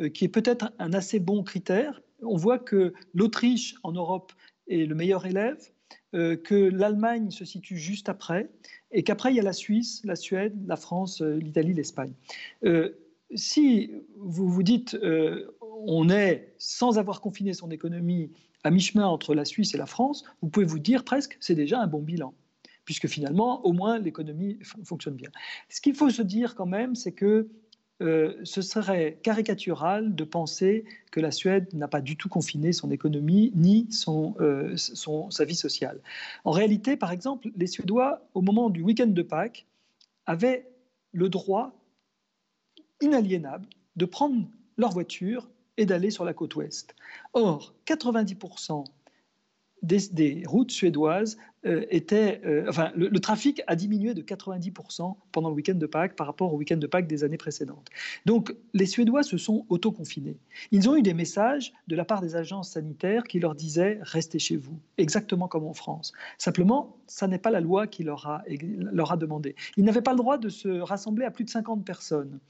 euh, 0.00 0.08
qui 0.08 0.24
est 0.24 0.28
peut-être 0.28 0.72
un 0.78 0.92
assez 0.92 1.20
bon 1.20 1.42
critère, 1.44 2.02
on 2.22 2.36
voit 2.36 2.58
que 2.58 2.94
l'Autriche 3.12 3.76
en 3.82 3.92
Europe 3.92 4.32
est 4.66 4.86
le 4.86 4.94
meilleur 4.94 5.26
élève, 5.26 5.70
que 6.12 6.70
l'Allemagne 6.70 7.32
se 7.32 7.44
situe 7.44 7.76
juste 7.76 8.08
après, 8.08 8.48
et 8.92 9.02
qu'après 9.02 9.32
il 9.32 9.36
y 9.36 9.40
a 9.40 9.42
la 9.42 9.52
Suisse, 9.52 10.00
la 10.04 10.14
Suède, 10.14 10.54
la 10.64 10.76
France, 10.76 11.20
l'Italie, 11.20 11.74
l'Espagne. 11.74 12.12
si 13.34 13.90
vous 14.16 14.48
vous 14.48 14.62
dites 14.62 14.96
on 15.86 16.08
est 16.08 16.54
sans 16.56 16.98
avoir 16.98 17.20
confiné 17.20 17.52
son 17.52 17.70
économie 17.72 18.30
à 18.64 18.70
mi-chemin 18.70 19.06
entre 19.06 19.34
la 19.34 19.44
Suisse 19.44 19.74
et 19.74 19.78
la 19.78 19.86
France, 19.86 20.24
vous 20.42 20.48
pouvez 20.48 20.66
vous 20.66 20.78
dire 20.78 21.04
presque 21.04 21.36
c'est 21.40 21.54
déjà 21.54 21.80
un 21.80 21.86
bon 21.86 22.00
bilan, 22.00 22.34
puisque 22.84 23.06
finalement, 23.06 23.64
au 23.64 23.72
moins, 23.72 23.98
l'économie 23.98 24.58
fonctionne 24.84 25.14
bien. 25.14 25.30
Ce 25.68 25.80
qu'il 25.80 25.94
faut 25.94 26.10
se 26.10 26.22
dire 26.22 26.54
quand 26.54 26.66
même, 26.66 26.94
c'est 26.94 27.12
que 27.12 27.48
euh, 28.02 28.34
ce 28.42 28.60
serait 28.60 29.20
caricatural 29.22 30.16
de 30.16 30.24
penser 30.24 30.84
que 31.12 31.20
la 31.20 31.30
Suède 31.30 31.72
n'a 31.74 31.86
pas 31.86 32.00
du 32.00 32.16
tout 32.16 32.28
confiné 32.28 32.72
son 32.72 32.90
économie 32.90 33.52
ni 33.54 33.88
euh, 34.40 34.76
son, 34.76 35.30
sa 35.30 35.44
vie 35.44 35.54
sociale. 35.54 36.00
En 36.44 36.50
réalité, 36.50 36.96
par 36.96 37.12
exemple, 37.12 37.50
les 37.56 37.68
Suédois, 37.68 38.26
au 38.34 38.42
moment 38.42 38.68
du 38.68 38.82
week-end 38.82 39.06
de 39.06 39.22
Pâques, 39.22 39.66
avaient 40.26 40.66
le 41.12 41.28
droit 41.28 41.72
inaliénable 43.00 43.68
de 43.94 44.06
prendre 44.06 44.44
leur 44.76 44.90
voiture 44.90 45.48
et 45.76 45.86
d'aller 45.86 46.10
sur 46.10 46.24
la 46.24 46.34
côte 46.34 46.54
ouest. 46.56 46.94
Or, 47.32 47.74
90% 47.86 48.84
des, 49.84 50.42
routes 50.46 50.70
suédoises 50.70 51.36
euh, 51.66 51.84
étaient... 51.90 52.40
Euh, 52.44 52.66
enfin, 52.68 52.92
le, 52.96 53.18
trafic 53.20 53.62
a 53.66 53.76
diminué 53.76 54.14
de 54.14 54.22
90% 54.22 55.14
pendant 55.32 55.48
le 55.48 55.54
week-end 55.54 55.74
de 55.74 55.86
Pâques 55.86 56.16
par 56.16 56.26
rapport 56.26 56.52
au 56.52 56.56
week-end 56.56 56.76
de 56.76 56.86
Pâques 56.86 57.06
des 57.06 57.24
années 57.24 57.36
précédentes. 57.36 57.88
Donc, 58.26 58.54
les 58.72 58.86
Suédois 58.86 59.22
se 59.22 59.36
sont 59.36 59.66
auto-confinés. 59.68 60.38
Ils 60.70 60.88
ont 60.88 60.96
eu 60.96 61.02
des 61.02 61.14
messages 61.14 61.72
de 61.86 61.96
la 61.96 62.04
part 62.04 62.20
des 62.20 62.36
agences 62.36 62.70
sanitaires 62.70 63.24
qui 63.24 63.40
leur 63.40 63.54
disaient 63.54 63.98
«restez 64.02 64.38
chez 64.38 64.56
vous», 64.56 64.78
exactement 64.98 65.48
comme 65.48 65.64
en 65.64 65.74
France. 65.74 66.12
Simplement, 66.38 66.96
ça 67.06 67.26
n'est 67.28 67.38
pas 67.38 67.50
la 67.50 67.60
loi 67.60 67.86
qui 67.86 68.04
leur 68.04 68.26
a, 68.26 68.42
leur 68.48 69.12
a 69.12 69.16
demandé. 69.16 69.54
Ils 69.76 69.84
n'avaient 69.84 70.02
pas 70.02 70.12
le 70.12 70.18
droit 70.18 70.38
de 70.38 70.48
se 70.48 70.68
rassembler 70.68 71.24
à 71.24 71.30
plus 71.30 71.44
de 71.44 71.50
50 71.50 71.84
personnes. 71.84 72.40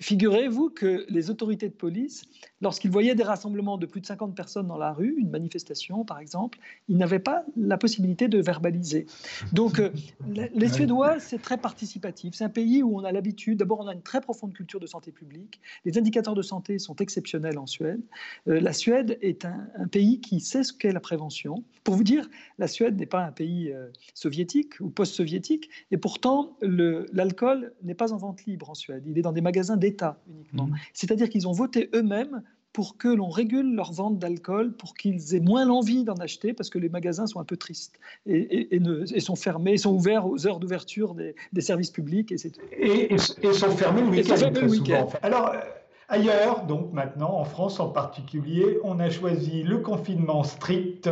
Figurez-vous 0.00 0.70
que 0.70 1.06
les 1.08 1.30
autorités 1.30 1.68
de 1.68 1.74
police, 1.74 2.24
lorsqu'ils 2.60 2.90
voyaient 2.90 3.14
des 3.14 3.22
rassemblements 3.22 3.78
de 3.78 3.86
plus 3.86 4.00
de 4.00 4.06
50 4.06 4.34
personnes 4.34 4.66
dans 4.66 4.76
la 4.76 4.92
rue, 4.92 5.14
une 5.18 5.30
manifestation 5.30 6.04
par 6.04 6.18
exemple, 6.18 6.58
ils 6.88 6.96
n'avaient 6.96 7.20
pas 7.20 7.44
la 7.56 7.78
possibilité 7.78 8.26
de 8.26 8.40
verbaliser. 8.40 9.06
Donc 9.52 9.78
euh, 9.78 9.90
les 10.54 10.68
Suédois, 10.68 11.20
c'est 11.20 11.40
très 11.40 11.58
participatif. 11.58 12.34
C'est 12.34 12.42
un 12.42 12.48
pays 12.48 12.82
où 12.82 12.98
on 12.98 13.04
a 13.04 13.12
l'habitude, 13.12 13.58
d'abord 13.58 13.80
on 13.80 13.86
a 13.86 13.94
une 13.94 14.02
très 14.02 14.20
profonde 14.20 14.52
culture 14.52 14.80
de 14.80 14.86
santé 14.86 15.12
publique, 15.12 15.60
les 15.84 15.96
indicateurs 15.96 16.34
de 16.34 16.42
santé 16.42 16.80
sont 16.80 16.96
exceptionnels 16.96 17.58
en 17.58 17.66
Suède. 17.66 18.00
Euh, 18.48 18.58
la 18.60 18.72
Suède 18.72 19.16
est 19.22 19.44
un, 19.44 19.68
pays 19.92 20.20
qui 20.20 20.40
sait 20.40 20.64
ce 20.64 20.72
qu'est 20.72 20.92
la 20.92 21.00
prévention. 21.00 21.62
Pour 21.84 21.94
vous 21.94 22.04
dire, 22.04 22.28
la 22.58 22.66
Suède 22.66 22.98
n'est 22.98 23.06
pas 23.06 23.24
un 23.24 23.30
pays 23.30 23.70
euh, 23.70 23.90
soviétique 24.14 24.80
ou 24.80 24.88
post-soviétique, 24.88 25.70
et 25.92 25.98
pourtant 25.98 26.56
l'alcool 26.62 27.72
n'est 27.82 27.94
pas 27.94 28.12
en 28.12 28.16
vente 28.16 28.44
libre 28.46 28.70
en 28.70 28.74
Suède. 28.74 29.04
Il 29.06 29.18
est 29.18 29.22
dans 29.22 29.32
des 29.32 29.40
magasins 29.40 29.76
d'État 29.84 30.18
uniquement. 30.28 30.66
Mmh. 30.66 30.76
C'est-à-dire 30.92 31.28
qu'ils 31.28 31.46
ont 31.46 31.52
voté 31.52 31.90
eux-mêmes 31.94 32.42
pour 32.72 32.96
que 32.96 33.06
l'on 33.08 33.28
régule 33.28 33.76
leur 33.76 33.92
vente 33.92 34.18
d'alcool, 34.18 34.72
pour 34.72 34.94
qu'ils 34.94 35.36
aient 35.36 35.40
moins 35.40 35.64
l'envie 35.64 36.02
d'en 36.02 36.16
acheter, 36.16 36.52
parce 36.52 36.70
que 36.70 36.78
les 36.78 36.88
magasins 36.88 37.26
sont 37.26 37.38
un 37.38 37.44
peu 37.44 37.56
tristes 37.56 38.00
et, 38.26 38.74
et, 38.74 39.20
sont 39.20 39.36
fermés, 39.36 39.76
sont 39.76 39.94
ouverts 39.94 40.26
aux 40.26 40.46
heures 40.46 40.58
d'ouverture 40.58 41.14
des, 41.14 41.60
services 41.60 41.92
publics. 41.92 42.32
Et, 42.32 43.14
et, 43.14 43.18
sont 43.18 43.70
fermés 43.70 44.02
le 44.02 44.08
week-end. 44.08 45.08
Alors, 45.22 45.50
euh, 45.50 45.60
Ailleurs, 46.08 46.66
donc 46.66 46.92
maintenant, 46.92 47.38
en 47.38 47.44
France 47.44 47.80
en 47.80 47.88
particulier, 47.88 48.78
on 48.84 49.00
a 49.00 49.08
choisi 49.08 49.62
le 49.62 49.78
confinement 49.78 50.42
strict. 50.42 51.08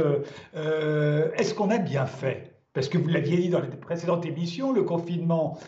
Euh, 0.54 1.30
est-ce 1.36 1.54
qu'on 1.54 1.70
a 1.70 1.78
bien 1.78 2.06
fait? 2.06 2.52
Parce 2.74 2.88
que 2.88 2.98
vous 2.98 3.08
l'aviez 3.08 3.38
dit 3.38 3.48
dans 3.48 3.60
les 3.60 3.68
précédentes 3.68 4.26
émissions, 4.26 4.72
le 4.72 4.82
confinement 4.82 5.58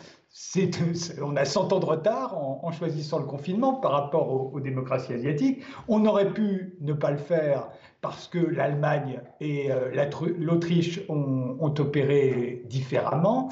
on 1.21 1.35
a 1.37 1.45
100 1.45 1.71
ans 1.71 1.79
de 1.79 1.85
retard 1.85 2.37
en, 2.37 2.71
choisissant 2.71 3.19
le 3.19 3.25
confinement 3.25 3.75
par 3.75 3.91
rapport 3.91 4.53
aux, 4.53 4.59
démocraties 4.59 5.13
asiatiques. 5.13 5.61
On 5.87 6.05
aurait 6.05 6.33
pu 6.33 6.75
ne 6.81 6.93
pas 6.93 7.11
le 7.11 7.17
faire 7.17 7.69
parce 8.01 8.27
que 8.27 8.39
l'Allemagne 8.39 9.21
et 9.39 9.71
euh, 9.71 9.91
l'Autriche 10.37 11.01
ont, 11.09 11.73
opéré 11.79 12.63
différemment. 12.65 13.49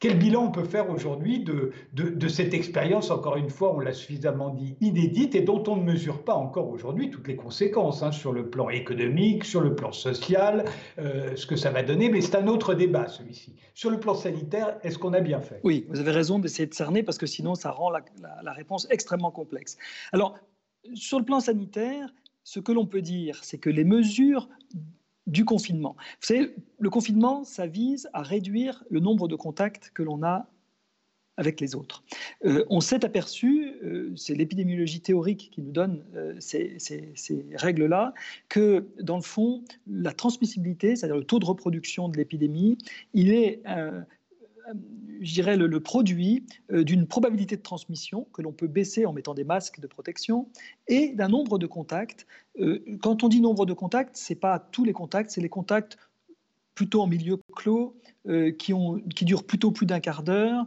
Quel 0.00 0.16
bilan 0.16 0.44
on 0.44 0.50
peut 0.52 0.64
faire 0.64 0.90
aujourd'hui 0.90 1.44
de, 1.44 2.28
cette 2.28 2.54
expérience, 2.54 3.10
encore 3.10 3.36
une 3.36 3.50
fois, 3.50 3.74
on 3.74 3.80
l'a 3.80 3.92
suffisamment 3.92 4.50
dit, 4.50 4.76
inédite 4.80 5.34
et 5.34 5.40
dont 5.40 5.62
on 5.66 5.76
ne 5.76 5.82
mesure 5.82 6.22
pas 6.22 6.34
encore 6.34 6.68
aujourd'hui 6.68 7.10
toutes 7.10 7.26
les 7.26 7.34
conséquences 7.34 8.02
hein, 8.02 8.12
sur 8.12 8.32
le 8.32 8.48
plan 8.48 8.68
économique, 8.68 9.44
sur 9.44 9.60
le 9.60 9.74
plan 9.74 9.90
social, 9.90 10.64
euh, 10.98 11.34
ce 11.34 11.46
que 11.46 11.56
ça 11.56 11.70
va 11.70 11.82
donner, 11.82 12.10
mais 12.10 12.20
c'est 12.20 12.36
un 12.36 12.46
autre 12.46 12.74
débat 12.74 13.08
celui-ci. 13.08 13.56
Sur 13.74 13.90
le 13.90 13.98
plan 13.98 14.14
sanitaire, 14.14 14.78
est-ce 14.84 14.98
qu'on 14.98 15.14
a 15.14 15.20
bien 15.20 15.40
fait? 15.40 15.60
Oui, 15.64 15.86
vous 15.88 15.98
avez 15.98 16.12
raison 16.12 16.38
d'essayer 16.38 16.66
de 16.66 16.74
cerner 16.74 17.02
parce 17.02 17.18
que 17.18 17.26
sinon 17.26 17.56
ça 17.56 17.72
rend 17.72 17.90
la 17.90 18.52
réponse 18.52 18.86
extrêmement 18.90 19.32
complexe. 19.32 19.76
Alors, 20.12 20.38
sur 20.94 21.18
le 21.18 21.24
plan 21.24 21.40
sanitaire, 21.40 22.08
ce 22.44 22.60
que 22.60 22.72
l'on 22.72 22.86
peut 22.86 23.02
dire, 23.02 23.40
c'est 23.42 23.58
que 23.58 23.68
les 23.68 23.84
mesures 23.84 24.48
du 25.28 25.44
confinement. 25.44 25.94
Vous 26.20 26.26
savez, 26.26 26.54
le 26.78 26.90
confinement, 26.90 27.44
ça 27.44 27.66
vise 27.66 28.08
à 28.12 28.22
réduire 28.22 28.82
le 28.90 28.98
nombre 28.98 29.28
de 29.28 29.36
contacts 29.36 29.90
que 29.94 30.02
l'on 30.02 30.22
a 30.22 30.48
avec 31.36 31.60
les 31.60 31.76
autres. 31.76 32.02
Euh, 32.44 32.64
on 32.68 32.80
s'est 32.80 33.04
aperçu, 33.04 33.72
euh, 33.84 34.12
c'est 34.16 34.34
l'épidémiologie 34.34 35.00
théorique 35.00 35.50
qui 35.52 35.62
nous 35.62 35.70
donne 35.70 36.04
euh, 36.16 36.34
ces, 36.40 36.76
ces 36.78 37.46
règles-là, 37.54 38.12
que 38.48 38.88
dans 39.00 39.16
le 39.16 39.22
fond, 39.22 39.62
la 39.86 40.12
transmissibilité, 40.12 40.96
c'est-à-dire 40.96 41.16
le 41.16 41.24
taux 41.24 41.38
de 41.38 41.46
reproduction 41.46 42.08
de 42.08 42.16
l'épidémie, 42.16 42.76
il 43.14 43.32
est 43.32 43.62
je 45.20 45.34
dirais, 45.34 45.56
le, 45.56 45.80
produit 45.80 46.44
euh, 46.72 46.84
d'une 46.84 47.06
probabilité 47.06 47.56
de 47.56 47.62
transmission 47.62 48.26
que 48.32 48.42
l'on 48.42 48.52
peut 48.52 48.66
baisser 48.66 49.06
en 49.06 49.12
mettant 49.12 49.34
des 49.34 49.44
masques 49.44 49.80
de 49.80 49.86
protection 49.86 50.48
et 50.86 51.14
d'un 51.14 51.28
nombre 51.28 51.58
de 51.58 51.66
contacts. 51.66 52.26
Euh, 52.60 52.84
quand 53.02 53.24
on 53.24 53.28
dit 53.28 53.40
nombre 53.40 53.66
de 53.66 53.72
contacts, 53.72 54.16
ce 54.16 54.32
n'est 54.32 54.38
pas 54.38 54.58
tous 54.58 54.84
les 54.84 54.92
contacts, 54.92 55.30
c'est 55.30 55.40
les 55.40 55.48
contacts 55.48 55.98
plutôt 56.74 57.02
en 57.02 57.08
milieu 57.08 57.40
clos, 57.56 57.96
euh, 58.28 58.52
qui, 58.52 58.72
ont, 58.72 59.00
qui 59.16 59.24
durent 59.24 59.44
plutôt 59.44 59.72
plus 59.72 59.86
d'un 59.86 59.98
quart 59.98 60.22
d'heure 60.22 60.64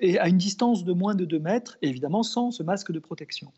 et 0.00 0.18
à 0.18 0.28
une 0.28 0.38
distance 0.38 0.84
de 0.84 0.92
moins 0.92 1.14
de 1.14 1.24
2 1.24 1.38
mètres, 1.38 1.78
évidemment 1.82 2.24
sans 2.24 2.50
ce 2.50 2.64
masque 2.64 2.90
de 2.90 2.98
protection. 2.98 3.52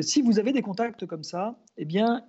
si 0.00 0.22
vous 0.22 0.38
avez 0.38 0.52
des 0.52 0.62
contacts 0.62 1.04
comme 1.04 1.24
ça, 1.24 1.58
eh 1.76 1.84
bien, 1.84 2.24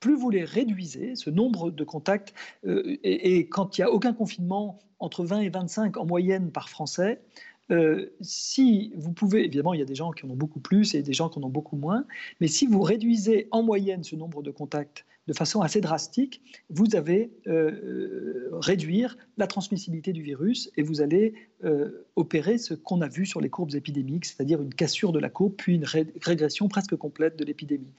plus 0.00 0.16
vous 0.16 0.30
les 0.30 0.44
réduisez, 0.44 1.16
ce 1.16 1.30
nombre 1.30 1.70
de 1.70 1.84
contacts, 1.84 2.34
euh, 2.66 2.96
et, 3.02 3.48
quand 3.48 3.76
il 3.76 3.80
n'y 3.80 3.84
a 3.84 3.90
aucun 3.90 4.12
confinement, 4.12 4.78
entre 4.98 5.24
20 5.24 5.40
et 5.40 5.48
25 5.50 5.96
en 5.96 6.06
moyenne 6.06 6.50
par 6.50 6.68
Français, 6.68 7.20
euh, 7.70 8.14
si 8.20 8.92
vous 8.96 9.12
pouvez, 9.12 9.44
évidemment, 9.44 9.74
il 9.74 9.80
y 9.80 9.82
a 9.82 9.86
des 9.86 9.94
gens 9.94 10.12
qui 10.12 10.24
en 10.24 10.30
ont 10.30 10.36
beaucoup 10.36 10.60
plus 10.60 10.94
et 10.94 11.02
des 11.02 11.12
gens 11.12 11.28
qui 11.28 11.38
en 11.38 11.42
ont 11.42 11.50
beaucoup 11.50 11.76
moins, 11.76 12.04
mais 12.40 12.46
si 12.46 12.66
vous 12.66 12.80
réduisez 12.80 13.48
en 13.50 13.62
moyenne 13.62 14.04
ce 14.04 14.16
nombre 14.16 14.42
de 14.42 14.50
contacts 14.50 15.04
de 15.26 15.32
façon 15.32 15.60
assez 15.60 15.80
drastique, 15.80 16.40
vous 16.70 16.86
allez 16.94 17.30
euh, 17.46 17.70
euh, 17.70 18.48
réduire 18.52 19.16
la 19.36 19.46
transmissibilité 19.46 20.12
du 20.12 20.22
virus 20.22 20.70
et 20.76 20.82
vous 20.82 21.00
allez 21.00 21.34
euh, 21.64 22.06
opérer 22.14 22.58
ce 22.58 22.74
qu'on 22.74 23.00
a 23.00 23.08
vu 23.08 23.26
sur 23.26 23.40
les 23.40 23.50
courbes 23.50 23.74
épidémiques, 23.74 24.24
c'est-à-dire 24.24 24.62
une 24.62 24.74
cassure 24.74 25.12
de 25.12 25.18
la 25.18 25.28
courbe, 25.28 25.54
puis 25.56 25.74
une 25.74 25.84
régression 25.84 26.68
presque 26.68 26.94
complète 26.96 27.36
de 27.36 27.44
l'épidémie. 27.44 27.92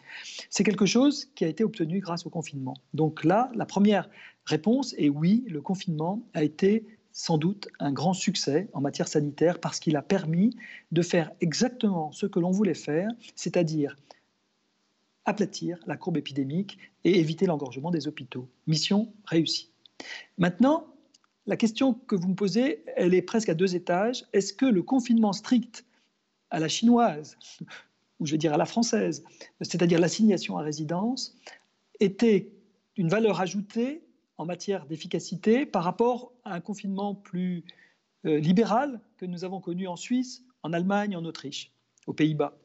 C'est 0.49 0.63
quelque 0.63 0.85
chose 0.85 1.29
qui 1.35 1.43
a 1.43 1.47
été 1.47 1.63
obtenu 1.63 1.99
grâce 1.99 2.25
au 2.25 2.29
confinement. 2.29 2.75
Donc 2.93 3.23
là, 3.23 3.51
la 3.55 3.65
première 3.65 4.09
réponse 4.45 4.95
est 4.97 5.09
oui, 5.09 5.43
le 5.47 5.61
confinement 5.61 6.25
a 6.33 6.43
été 6.43 6.85
sans 7.11 7.39
doute 7.39 7.67
un 7.79 7.91
grand 7.91 8.13
succès 8.13 8.69
en 8.73 8.81
matière 8.81 9.07
sanitaire 9.07 9.59
parce 9.59 9.79
qu'il 9.79 9.95
a 9.95 10.03
permis 10.03 10.55
de 10.91 11.01
faire 11.01 11.31
exactement 11.41 12.11
ce 12.11 12.27
que 12.27 12.39
l'on 12.39 12.51
voulait 12.51 12.75
faire, 12.75 13.09
c'est-à-dire 13.35 13.97
aplatir 15.27 15.77
la 15.85 15.97
courbe 15.97 16.17
épidémique 16.17 16.79
et 17.03 17.19
éviter 17.19 17.45
l'engorgement 17.45 17.91
des 17.91 18.07
hôpitaux. 18.07 18.49
Mission 18.65 19.13
réussie. 19.25 19.69
Maintenant, 20.37 20.87
la 21.45 21.57
question 21.57 21.93
que 21.93 22.15
vous 22.15 22.29
me 22.29 22.35
posez, 22.35 22.83
elle 22.95 23.13
est 23.13 23.21
presque 23.21 23.49
à 23.49 23.53
deux 23.53 23.75
étages. 23.75 24.25
Est-ce 24.33 24.53
que 24.53 24.65
le 24.65 24.81
confinement 24.81 25.33
strict 25.33 25.85
à 26.49 26.59
la 26.59 26.69
chinoise, 26.69 27.37
ou 28.19 28.25
je 28.25 28.31
vais 28.31 28.37
dire 28.37 28.53
à 28.53 28.57
la 28.57 28.65
française, 28.65 29.23
c'est-à-dire 29.61 29.99
l'assignation 29.99 30.57
à 30.57 30.61
résidence, 30.61 31.37
était 31.99 32.51
une 32.95 33.09
valeur 33.09 33.41
ajoutée 33.41 34.03
en 34.37 34.45
matière 34.45 34.85
d'efficacité 34.85 35.65
par 35.65 35.83
rapport 35.83 36.31
à 36.45 36.53
un 36.53 36.61
confinement 36.61 37.15
plus 37.15 37.65
euh, 38.25 38.39
libéral 38.39 39.01
que 39.17 39.25
nous 39.25 39.43
avons 39.43 39.59
connu 39.59 39.87
en 39.87 39.95
Suisse, 39.95 40.43
en 40.63 40.71
Allemagne, 40.73 41.15
en 41.15 41.25
Autriche, 41.25 41.71
aux 42.05 42.13
Pays-Bas? 42.13 42.57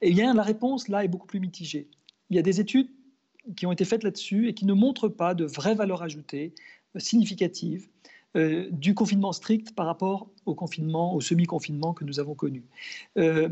Eh 0.00 0.10
bien, 0.10 0.34
la 0.34 0.42
réponse, 0.42 0.88
là, 0.88 1.04
est 1.04 1.08
beaucoup 1.08 1.26
plus 1.26 1.40
mitigée. 1.40 1.88
Il 2.30 2.36
y 2.36 2.38
a 2.38 2.42
des 2.42 2.60
études 2.60 2.88
qui 3.56 3.66
ont 3.66 3.72
été 3.72 3.84
faites 3.84 4.02
là-dessus 4.02 4.48
et 4.48 4.54
qui 4.54 4.66
ne 4.66 4.74
montrent 4.74 5.08
pas 5.08 5.34
de 5.34 5.44
vraie 5.44 5.74
valeur 5.74 6.02
ajoutée 6.02 6.54
euh, 6.96 6.98
significative 6.98 7.88
euh, 8.36 8.68
du 8.70 8.94
confinement 8.94 9.32
strict 9.32 9.74
par 9.74 9.86
rapport 9.86 10.28
au 10.46 10.54
confinement, 10.54 11.14
au 11.14 11.20
semi-confinement 11.20 11.94
que 11.94 12.04
nous 12.04 12.20
avons 12.20 12.34
connu. 12.34 12.64
Euh, 13.16 13.48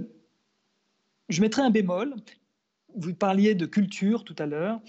je 1.28 1.40
mettrai 1.40 1.62
un 1.62 1.70
bémol. 1.70 2.14
Vous 2.94 3.14
parliez 3.14 3.54
de 3.54 3.66
culture 3.66 4.24
tout 4.24 4.36
à 4.38 4.46
l'heure. 4.46 4.80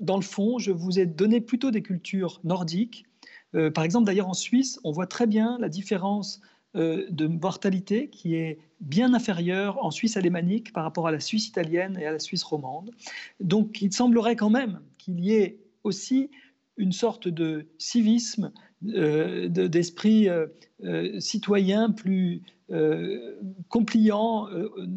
dans 0.00 0.16
le 0.16 0.22
fond, 0.22 0.58
je 0.58 0.70
vous 0.70 0.98
ai 0.98 1.04
donné 1.04 1.42
plutôt 1.42 1.70
des 1.70 1.82
cultures 1.82 2.40
nordiques. 2.42 3.04
par 3.74 3.84
exemple, 3.84 4.06
d'ailleurs, 4.06 4.28
en 4.28 4.34
Suisse, 4.34 4.80
on 4.82 4.92
voit 4.92 5.06
très 5.06 5.26
bien 5.26 5.58
la 5.58 5.68
différence 5.68 6.40
de 6.74 7.26
mortalité 7.26 8.08
qui 8.08 8.34
est 8.34 8.58
bien 8.80 9.14
inférieure 9.14 9.84
en 9.84 9.90
Suisse 9.90 10.16
alémanique 10.16 10.72
par 10.72 10.84
rapport 10.84 11.08
à 11.08 11.12
la 11.12 11.20
Suisse 11.20 11.48
italienne 11.48 11.98
et 12.00 12.06
à 12.06 12.12
la 12.12 12.18
Suisse 12.18 12.42
romande. 12.42 12.90
Donc 13.40 13.82
il 13.82 13.92
semblerait 13.92 14.36
quand 14.36 14.50
même 14.50 14.80
qu'il 14.98 15.20
y 15.20 15.34
ait 15.34 15.58
aussi 15.82 16.30
une 16.76 16.92
sorte 16.92 17.28
de 17.28 17.66
civisme, 17.78 18.52
euh, 18.86 19.48
d'esprit 19.48 20.28
euh, 20.28 21.20
citoyen 21.20 21.90
plus 21.90 22.42
compliant 23.68 24.46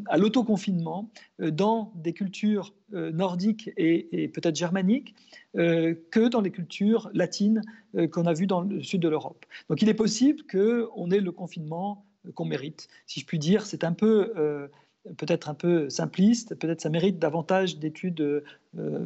à 0.08 0.18
l'autoconfinement 0.18 1.10
dans 1.40 1.94
des 1.96 2.14
cultures 2.14 2.74
nordiques 2.92 3.70
et 3.78 4.28
peut-être 4.28 4.56
germaniques 4.56 5.16
euh, 5.58 5.96
que 6.12 6.30
dans 6.30 6.40
les 6.40 6.50
cultures 6.50 7.10
latines 7.14 7.62
euh, 7.96 8.08
qu'on 8.08 8.26
a 8.26 8.32
vues 8.32 8.48
dans 8.48 8.62
le 8.62 8.82
sud 8.82 9.02
de 9.02 9.10
l'Europe. 9.10 9.46
Donc 9.68 9.82
il 9.82 9.90
est 9.90 9.94
possible 9.94 10.44
qu'on 10.50 11.12
ait 11.12 11.20
le 11.20 11.32
confinement 11.34 12.06
euh, 12.26 12.32
qu'on 12.32 12.46
mérite. 12.46 12.88
Si 13.06 13.20
je 13.20 13.26
puis 13.26 13.38
dire, 13.38 13.66
c'est 13.66 13.84
un 13.84 13.92
peu 13.92 14.32
peut-être 15.18 15.50
un 15.50 15.54
peu 15.54 15.90
simpliste, 15.90 16.56
peut-être 16.56 16.80
ça 16.80 16.90
mérite 16.90 17.20
davantage 17.20 17.80
d'études 17.80 18.44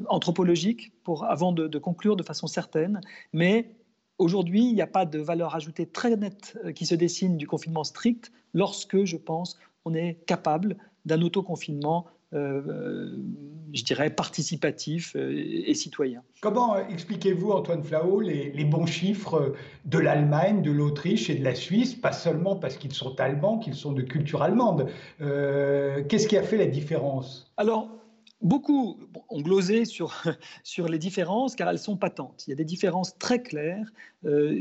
anthropologiques 0.08 0.92
pour, 1.04 1.24
avant 1.24 1.52
de, 1.52 1.68
de, 1.68 1.80
conclure 1.80 2.16
de 2.16 2.22
façon 2.22 2.46
certaine, 2.46 3.02
mais 3.34 3.72
aujourd'hui, 4.18 4.66
il 4.66 4.76
n'y 4.76 4.82
a 4.82 4.88
pas 4.88 5.06
de 5.06 5.20
valeur 5.20 5.56
ajoutée 5.56 5.86
très 5.86 6.16
nette 6.16 6.58
qui 6.76 6.86
se 6.86 6.96
dessine 6.96 7.38
du 7.38 7.48
confinement 7.48 7.84
strict 7.84 8.32
lorsque, 8.54 9.04
je 9.04 9.18
pense, 9.18 9.60
on 9.86 9.94
est 9.94 10.20
capable 10.26 10.78
d'un 11.06 11.22
autoconfinement 11.22 12.08
euh, 12.36 13.16
je 13.74 13.84
dirais, 13.84 14.10
participatif 14.10 15.16
euh, 15.16 15.32
et 15.32 15.74
citoyen. 15.74 16.22
Comment 16.42 16.78
expliquez-vous, 16.88 17.52
Antoine 17.52 17.84
Flao, 17.84 18.20
les, 18.20 18.66
bons 18.66 18.86
chiffres 18.86 19.54
de 19.86 20.00
l'Allemagne, 20.00 20.62
de 20.62 20.72
l'Autriche 20.72 21.30
et 21.30 21.36
de 21.36 21.44
la 21.44 21.56
Suisse, 21.56 21.94
pas 21.94 22.12
seulement 22.12 22.56
parce 22.56 22.78
qu'ils 22.78 22.94
sont 22.94 23.20
allemands, 23.20 23.58
qu'ils 23.58 23.76
sont 23.76 23.92
de 23.92 24.02
culture 24.02 24.42
allemande 24.42 24.90
euh, 25.22 26.04
Qu'est-ce 26.08 26.28
qui 26.28 26.38
a 26.38 26.44
fait 26.44 26.58
la 26.58 26.68
différence? 26.68 27.52
Alors, 27.58 27.90
beaucoup 28.42 29.00
ont 29.30 29.42
glosé 29.42 29.86
sur, 29.86 30.24
sur 30.64 30.88
les 30.88 31.00
différences 31.00 31.56
car 31.56 31.70
elles 31.70 31.80
sont 31.80 31.98
patentes. 31.98 32.46
Il 32.48 32.52
y 32.52 32.54
a 32.54 32.58
des 32.58 32.66
différences 32.66 33.18
très 33.18 33.42
claires 33.42 33.92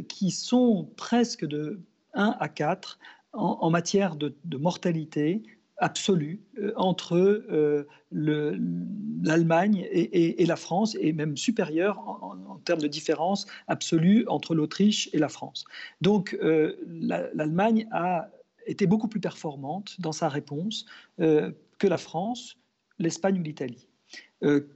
qui 0.09 0.31
sont 0.31 0.91
presque 0.97 1.45
de 1.47 1.81
1 2.15 2.37
à 2.39 2.49
4 2.49 2.99
en, 3.35 3.71
matière 3.71 4.17
de, 4.17 4.35
mortalité, 4.57 5.43
absolue 5.79 6.41
euh, 6.59 6.73
entre 6.77 7.17
euh, 7.17 7.89
l'Allemagne 8.13 9.87
et, 9.91 10.47
la 10.47 10.57
France, 10.57 10.97
et 11.01 11.13
même 11.13 11.37
supérieure 11.37 11.99
en, 11.99 12.61
termes 12.65 12.81
de 12.81 12.89
différence 12.89 13.47
absolue 13.67 14.25
entre 14.29 14.55
l'Autriche 14.55 15.11
et 15.13 15.19
la 15.19 15.29
France. 15.29 15.65
Donc 16.01 16.39
euh, 16.43 16.77
l'Allemagne 16.87 17.87
a 17.93 18.31
été 18.67 18.87
beaucoup 18.87 19.09
plus 19.09 19.21
performante 19.21 20.01
dans 20.01 20.13
sa 20.13 20.31
réponse 20.31 20.87
que 21.19 21.87
la 21.87 21.99
France. 21.99 22.57
l'Espagne 23.05 23.39
ou 23.39 23.43
l'Italie. 23.43 23.87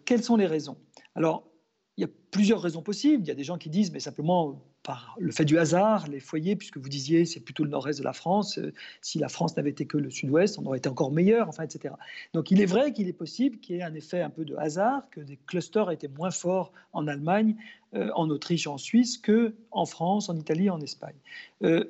quelles 0.05 0.23
sont 0.23 0.37
les 0.37 0.47
raisons? 0.47 0.79
Alors, 1.15 1.49
il 1.97 2.03
y 2.03 2.05
a 2.05 2.11
plusieurs 2.31 2.63
raisons 2.63 2.81
possibles. 2.81 3.25
Il 3.25 3.29
y 3.29 3.33
a 3.33 3.35
des 3.35 3.45
gens 3.45 3.59
qui 3.59 3.71
disent, 3.71 3.91
mais 3.91 4.01
simplement 4.01 4.63
par 4.89 5.17
le 5.19 5.33
fait 5.33 5.45
du 5.45 5.59
hasard, 5.59 6.07
les 6.09 6.21
foyers, 6.21 6.57
puisque 6.57 6.79
vous 6.79 6.89
disiez 6.89 7.27
c'est 7.27 7.41
plutôt 7.41 7.65
le 7.65 7.69
nord-est 7.69 7.99
de 7.99 8.05
la 8.05 8.15
France, 8.15 8.59
euh, 8.59 8.73
si 9.03 9.19
la 9.19 9.29
France 9.29 9.55
n'avait 9.57 9.69
été 9.69 9.85
que 9.85 9.99
le 9.99 10.11
sud-ouest, 10.11 10.59
on 10.59 10.65
aurait 10.65 10.79
été 10.79 10.89
encore 10.89 11.13
meilleur, 11.13 11.47
enfin, 11.47 11.65
etc. 11.65 11.95
Donc 12.33 12.51
il 12.51 12.61
est 12.63 12.67
vrai 12.67 12.95
qu'il 12.95 13.07
est 13.07 13.13
possible 13.13 13.59
qu'il 13.59 13.77
y 13.77 13.81
ait 13.81 13.83
un 13.83 13.93
effet 13.95 14.23
un 14.23 14.31
peu 14.31 14.47
de 14.47 14.57
hasard, 14.57 15.11
que 15.11 15.21
des 15.21 15.37
clusters 15.47 15.91
étaient 15.91 16.09
moins 16.09 16.31
forts 16.31 16.73
en 16.95 17.07
Allemagne, 17.07 17.57
euh, 17.95 18.11
en 18.15 18.31
Autriche, 18.31 18.67
en 18.67 18.79
Suisse, 18.79 19.19
que 19.19 19.55
en 19.73 19.85
France, 19.85 20.31
en 20.31 20.37
Italie, 20.37 20.71
en 20.71 20.81
Espagne. 20.81 21.17
Euh, 21.63 21.85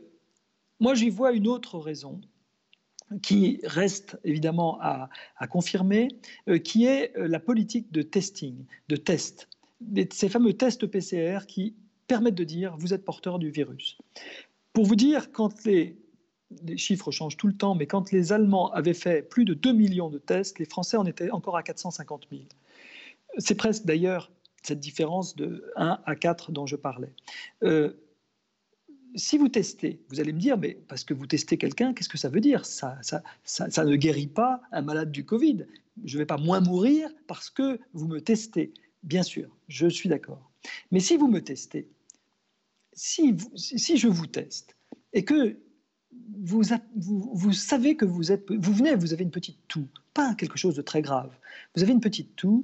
moi, 0.80 0.94
j'y 0.94 1.10
vois 1.10 1.32
une 1.32 1.46
autre 1.46 1.78
raison 1.78 2.20
qui 3.22 3.60
reste 3.64 4.18
évidemment 4.24 4.78
à, 4.80 5.08
confirmer, 5.48 6.08
qui 6.64 6.84
est 6.84 7.12
la 7.16 7.40
politique 7.40 7.90
de 7.92 8.02
testing, 8.02 8.64
de 8.88 8.96
test 8.96 9.48
ces 10.12 10.28
fameux 10.28 10.52
tests 10.52 10.86
PCR 10.86 11.46
qui 11.46 11.74
permettent 12.06 12.34
de 12.34 12.44
dire 12.44 12.76
vous 12.76 12.94
êtes 12.94 13.04
porteur 13.04 13.38
du 13.38 13.50
virus. 13.50 13.98
Pour 14.72 14.86
vous 14.86 14.96
dire, 14.96 15.32
quand 15.32 15.64
les, 15.64 15.96
chiffres 16.76 17.10
changent 17.10 17.36
tout 17.36 17.46
le 17.46 17.56
temps, 17.56 17.74
mais 17.74 17.86
quand 17.86 18.10
les 18.10 18.32
Allemands 18.32 18.72
avaient 18.72 18.94
fait 18.94 19.22
plus 19.22 19.44
de 19.44 19.54
2 19.54 19.72
millions 19.72 20.08
de 20.08 20.18
tests, 20.18 20.58
les 20.58 20.64
Français 20.64 20.96
en 20.96 21.04
étaient 21.04 21.30
encore 21.30 21.56
à 21.56 21.62
450 21.62 22.28
000. 22.30 22.42
C'est 23.38 23.54
presque 23.54 23.84
d'ailleurs 23.84 24.30
cette 24.62 24.80
différence 24.80 25.36
de 25.36 25.70
1 25.76 26.00
à 26.04 26.16
4 26.16 26.52
dont 26.52 26.66
je 26.66 26.76
parlais. 26.76 27.12
Euh, 27.62 27.92
si 29.14 29.38
vous 29.38 29.48
testez, 29.48 30.00
vous 30.08 30.20
allez 30.20 30.32
me 30.32 30.38
dire, 30.38 30.58
mais 30.58 30.78
parce 30.88 31.04
que 31.04 31.14
vous 31.14 31.26
testez 31.26 31.56
quelqu'un, 31.56 31.94
qu'est-ce 31.94 32.08
que 32.08 32.18
ça 32.18 32.28
veut 32.28 32.40
dire? 32.40 32.64
Ça, 32.64 32.98
ça, 33.02 33.22
ça, 33.44 33.84
ne 33.84 33.96
guérit 33.96 34.26
pas 34.26 34.62
un 34.72 34.82
malade 34.82 35.10
du 35.10 35.24
Covid. 35.24 35.66
Je 36.04 36.16
ne 36.16 36.22
vais 36.22 36.26
pas 36.26 36.36
moins 36.36 36.60
mourir 36.60 37.10
parce 37.26 37.50
que 37.50 37.80
vous 37.92 38.06
me 38.06 38.20
testez. 38.20 38.72
Bien 39.02 39.22
sûr, 39.22 39.48
je 39.68 39.86
suis 39.86 40.08
d'accord. 40.08 40.50
Mais 40.90 41.00
si 41.00 41.16
vous 41.16 41.28
me 41.28 41.40
testez, 41.40 41.88
si, 42.92 43.36
si 43.56 43.96
je 43.96 44.08
vous 44.08 44.26
teste 44.26 44.76
et 45.12 45.24
que 45.24 45.58
vous, 46.40 46.62
vous, 46.94 47.52
savez 47.52 47.96
que 47.96 48.04
vous 48.04 48.32
êtes, 48.32 48.50
vous 48.50 48.72
venez, 48.72 48.94
vous 48.94 49.12
avez 49.12 49.24
une 49.24 49.30
petite 49.30 49.58
toux, 49.68 49.88
pas 50.14 50.34
quelque 50.34 50.58
chose 50.58 50.74
de 50.74 50.82
très 50.82 51.02
grave, 51.02 51.36
vous 51.74 51.82
avez 51.82 51.92
une 51.92 52.00
petite 52.00 52.36
toux 52.36 52.62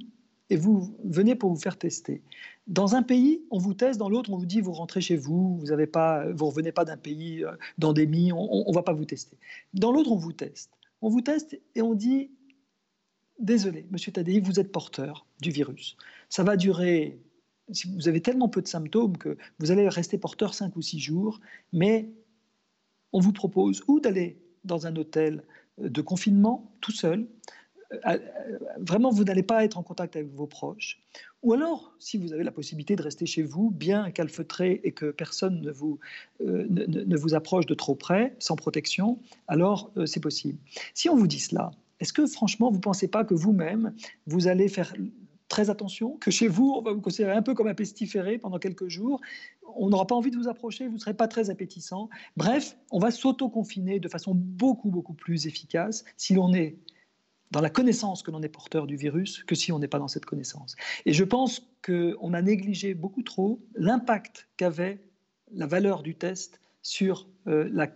et 0.49 0.57
vous 0.57 0.95
venez 1.03 1.35
pour 1.35 1.51
vous 1.51 1.59
faire 1.59 1.77
tester. 1.77 2.21
Dans 2.67 2.95
un 2.95 3.03
pays, 3.03 3.43
on 3.51 3.57
vous 3.57 3.73
teste, 3.73 3.99
dans 3.99 4.09
l'autre, 4.09 4.31
on 4.31 4.37
vous 4.37 4.45
dit 4.45 4.61
vous 4.61 4.73
rentrez 4.73 5.01
chez 5.01 5.15
vous, 5.15 5.57
vous 5.57 5.67
ne 5.67 5.85
pas, 5.85 6.31
vous 6.31 6.47
revenez 6.47 6.71
pas 6.71 6.85
d'un 6.85 6.97
pays 6.97 7.43
euh, 7.43 7.51
d'endémie, 7.77 8.31
on 8.31 8.65
ne 8.67 8.73
va 8.73 8.83
pas 8.83 8.93
vous 8.93 9.05
tester. 9.05 9.37
Dans 9.73 9.91
l'autre, 9.91 10.11
on 10.11 10.17
vous 10.17 10.33
teste. 10.33 10.71
On 11.01 11.09
vous 11.09 11.21
teste 11.21 11.59
et 11.75 11.81
on 11.81 11.93
dit 11.93 12.31
désolé, 13.39 13.85
monsieur 13.91 14.11
Tadei, 14.11 14.39
vous 14.39 14.59
êtes 14.59 14.71
porteur 14.71 15.25
du 15.41 15.51
virus. 15.51 15.97
Ça 16.29 16.43
va 16.43 16.57
durer, 16.57 17.19
si 17.71 17.91
vous 17.93 18.07
avez 18.07 18.21
tellement 18.21 18.49
peu 18.49 18.61
de 18.61 18.67
symptômes 18.67 19.17
que 19.17 19.37
vous 19.59 19.71
allez 19.71 19.87
rester 19.89 20.17
porteur 20.17 20.53
5 20.53 20.75
ou 20.75 20.81
6 20.81 20.99
jours, 20.99 21.39
mais 21.73 22.09
on 23.13 23.19
vous 23.19 23.33
propose 23.33 23.83
ou 23.87 23.99
d'aller 23.99 24.37
dans 24.63 24.87
un 24.87 24.95
hôtel 24.95 25.43
de 25.77 26.01
confinement 26.01 26.71
tout 26.81 26.91
seul, 26.91 27.27
vraiment 28.77 29.09
vous 29.09 29.23
n'allez 29.23 29.43
pas 29.43 29.63
être 29.63 29.77
en 29.77 29.83
contact 29.83 30.15
avec 30.15 30.29
vos 30.33 30.47
proches, 30.47 31.01
ou 31.43 31.53
alors 31.53 31.93
si 31.99 32.17
vous 32.17 32.33
avez 32.33 32.43
la 32.43 32.51
possibilité 32.51 32.95
de 32.95 33.01
rester 33.01 33.25
chez 33.25 33.43
vous, 33.43 33.71
bien 33.71 34.09
calfeutré 34.11 34.81
et 34.83 34.91
que 34.91 35.11
personne 35.11 35.61
ne 35.61 35.71
vous, 35.71 35.99
euh, 36.41 36.65
ne, 36.69 37.17
vous 37.17 37.35
approche 37.35 37.65
de 37.65 37.73
trop 37.73 37.95
près, 37.95 38.35
sans 38.39 38.55
protection, 38.55 39.19
alors 39.47 39.91
c'est 40.05 40.21
possible. 40.21 40.57
Si 40.93 41.09
on 41.09 41.15
vous 41.15 41.27
dit 41.27 41.39
cela, 41.39 41.71
est-ce 41.99 42.13
que 42.13 42.25
franchement, 42.25 42.69
vous 42.69 42.77
ne 42.77 42.81
pensez 42.81 43.07
pas 43.07 43.23
que 43.23 43.33
vous-même, 43.33 43.93
vous 44.27 44.47
allez 44.47 44.67
faire 44.67 44.93
très 45.47 45.69
attention, 45.69 46.17
que 46.17 46.31
chez 46.31 46.47
vous, 46.47 46.73
on 46.75 46.81
va 46.81 46.91
vous 46.91 47.01
considérer 47.01 47.33
un 47.33 47.41
peu 47.41 47.53
comme 47.53 47.67
un 47.67 47.75
pestiféré 47.75 48.37
pendant 48.37 48.59
quelques 48.59 48.87
jours, 48.87 49.21
on 49.75 49.89
n'aura 49.89 50.07
pas 50.07 50.15
envie 50.15 50.31
de 50.31 50.37
vous 50.37 50.47
approcher, 50.47 50.87
vous 50.87 50.95
ne 50.95 50.99
serez 50.99 51.13
pas 51.13 51.27
très 51.27 51.49
appétissant. 51.49 52.09
Bref, 52.35 52.77
on 52.91 52.99
va 52.99 53.11
s'auto-confiner 53.11 53.99
de 53.99 54.07
façon 54.07 54.33
beaucoup, 54.35 54.89
beaucoup 54.89 55.13
plus 55.13 55.47
efficace 55.47 56.03
si 56.17 56.33
l'on 56.33 56.53
est 56.53 56.77
dans 57.51 57.61
la 57.61 57.69
connaissance 57.69 58.23
que 58.23 58.31
l'on 58.31 58.41
est 58.41 58.49
porteur 58.49 58.87
du 58.87 58.95
virus 58.95 59.43
que 59.43 59.55
si 59.55 59.71
on 59.71 59.79
n'est 59.79 59.87
pas 59.87 59.99
dans 59.99 60.07
cette 60.07 60.25
connaissance. 60.25 60.75
Et 61.05 61.13
je 61.13 61.23
pense 61.23 61.61
qu'on 61.85 62.33
a 62.33 62.41
négligé 62.41 62.93
beaucoup 62.93 63.23
trop 63.23 63.59
l'impact 63.75 64.47
qu'avait 64.57 64.99
la 65.53 65.67
valeur 65.67 66.03
du 66.03 66.15
test 66.15 66.59
sur 66.81 67.27
euh, 67.47 67.69
la, 67.71 67.87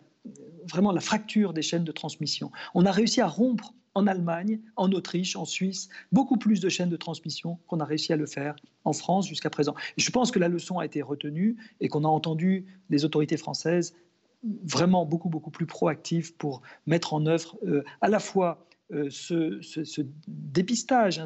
vraiment 0.68 0.92
la 0.92 1.02
fracture 1.02 1.54
des 1.54 1.62
chaînes 1.62 1.84
de 1.84 1.92
transmission. 1.92 2.52
On 2.74 2.86
a 2.86 2.92
réussi 2.92 3.22
à 3.22 3.28
rompre 3.28 3.74
en 3.96 4.08
Allemagne, 4.08 4.60
en 4.76 4.92
Autriche, 4.92 5.36
en 5.36 5.46
Suisse, 5.46 5.90
beaucoup 6.12 6.38
plus 6.38 6.60
de 6.60 6.70
chaînes 6.70 6.90
de 6.90 6.98
transmission 6.98 7.58
qu'on 7.68 7.80
a 7.80 7.86
réussi 7.86 8.14
à 8.14 8.16
le 8.16 8.28
faire 8.28 8.56
en 8.86 8.94
France 8.94 9.28
jusqu'à 9.28 9.50
présent. 9.50 9.76
je 9.98 10.10
pense 10.12 10.32
que 10.32 10.40
la 10.40 10.48
leçon 10.48 10.80
a 10.80 10.86
été 10.86 11.02
retenue 11.02 11.58
et 11.82 11.88
qu'on 11.88 12.04
a 12.04 12.08
entendu 12.08 12.66
les 12.90 13.04
autorités 13.04 13.38
françaises 13.38 13.96
vraiment 14.44 15.06
beaucoup, 15.06 15.30
beaucoup 15.30 15.52
plus 15.52 15.66
proactives 15.66 16.34
pour 16.36 16.62
mettre 16.86 17.14
en 17.14 17.26
œuvre 17.26 17.58
euh, 17.66 17.84
à 18.02 18.08
la 18.08 18.20
fois 18.20 18.66
euh, 18.92 19.10
ce, 19.10 20.02
dépistage, 20.28 21.20
hein, 21.20 21.26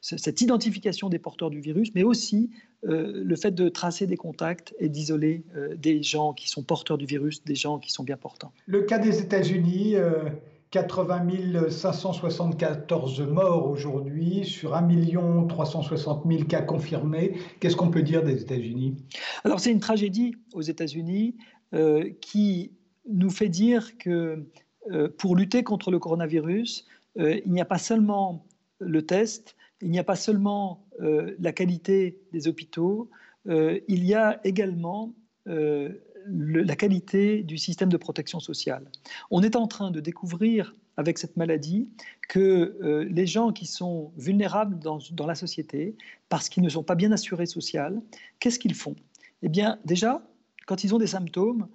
cette 0.00 0.40
identification 0.40 1.08
des 1.08 1.18
porteurs 1.18 1.50
du 1.50 1.60
virus, 1.60 1.90
mais 1.94 2.02
aussi 2.02 2.50
euh, 2.84 3.22
le 3.24 3.36
fait 3.36 3.52
de 3.52 3.68
tracer 3.68 4.06
des 4.06 4.16
contacts 4.16 4.74
et 4.78 4.88
d'isoler 4.88 5.44
des 5.76 6.02
gens 6.02 6.32
qui 6.32 6.48
sont 6.48 6.62
porteurs 6.62 6.98
du 6.98 7.06
virus, 7.06 7.44
des 7.44 7.54
gens 7.54 7.78
qui 7.78 7.92
sont 7.92 8.04
bien 8.04 8.16
portants. 8.16 8.52
Le 8.66 8.82
cas 8.82 8.98
des 8.98 9.20
États-Unis 9.20 9.96
80 10.70 11.70
574 11.70 13.20
morts 13.22 13.70
aujourd'hui 13.70 14.44
sur 14.44 14.74
1 14.74 15.46
360 15.48 16.24
000 16.28 16.44
cas 16.44 16.60
confirmés. 16.60 17.38
Qu'est-ce 17.60 17.76
qu'on 17.76 17.90
peut 17.90 18.02
dire 18.02 18.22
des 18.22 18.42
États-Unis? 18.42 18.96
Alors 19.44 19.60
c'est 19.60 19.72
une 19.72 19.80
tragédie 19.80 20.36
aux 20.52 20.60
États-Unis 20.60 21.36
euh, 21.74 22.10
qui 22.20 22.72
nous 23.08 23.30
fait 23.30 23.48
dire 23.48 23.96
que 23.96 24.10
euh, 24.10 24.50
pour 25.18 25.36
lutter 25.36 25.62
contre 25.62 25.90
le 25.90 25.98
coronavirus, 25.98 26.86
euh, 27.18 27.40
il 27.44 27.52
n'y 27.52 27.60
a 27.60 27.64
pas 27.64 27.78
seulement 27.78 28.44
le 28.78 29.04
test, 29.04 29.56
il 29.80 29.90
n'y 29.90 29.98
a 29.98 30.04
pas 30.04 30.16
seulement 30.16 30.84
la 30.98 31.52
qualité 31.52 32.18
des 32.32 32.48
hôpitaux, 32.48 33.08
il 33.46 34.04
y 34.04 34.14
a 34.14 34.40
également 34.42 35.14
la 35.46 36.76
qualité 36.76 37.44
du 37.44 37.58
système 37.58 37.88
de 37.88 37.96
protection 37.96 38.40
sociale. 38.40 38.90
On 39.30 39.42
est 39.42 39.54
en 39.54 39.68
train 39.68 39.92
de 39.92 40.00
découvrir 40.00 40.74
avec 40.98 41.16
cette 41.16 41.36
maladie 41.36 41.88
que 42.28 42.76
euh, 42.82 43.04
les 43.04 43.26
gens 43.26 43.52
qui 43.52 43.66
sont 43.66 44.10
vulnérables 44.16 44.80
dans, 44.80 45.26
la 45.26 45.36
société, 45.36 45.94
parce 46.28 46.48
qu'ils 46.48 46.64
ne 46.64 46.68
sont 46.68 46.82
pas 46.82 46.96
bien 46.96 47.12
assurés 47.12 47.46
sociaux, 47.46 48.02
qu'est-ce 48.40 48.58
qu'ils 48.58 48.74
font? 48.74 48.96
Eh 49.42 49.48
bien, 49.48 49.78
déjà, 49.84 50.26
quand 50.66 50.82
ils 50.82 50.94
ont 50.96 50.98
des 50.98 51.06
symptômes, 51.06 51.68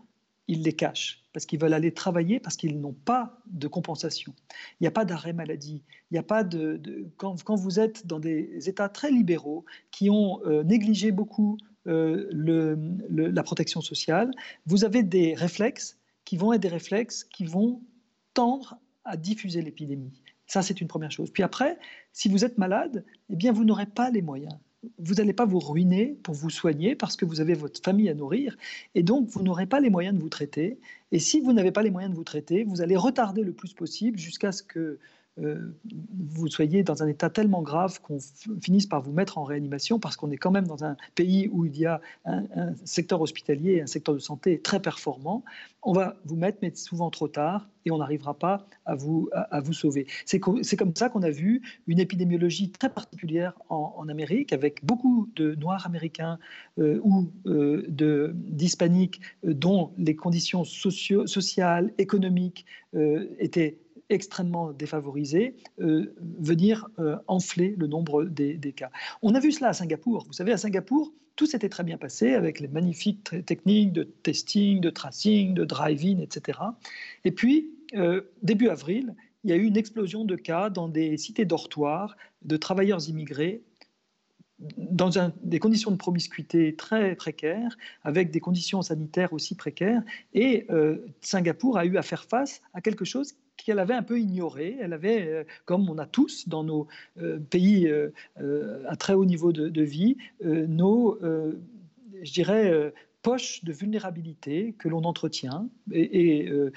ils 0.48 0.62
les 0.64 0.74
cachent 0.74 1.24
parce 1.34 1.48
qu'ils 1.48 1.60
veulent 1.60 1.74
aller 1.74 1.91
travailler, 1.91 2.39
parce 2.39 2.56
qu'ils 2.56 2.80
n'ont 2.80 2.94
pas 2.94 3.39
de 3.48 3.68
compensation. 3.68 4.34
Il 4.80 4.84
n'y 4.84 4.88
a 4.88 4.91
pas 4.91 5.04
d'arrêt 5.04 5.34
maladie. 5.34 5.82
Il 6.12 6.18
a 6.18 6.24
pas 6.24 6.44
de, 6.44 6.80
quand, 7.18 7.56
vous 7.56 7.80
êtes 7.80 8.06
dans 8.06 8.20
des 8.20 8.70
États 8.70 8.88
très 8.88 9.10
libéraux 9.10 9.66
qui 9.89 10.12
ont 10.12 10.41
euh, 10.46 10.64
négligé 10.64 11.12
beaucoup 11.12 11.58
euh, 11.88 12.30
la 13.10 13.44
protection 13.44 13.82
sociale, 13.82 14.32
vous 14.66 14.86
avez 14.86 15.04
des 15.04 15.34
réflexes 15.34 15.98
qui 16.24 16.38
vont 16.38 16.54
être 16.54 16.62
des 16.62 16.70
réflexes 16.70 17.26
qui 17.26 17.46
vont 17.46 17.82
tendre 18.34 18.78
à 19.04 19.18
diffuser 19.18 19.62
l'épidémie. 19.62 20.14
Ça, 20.48 20.62
c'est 20.62 20.80
une 20.80 20.88
première 20.88 21.12
chose. 21.12 21.32
Puis 21.32 21.44
après, 21.44 21.78
si 22.14 22.30
vous 22.30 22.46
êtes 22.46 22.58
malade, 22.58 23.04
eh 23.30 23.36
bien, 23.36 23.52
vous 23.52 23.66
n'aurez 23.66 23.86
pas 23.86 24.12
les 24.12 24.22
moyens. 24.22 24.54
Vous 25.00 25.16
n'allez 25.16 25.34
pas 25.34 25.46
vous 25.46 25.60
ruiner 25.60 26.18
pour 26.24 26.36
vous 26.36 26.50
soigner 26.50 26.96
parce 26.96 27.16
que 27.16 27.26
vous 27.26 27.42
avez 27.42 27.54
votre 27.54 27.82
famille 27.82 28.10
à 28.10 28.14
nourrir 28.14 28.58
et 28.96 29.04
donc 29.04 29.28
vous 29.30 29.42
n'aurez 29.42 29.66
pas 29.66 29.80
les 29.80 29.90
moyens 29.90 30.16
de 30.16 30.22
vous 30.22 30.30
traiter. 30.30 30.78
Et 31.12 31.20
si 31.20 31.40
vous 31.40 31.54
n'avez 31.54 31.72
pas 31.72 31.84
les 31.84 31.92
moyens 31.92 32.12
de 32.12 32.18
vous 32.18 32.24
traiter, 32.24 32.64
vous 32.64 32.82
allez 32.82 32.96
retarder 32.96 33.44
le 33.44 33.54
plus 33.54 33.74
possible 33.74 34.18
jusqu'à 34.18 34.52
ce 34.52 34.64
que 34.64 35.00
euh, 35.42 35.76
vous 36.14 36.48
soyez 36.48 36.84
dans 36.84 37.02
un 37.02 37.08
état 37.08 37.30
tellement 37.30 37.64
grave 37.64 38.00
qu'on 38.02 38.20
finisse 38.62 38.86
par 38.86 39.02
vous 39.02 39.12
mettre 39.12 39.40
en 39.40 39.44
réanimation 39.44 40.00
parce 40.00 40.16
qu'on 40.16 40.30
est 40.30 40.38
quand 40.38 40.52
même 40.52 40.68
dans 40.68 40.84
un 40.84 40.96
pays 41.16 41.50
où 41.52 41.66
il 41.66 41.76
y 41.76 41.88
a 41.88 42.02
un, 42.26 42.46
secteur 42.86 43.20
hospitalier, 43.20 43.82
un 43.82 43.88
secteur 43.88 44.14
de 44.14 44.20
santé 44.20 44.60
très 44.60 44.80
performant. 44.80 45.44
On 45.82 45.92
va 45.92 46.18
vous 46.26 46.36
mettre, 46.36 46.60
mais 46.62 46.74
souvent 46.76 47.10
trop 47.10 47.28
tard, 47.28 47.68
et 47.86 47.92
on 47.92 47.98
n'arrivera 47.98 48.36
pas 48.36 48.68
à 48.86 48.96
vous, 48.96 49.30
à, 49.34 49.60
vous 49.60 49.74
sauver. 49.74 50.08
C'est 50.26 50.40
comme 50.40 50.62
ça 50.96 51.10
qu'on 51.10 51.24
a 51.24 51.30
vu 51.30 51.62
une 51.88 52.00
épidémiologie 52.00 52.70
très 52.70 52.90
particulière 52.90 53.54
en, 53.70 54.08
Amérique, 54.08 54.54
avec 54.54 54.86
beaucoup 54.86 55.30
de 55.36 55.56
Noirs 55.56 55.86
américains 55.86 56.38
euh, 56.78 57.00
ou 57.04 57.32
euh, 57.48 57.84
d'Hispaniques 57.88 59.22
dont 59.44 59.94
les 59.98 60.16
conditions 60.16 60.64
socio 60.64 61.26
sociales, 61.28 61.92
économiques 61.98 62.66
étaient 63.40 63.80
extrêmement 64.10 64.72
défavorisés 64.72 65.56
euh, 65.80 66.14
venir 66.20 66.88
euh, 66.99 67.18
enfler 67.28 67.76
le 67.78 67.88
nombre 67.88 68.26
des, 68.26 68.58
cas. 68.76 68.91
On 69.22 69.36
a 69.36 69.39
vu 69.39 69.51
cela 69.51 69.70
à 69.70 69.74
Singapour. 69.74 70.26
Vous 70.28 70.34
savez, 70.34 70.51
à 70.51 70.58
Singapour, 70.58 71.14
tout 71.36 71.45
s'était 71.45 71.70
très 71.70 71.84
bien 71.84 71.97
passé 71.97 72.34
avec 72.34 72.60
les 72.60 72.68
magnifiques 72.68 73.45
techniques 73.45 73.93
de 73.93 74.04
testing, 74.04 74.82
de 74.82 74.89
tracing, 74.89 75.54
de 75.54 75.66
driving, 75.66 76.20
etc. 76.22 76.60
Et 77.26 77.32
puis, 77.32 77.72
euh, 77.95 78.22
début 78.41 78.70
avril, 78.70 79.16
il 79.43 79.49
y 79.49 79.54
a 79.54 79.56
eu 79.56 79.66
une 79.66 79.78
explosion 79.78 80.26
de 80.26 80.36
cas 80.36 80.70
dans 80.70 80.88
des 80.88 81.18
cités 81.18 81.45
dortoirs 81.45 82.16
de 82.43 82.58
travailleurs 82.58 83.10
immigrés 83.10 83.64
dans 84.78 85.10
des 85.41 85.60
conditions 85.60 85.91
de 85.91 85.97
promiscuité 85.97 86.76
très 86.76 87.16
précaires, 87.16 87.76
avec 88.04 88.32
des 88.32 88.39
conditions 88.39 88.82
sanitaires 88.82 89.34
aussi 89.34 89.56
précaires. 89.56 90.01
Et 90.34 90.68
Singapour 91.20 91.78
a 91.78 91.86
eu 91.86 91.97
à 91.97 92.01
faire 92.01 92.24
face 92.24 92.62
à 92.74 92.80
quelque 92.80 93.04
chose 93.04 93.34
qu'elle 93.58 93.80
avait 93.80 93.93
un 93.93 94.04
peu 94.04 94.20
ignoré. 94.20 94.78
Elle 94.82 94.93
avait, 94.93 95.28
euh, 95.28 95.43
comme 95.66 95.89
on 95.89 95.97
a 95.97 96.06
tous 96.06 96.47
dans 96.47 96.64
nos 96.64 96.88
euh, 97.22 97.39
pays 97.39 97.91
à 98.88 98.95
très 98.95 99.14
haut 99.14 99.26
niveau 99.26 99.51
de 99.51 99.82
vie, 99.82 100.18
nos, 100.41 101.20
je 101.22 102.32
dirais, 102.32 102.93
poches 103.24 103.64
de 103.64 103.72
vulnérabilité 103.72 104.76
que 104.78 104.90
l'on 104.90 105.04
entretient 105.06 105.70
et, 105.92 106.48
euh, 106.50 106.72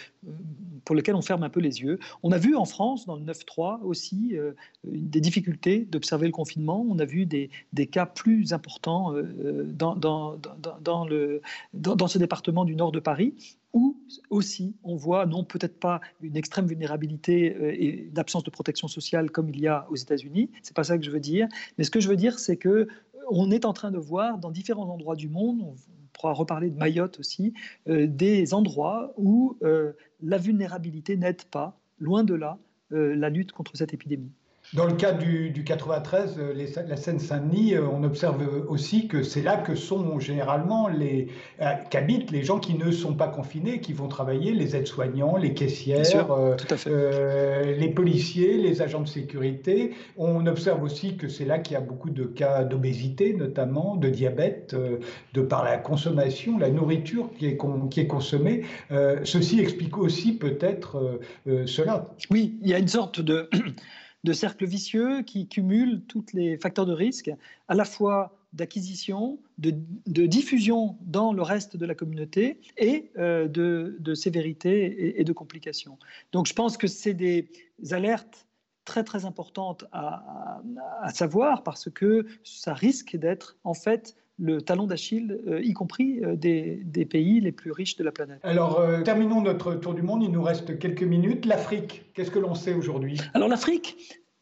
pour 0.84 0.94
lesquelles 0.94 1.16
on 1.16 1.22
ferme 1.22 1.42
un 1.42 1.50
peu 1.50 1.60
les 1.60 1.82
yeux. 1.82 1.98
On 2.22 2.30
a 2.32 2.38
vu 2.38 2.54
en 2.54 2.64
France, 2.64 3.04
dans 3.04 3.16
le 3.16 3.22
9-3 3.22 3.82
aussi, 3.82 4.30
euh, 4.36 4.52
des 4.84 5.20
difficultés 5.20 5.80
d'observer 5.80 6.26
le 6.26 6.32
confinement. 6.32 6.86
On 6.88 6.98
a 7.00 7.04
vu 7.04 7.26
des, 7.26 7.50
cas 7.88 8.06
plus 8.06 8.52
importants 8.52 9.12
euh, 9.12 9.64
dans, 9.64 9.96
dans, 9.96 10.38
ce 12.08 12.18
département 12.18 12.64
du 12.64 12.76
nord 12.76 12.92
de 12.92 13.00
Paris 13.00 13.34
où 13.72 13.96
aussi 14.30 14.74
on 14.84 14.94
voit, 14.94 15.26
non 15.26 15.44
peut-être 15.44 15.78
pas 15.78 16.00
une 16.22 16.36
extrême 16.36 16.66
vulnérabilité 16.66 17.54
et 17.78 18.08
d'absence 18.10 18.44
de 18.44 18.50
protection 18.50 18.88
sociale 18.88 19.30
comme 19.30 19.50
il 19.50 19.60
y 19.60 19.66
a 19.66 19.86
aux 19.90 19.96
États-Unis, 19.96 20.50
c'est 20.62 20.74
pas 20.74 20.84
ça 20.84 20.96
que 20.96 21.04
je 21.04 21.10
veux 21.10 21.20
dire, 21.20 21.46
mais 21.76 21.84
ce 21.84 21.90
que 21.90 22.00
je 22.00 22.08
veux 22.08 22.16
dire, 22.16 22.38
c'est 22.38 22.56
que 22.56 22.88
on 23.28 23.50
est 23.50 23.64
en 23.64 23.72
train 23.72 23.90
de 23.90 23.98
voir 23.98 24.38
dans 24.38 24.50
différents 24.50 24.88
endroits 24.88 25.16
du 25.16 25.28
monde, 25.28 25.74
pourra 26.16 26.32
reparler 26.32 26.70
de 26.70 26.76
Mayotte 26.76 27.20
aussi, 27.20 27.54
euh, 27.88 28.06
des 28.06 28.54
endroits 28.54 29.12
où 29.16 29.56
euh, 29.62 29.92
la 30.22 30.38
vulnérabilité 30.38 31.16
n'aide 31.16 31.44
pas, 31.44 31.78
loin 31.98 32.24
de 32.24 32.34
là, 32.34 32.58
euh, 32.92 33.14
la 33.14 33.30
lutte 33.30 33.52
contre 33.52 33.76
cette 33.76 33.94
épidémie. 33.94 34.32
Dans 34.74 34.86
le 34.86 34.94
cas 34.94 35.12
du, 35.12 35.52
93, 35.64 36.38
euh, 36.38 36.66
la 36.88 36.96
Seine-Saint-Denis, 36.96 37.74
euh, 37.74 37.86
on 37.86 38.02
observe 38.02 38.64
aussi 38.68 39.06
que 39.06 39.22
c'est 39.22 39.42
là 39.42 39.56
que 39.56 39.76
sont 39.76 40.18
généralement 40.18 40.88
les 40.88 41.28
euh, 41.62 41.72
qu'habitent 41.88 42.32
les 42.32 42.42
gens 42.42 42.58
qui 42.58 42.74
ne 42.74 42.90
sont 42.90 43.14
pas 43.14 43.28
confinés, 43.28 43.80
qui 43.80 43.92
vont 43.92 44.08
travailler, 44.08 44.52
les 44.52 44.74
aides-soignants, 44.74 45.36
les 45.36 45.54
caissières, 45.54 46.26
les 46.86 47.88
policiers, 47.90 48.56
les 48.56 48.82
agents 48.82 49.02
de 49.02 49.08
sécurité. 49.08 49.94
On 50.16 50.44
observe 50.46 50.82
aussi 50.82 51.16
que 51.16 51.28
c'est 51.28 51.44
là 51.44 51.60
qu'il 51.60 51.74
y 51.74 51.76
a 51.76 51.80
beaucoup 51.80 52.10
de 52.10 52.24
cas 52.24 52.64
d'obésité, 52.64 53.34
notamment 53.34 53.94
de 53.94 54.08
diabète, 54.08 54.74
de 55.34 55.40
par 55.42 55.64
la 55.64 55.76
consommation, 55.78 56.58
la 56.58 56.70
nourriture 56.70 57.30
qui 57.38 57.46
est, 57.46 57.58
qui 57.90 58.00
est 58.00 58.06
consommée. 58.06 58.64
ceci 59.24 59.60
explique 59.60 59.96
aussi 59.96 60.36
peut-être 60.36 61.20
cela. 61.66 62.08
Oui, 62.30 62.58
il 62.62 62.68
y 62.68 62.74
a 62.74 62.78
une 62.78 62.88
sorte 62.88 63.20
de 63.20 63.48
de 64.24 64.32
cercles 64.32 64.66
vicieux 64.66 65.22
qui 65.22 65.46
cumulent 65.46 66.02
tous 66.08 66.26
les 66.32 66.56
facteurs 66.56 66.86
de 66.86 66.92
risque, 66.92 67.30
à 67.68 67.74
la 67.74 67.84
fois 67.84 68.38
d'acquisition, 68.52 69.38
de, 69.58 69.70
diffusion 70.26 70.96
dans 71.02 71.32
le 71.32 71.42
reste 71.42 71.76
de 71.76 71.84
la 71.84 71.94
communauté 71.94 72.60
et 72.78 73.10
euh, 73.18 73.48
de, 73.48 74.14
sévérité 74.14 75.20
et, 75.20 75.24
de 75.24 75.32
complications. 75.32 75.98
Donc 76.32 76.46
je 76.46 76.54
pense 76.54 76.76
que 76.76 76.86
c'est 76.86 77.14
des 77.14 77.50
alertes 77.90 78.46
très 78.86 79.04
très 79.04 79.26
importantes 79.26 79.84
à, 79.92 80.62
savoir 81.12 81.62
parce 81.62 81.90
que 81.90 82.26
ça 82.44 82.72
risque 82.72 83.16
d'être 83.16 83.58
en 83.64 83.74
fait 83.74 84.16
le 84.38 84.60
talon 84.60 84.86
d'Achille, 84.86 85.40
euh, 85.46 85.62
y 85.62 85.72
compris 85.72 86.22
euh, 86.22 86.36
des, 86.36 87.06
pays 87.08 87.40
les 87.40 87.52
plus 87.52 87.72
riches 87.72 87.96
de 87.96 88.04
la 88.04 88.12
planète. 88.12 88.40
Alors, 88.42 88.82
terminons 89.04 89.40
notre 89.40 89.74
tour 89.74 89.94
du 89.94 90.02
monde, 90.02 90.22
il 90.22 90.30
nous 90.30 90.42
reste 90.42 90.78
quelques 90.78 91.02
minutes. 91.02 91.46
L'Afrique, 91.46 92.10
qu'est-ce 92.14 92.30
que 92.30 92.38
l'on 92.38 92.54
sait 92.54 92.74
aujourd'hui? 92.74 93.18
Alors 93.34 93.48
l'Afrique, 93.48 93.96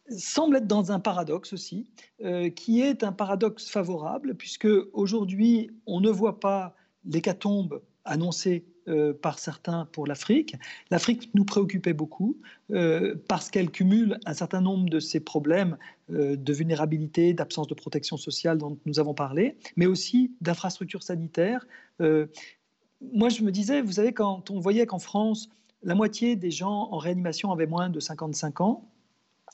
semble 0.09 0.57
être 0.57 0.66
dans 0.66 0.92
un 0.92 1.01
paradoxe 1.01 1.53
aussi, 1.53 1.90
euh, 2.22 2.51
qui 2.51 2.80
est 2.80 3.03
un 3.03 3.12
paradoxe 3.12 3.68
favorable, 3.68 4.34
puisque 4.34 4.68
aujourd'hui, 4.92 5.70
on 5.86 6.01
ne 6.01 6.11
voit 6.11 6.40
pas 6.40 6.74
l'hécatombe 7.05 7.82
annoncée 8.05 8.66
euh, 8.89 9.12
par 9.12 9.39
certains 9.39 9.87
pour 9.93 10.07
l'Afrique. 10.07 10.57
L'Afrique 10.91 11.30
nous 11.35 11.45
préoccupait 11.45 11.93
beaucoup 11.93 12.37
euh, 12.70 13.14
parce 13.28 13.51
qu'elle 13.51 13.70
cumule 13.70 14.18
un 14.26 14.35
certain 14.35 14.61
nombre 14.61 14.89
de 14.89 15.01
ces 15.01 15.20
problèmes 15.20 15.76
de 16.11 16.53
vulnérabilité, 16.53 17.32
d'absence 17.32 17.66
de 17.66 17.72
protection 17.72 18.18
sociale 18.18 18.59
dont 18.59 18.76
nous 18.85 19.01
avons 19.01 19.14
parlé, 19.14 19.57
mais 19.76 19.87
aussi 19.87 20.35
d'infrastructures 20.43 21.03
sanitaires. 21.03 21.66
moi, 21.99 23.30
je 23.30 23.43
me 23.43 23.51
disais, 23.51 23.80
vous 23.80 23.93
savez, 23.93 24.12
quand 24.12 24.51
on 24.51 24.61
voyait 24.61 24.85
qu'en 24.85 24.99
France, 24.99 25.49
la 25.82 25.95
moitié 25.95 26.37
des 26.37 26.51
gens 26.51 26.89
en 26.91 26.99
réanimation 26.99 27.53
avaient 27.53 27.66
moins 27.66 27.89
de 27.89 28.01
55 28.01 28.61
ans, 28.61 28.91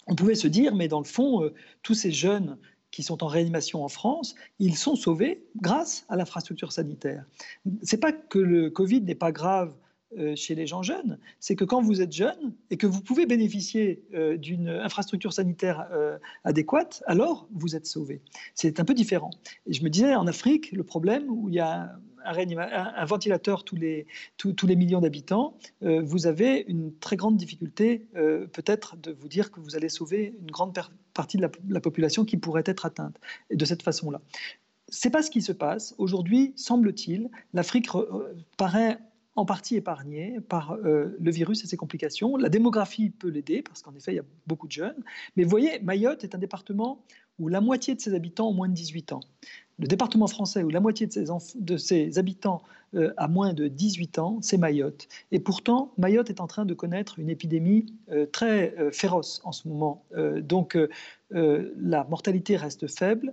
on 0.06 0.14
pouvait 0.14 0.34
se 0.34 0.48
dire, 0.48 0.74
mais 0.74 0.88
dans 0.88 0.98
le 0.98 1.04
fond, 1.04 1.42
euh, 1.42 1.54
tous 1.82 1.94
ces 1.94 2.12
jeunes 2.12 2.58
qui 2.90 3.02
sont 3.02 3.22
en 3.22 3.26
réanimation 3.26 3.84
en 3.84 3.88
France, 3.88 4.34
ils 4.58 4.76
sont 4.76 4.96
sauvés 4.96 5.42
grâce 5.60 6.04
à 6.08 6.16
l'infrastructure 6.16 6.72
sanitaire. 6.72 7.24
C'est 7.82 8.00
pas 8.00 8.12
que 8.12 8.38
le 8.38 8.70
Covid 8.70 9.02
n'est 9.02 9.14
pas 9.14 9.32
grave 9.32 9.72
chez 10.34 10.54
les 10.54 10.66
gens 10.66 10.82
jeunes, 10.82 11.18
c'est 11.38 11.56
que 11.56 11.64
quand 11.64 11.80
vous 11.80 12.02
êtes 12.02 12.12
jeune 12.12 12.54
et 12.70 12.76
que 12.76 12.86
vous 12.86 13.00
pouvez 13.00 13.26
bénéficier 13.26 14.02
euh, 14.14 14.36
d'une 14.36 14.68
infrastructure 14.68 15.32
sanitaire 15.32 15.88
adéquate, 16.44 17.02
alors 17.06 17.48
vous 17.52 17.76
êtes 17.76 17.86
sauvé. 17.86 18.20
C'est 18.54 18.80
un 18.80 18.84
peu 18.84 18.94
différent. 18.94 19.30
Et 19.66 19.72
je 19.72 19.82
me 19.82 19.90
disais, 19.90 20.14
en 20.14 20.26
Afrique, 20.26 20.72
le 20.72 20.84
problème 20.84 21.24
où 21.28 21.48
il 21.48 21.54
y 21.54 21.60
a 21.60 21.96
un, 22.24 23.04
ventilateur 23.04 23.64
tous 23.64 23.76
les, 23.76 24.06
tous, 24.36 24.66
les 24.66 24.76
millions 24.76 25.00
d'habitants, 25.00 25.56
euh, 25.82 26.02
vous 26.02 26.26
avez 26.26 26.64
une 26.68 26.94
très 26.98 27.16
grande 27.16 27.36
difficulté 27.36 28.06
euh, 28.16 28.46
peut-être 28.46 28.96
de 28.96 29.12
vous 29.12 29.28
dire 29.28 29.50
que 29.50 29.60
vous 29.60 29.76
allez 29.76 29.88
sauver 29.88 30.34
une 30.40 30.50
grande 30.50 30.78
partie 31.14 31.36
de 31.36 31.48
la, 31.68 31.80
population 31.80 32.24
qui 32.24 32.36
pourrait 32.36 32.62
être 32.66 32.86
atteinte 32.86 33.16
de 33.50 33.64
cette 33.64 33.82
façon-là. 33.82 34.20
C'est 34.88 35.10
pas 35.10 35.22
ce 35.22 35.30
qui 35.30 35.40
se 35.40 35.52
passe. 35.52 35.94
Aujourd'hui, 35.98 36.52
semble-t-il, 36.56 37.30
l'Afrique 37.52 37.88
paraît 38.56 38.98
en 39.40 39.46
partie 39.46 39.76
épargnée 39.76 40.38
par 40.48 40.72
euh, 40.72 41.16
le 41.18 41.30
virus 41.30 41.64
et 41.64 41.66
ses 41.66 41.76
complications. 41.76 42.36
La 42.36 42.50
démographie 42.50 43.10
peut 43.10 43.28
l'aider 43.28 43.62
parce 43.62 43.82
qu'en 43.82 43.94
effet, 43.94 44.12
il 44.12 44.16
y 44.16 44.20
a 44.20 44.24
beaucoup 44.46 44.66
de 44.66 44.72
jeunes. 44.72 45.02
Mais 45.36 45.44
vous 45.44 45.50
voyez, 45.50 45.80
Mayotte 45.80 46.24
est 46.24 46.34
un 46.34 46.38
département 46.38 47.02
où 47.38 47.48
la 47.48 47.62
moitié 47.62 47.94
de 47.94 48.00
ses 48.00 48.14
habitants 48.14 48.50
ont 48.50 48.54
moins 48.54 48.68
de 48.68 48.74
18 48.74 49.12
ans 49.12 49.20
le 49.78 49.86
département 49.86 50.26
français 50.26 50.62
où 50.62 50.68
la 50.68 50.80
moitié 50.80 51.06
de 51.06 51.76
ses, 51.78 52.18
habitants 52.18 52.62
euh, 52.94 53.14
a 53.16 53.28
moins 53.28 53.54
de 53.54 53.66
18 53.66 54.18
ans, 54.18 54.38
c'est 54.42 54.58
Mayotte. 54.58 55.08
Et 55.32 55.40
pourtant, 55.40 55.94
Mayotte 55.96 56.28
est 56.28 56.42
en 56.42 56.46
train 56.46 56.66
de 56.66 56.74
connaître 56.74 57.18
une 57.18 57.30
épidémie 57.30 57.86
euh, 58.10 58.26
très 58.26 58.74
féroce 58.92 59.40
en 59.42 59.52
ce 59.52 59.68
moment. 59.68 60.04
donc, 60.42 60.76
la 61.30 62.04
mortalité 62.10 62.56
reste 62.56 62.88
faible, 62.88 63.32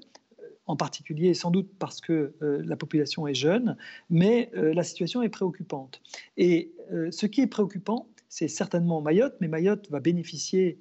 en 0.68 0.76
particulier 0.76 1.34
sans 1.34 1.52
doute 1.52 1.70
parce 1.80 2.02
que 2.02 2.34
la 2.42 2.76
population 2.76 3.28
est 3.28 3.34
jeune, 3.34 3.78
mais 4.10 4.52
la 4.54 4.84
situation 4.84 5.22
est 5.22 5.30
préoccupante. 5.30 6.02
Et 6.38 6.72
ce 7.12 7.26
qui 7.26 7.42
est 7.42 7.48
préoccupant, 7.48 8.08
c'est 8.30 8.48
certainement 8.48 9.02
Mayotte, 9.02 9.36
mais 9.40 9.48
Mayotte 9.48 9.90
va 9.90 10.00
bénéficier, 10.00 10.78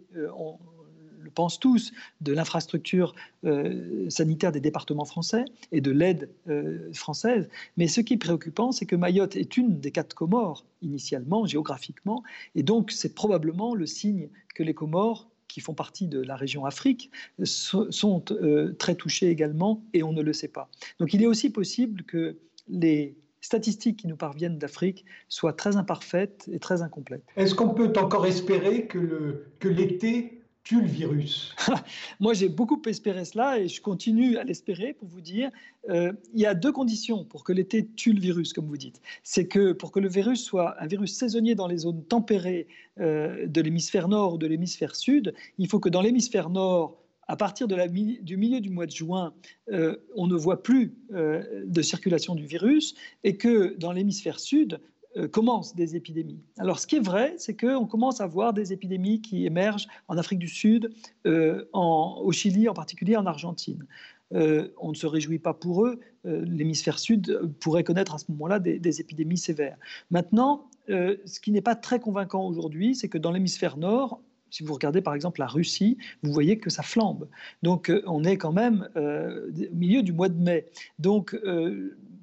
pensent 1.37 1.61
tous, 1.61 1.93
de 2.21 2.33
l'infrastructure 2.33 3.15
euh, 3.45 4.11
sanitaire 4.11 4.51
des 4.51 4.61
départements 4.61 5.05
français 5.05 5.45
et 5.71 5.81
de 5.81 5.93
l'aide 5.93 6.31
euh, 6.49 6.93
française. 6.93 7.49
Mais 7.77 7.87
ce 7.87 8.01
qui 8.01 8.15
est 8.15 8.19
préoccupant, 8.19 8.73
c'est 8.73 8.87
que 8.87 8.97
Mayotte 8.97 9.37
est 9.37 9.57
une 9.57 9.79
des 9.79 9.93
quatre 9.93 10.15
Comores, 10.15 10.65
initialement, 10.83 11.47
géographiquement, 11.47 12.25
et 12.57 12.65
donc 12.65 12.91
c'est 12.91 13.15
probablement 13.15 13.75
le 13.75 13.87
signe 13.87 14.29
que 14.55 14.65
les 14.65 14.75
Comores 14.75 15.29
qui 15.57 15.63
font 15.63 15.73
partie 15.73 16.07
de 16.07 16.21
la 16.21 16.37
région 16.37 16.67
Afrique, 16.67 17.11
sont 17.45 18.23
euh, 18.31 18.75
très 18.75 18.95
touchés 18.95 19.31
également, 19.31 19.83
et 19.95 20.03
on 20.03 20.13
ne 20.13 20.21
le 20.21 20.35
sait 20.35 20.49
pas. 20.49 20.69
Donc 21.01 21.15
il 21.15 21.23
est 21.23 21.27
aussi 21.27 21.49
possible 21.49 22.03
que 22.03 22.37
les 22.69 23.17
statistiques 23.41 23.97
qui 24.01 24.07
nous 24.07 24.19
parviennent 24.19 24.59
d'Afrique 24.59 25.07
soient 25.31 25.55
très 25.55 25.79
imparfaites 25.79 26.47
et 26.53 26.59
très 26.59 26.83
incomplètes. 26.83 27.25
Est-ce 27.37 27.55
qu'on 27.55 27.71
peut 27.71 27.91
encore 27.97 28.27
espérer 28.27 28.87
que 28.87 29.47
l'été 29.63 30.36
tue 30.67 30.81
le 30.81 30.89
virus 30.89 31.55
Moi, 32.21 32.35
j'ai 32.35 32.49
beaucoup 32.49 32.83
espéré 32.87 33.25
cela 33.25 33.61
et 33.61 33.69
je 33.69 33.81
continue 33.81 34.37
à 34.37 34.43
l'espérer 34.43 34.95
pour 34.95 35.07
vous 35.07 35.21
dire. 35.21 35.49
Euh, 35.89 36.13
il 36.35 36.41
y 36.41 36.47
a 36.47 36.55
deux 36.55 36.73
conditions 36.73 37.25
pour 37.25 37.45
que 37.45 37.53
l'été 37.53 37.87
tue 37.87 38.13
le 38.13 38.21
virus, 38.21 38.53
comme 38.53 38.67
vous 38.67 38.77
dites. 38.77 39.01
C'est 39.23 39.47
que 39.47 39.73
pour 39.73 39.93
que 39.93 40.01
le 40.01 40.09
virus 40.09 40.43
soit 40.43 40.75
un 40.83 40.89
virus 40.89 41.15
saisonnier 41.15 41.55
dans 41.55 41.69
les 41.69 41.79
zones 41.79 42.03
tempérées 42.03 42.67
euh, 42.99 43.47
de 43.47 43.61
l'hémisphère 43.61 44.09
nord 44.09 44.35
ou 44.35 44.39
de 44.39 44.49
l'hémisphère 44.49 44.97
sud, 44.97 45.35
il 45.59 45.69
faut 45.69 45.79
que 45.79 45.89
dans 45.89 46.03
l'hémisphère 46.03 46.51
nord, 46.51 47.01
à 47.29 47.37
partir 47.37 47.69
du 47.69 48.37
milieu 48.37 48.61
du 48.61 48.71
mois 48.71 48.87
de 48.87 48.91
juin, 48.91 49.35
euh, 49.71 49.97
on 50.17 50.27
ne 50.27 50.35
voit 50.35 50.63
plus 50.63 50.95
de 51.11 51.83
circulation 51.83 52.35
du 52.35 52.47
virus 52.47 52.95
et 53.25 53.37
que 53.37 53.77
dans 53.79 53.91
l'hémisphère 53.93 54.39
sud, 54.39 54.81
euh, 55.17 55.29
commencent 55.29 55.75
des 55.75 55.97
épidémies. 55.97 56.41
Alors 56.59 56.79
ce 56.79 56.87
qui 56.87 56.97
est 56.97 57.05
vrai, 57.05 57.35
c'est 57.39 57.57
qu'on 57.57 57.87
commence 57.87 58.21
à 58.21 58.27
voir 58.27 58.53
des 58.53 58.75
épidémies 58.75 59.23
qui 59.23 59.47
émergent 59.47 59.87
en 60.09 60.19
Afrique 60.19 60.39
du 60.39 60.49
Sud, 60.49 60.91
euh, 61.27 61.65
au 61.73 62.31
Chili 62.33 62.69
en 62.69 62.75
particulier, 62.75 63.17
en 63.17 63.25
Argentine. 63.25 63.87
Euh, 64.35 64.69
on 64.79 64.91
ne 64.91 64.95
se 64.95 65.07
réjouit 65.07 65.39
pas 65.39 65.55
pour 65.55 65.87
eux. 65.87 66.01
L'hémisphère 66.25 66.99
sud 66.99 67.41
pourrait 67.61 67.85
connaître 67.85 68.15
à 68.17 68.19
ce 68.19 68.25
moment-là 68.33 68.59
des, 68.59 69.01
épidémies 69.01 69.39
sévères. 69.39 69.79
Maintenant, 70.11 70.69
ce 70.89 71.41
qui 71.41 71.53
n'est 71.53 71.61
pas 71.61 71.77
très 71.77 72.01
convaincant 72.01 72.45
aujourd'hui, 72.45 72.97
c'est 72.97 73.09
que 73.09 73.17
dans 73.17 73.31
l'hémisphère 73.31 73.77
nord, 73.77 74.21
si 74.51 74.65
vous 74.65 74.75
regardez 74.75 75.03
par 75.03 75.15
exemple 75.15 75.39
la 75.39 75.47
Russie, 75.47 75.99
vous 76.25 76.33
voyez 76.33 76.59
que 76.59 76.69
ça 76.69 76.83
flambe. 76.83 77.29
Donc 77.63 77.93
on 78.07 78.25
est 78.25 78.39
quand 78.39 78.51
même 78.51 78.89
au 78.97 79.75
milieu 79.77 80.03
du 80.03 80.13
mois 80.13 80.29
de 80.29 80.43
mai. 80.43 80.67
Donc 80.99 81.37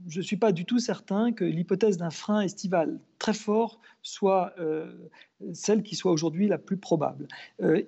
je 0.08 0.20
ne 0.20 0.24
suis 0.24 0.38
pas 0.38 0.52
du 0.52 0.66
tout 0.66 0.80
certain 0.80 1.32
que 1.32 1.46
l'hypothèse 1.46 1.98
d'un 1.98 2.10
frein 2.10 2.42
estival 2.42 3.00
très 3.20 3.34
fort 3.34 3.80
soit 4.02 4.54
celle 5.54 5.84
qui 5.84 5.96
soit 5.96 6.12
aujourd'hui 6.12 6.48
la 6.48 6.58
plus 6.58 6.78
probable. 6.78 7.28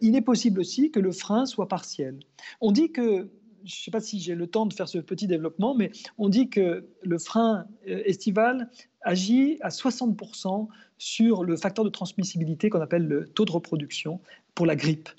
il 0.01 0.15
est 0.15 0.21
possible 0.21 0.59
aussi 0.61 0.91
que 0.91 0.99
le 0.99 1.11
frein 1.11 1.45
soit 1.45 1.67
partiel. 1.67 2.19
On 2.61 2.71
dit 2.71 2.91
que 2.91 3.29
je 3.65 3.73
ne 3.73 3.83
sais 3.83 3.91
pas 3.91 3.99
si 3.99 4.19
j'ai 4.19 4.35
le 4.35 4.47
temps 4.47 4.65
de 4.65 4.73
faire 4.73 4.87
ce 4.87 4.99
petit 4.99 5.27
développement, 5.27 5.75
mais 5.75 5.91
on 6.17 6.29
dit 6.29 6.49
que 6.49 6.87
le 7.01 7.17
frein 7.17 7.65
euh, 7.87 8.01
estival 8.05 8.69
agit 9.01 9.57
à 9.61 9.69
60% 9.69 10.67
sur 10.97 11.43
le 11.43 11.57
facteur 11.57 11.83
de 11.83 11.89
transmissibilité 11.89 12.69
qu'on 12.69 12.81
appelle 12.81 13.07
le 13.07 13.27
taux 13.27 13.45
de 13.45 13.51
reproduction 13.51 14.21
pour 14.53 14.65
la 14.65 14.75
grippe. 14.75 15.09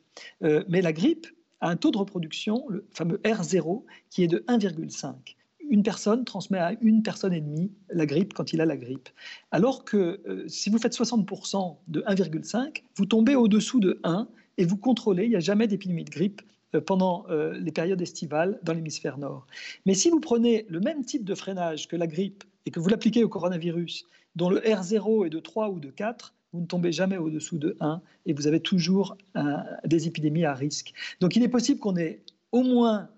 Euh, 0.42 0.64
mais 0.68 0.80
la 0.80 0.92
grippe 0.92 1.26
a 1.60 1.68
un 1.68 1.76
taux 1.76 1.90
de 1.90 1.98
reproduction, 1.98 2.64
le 2.68 2.86
fameux 2.92 3.18
R0, 3.24 3.82
qui 4.10 4.22
est 4.22 4.28
de 4.28 4.38
1,5 4.48 5.14
une 5.70 5.82
personne 5.82 6.24
transmet 6.24 6.58
à 6.58 6.74
une 6.80 7.02
personne 7.02 7.32
et 7.32 7.40
demie 7.40 7.70
la 7.90 8.06
grippe 8.06 8.34
quand 8.34 8.52
il 8.52 8.60
a 8.60 8.66
la 8.66 8.76
grippe. 8.76 9.08
Alors 9.50 9.84
que 9.84 10.20
euh, 10.26 10.44
si 10.48 10.70
vous 10.70 10.78
faites 10.78 10.94
60% 10.94 11.76
de 11.88 12.00
1,5, 12.02 12.82
vous 12.96 13.06
tombez 13.06 13.34
au-dessous 13.34 13.80
de 13.80 14.00
1 14.04 14.28
et 14.58 14.64
vous 14.64 14.76
contrôlez, 14.76 15.24
il 15.24 15.30
n'y 15.30 15.36
a 15.36 15.40
jamais 15.40 15.66
d'épidémie 15.66 16.04
de 16.04 16.10
grippe 16.10 16.42
euh, 16.74 16.80
pendant 16.80 17.26
euh, 17.30 17.58
les 17.58 17.72
périodes 17.72 18.00
estivales 18.00 18.58
dans 18.62 18.72
l'hémisphère 18.72 19.18
nord. 19.18 19.46
Mais 19.84 19.94
si 19.94 20.10
vous 20.10 20.20
prenez 20.20 20.66
le 20.68 20.80
même 20.80 21.04
type 21.04 21.24
de 21.24 21.34
freinage 21.34 21.88
que 21.88 21.96
la 21.96 22.06
grippe 22.06 22.44
et 22.64 22.70
que 22.70 22.80
vous 22.80 22.88
l'appliquez 22.88 23.24
au 23.24 23.28
coronavirus, 23.28 24.06
dont 24.34 24.50
le 24.50 24.60
R0 24.60 25.26
est 25.26 25.30
de 25.30 25.40
3 25.40 25.70
ou 25.70 25.80
de 25.80 25.90
4, 25.90 26.34
vous 26.52 26.60
ne 26.60 26.66
tombez 26.66 26.92
jamais 26.92 27.18
au-dessous 27.18 27.58
de 27.58 27.76
1 27.80 28.00
et 28.24 28.32
vous 28.32 28.46
avez 28.46 28.60
toujours 28.60 29.16
des 29.84 30.06
épidémies 30.06 30.44
à 30.44 30.54
risque. 30.54 30.92
Donc 31.20 31.36
il 31.36 31.42
est 31.42 31.48
possible 31.48 31.80
qu'on 31.80 31.96
ait 31.96 32.22
au 32.52 32.62
moins 32.62 33.08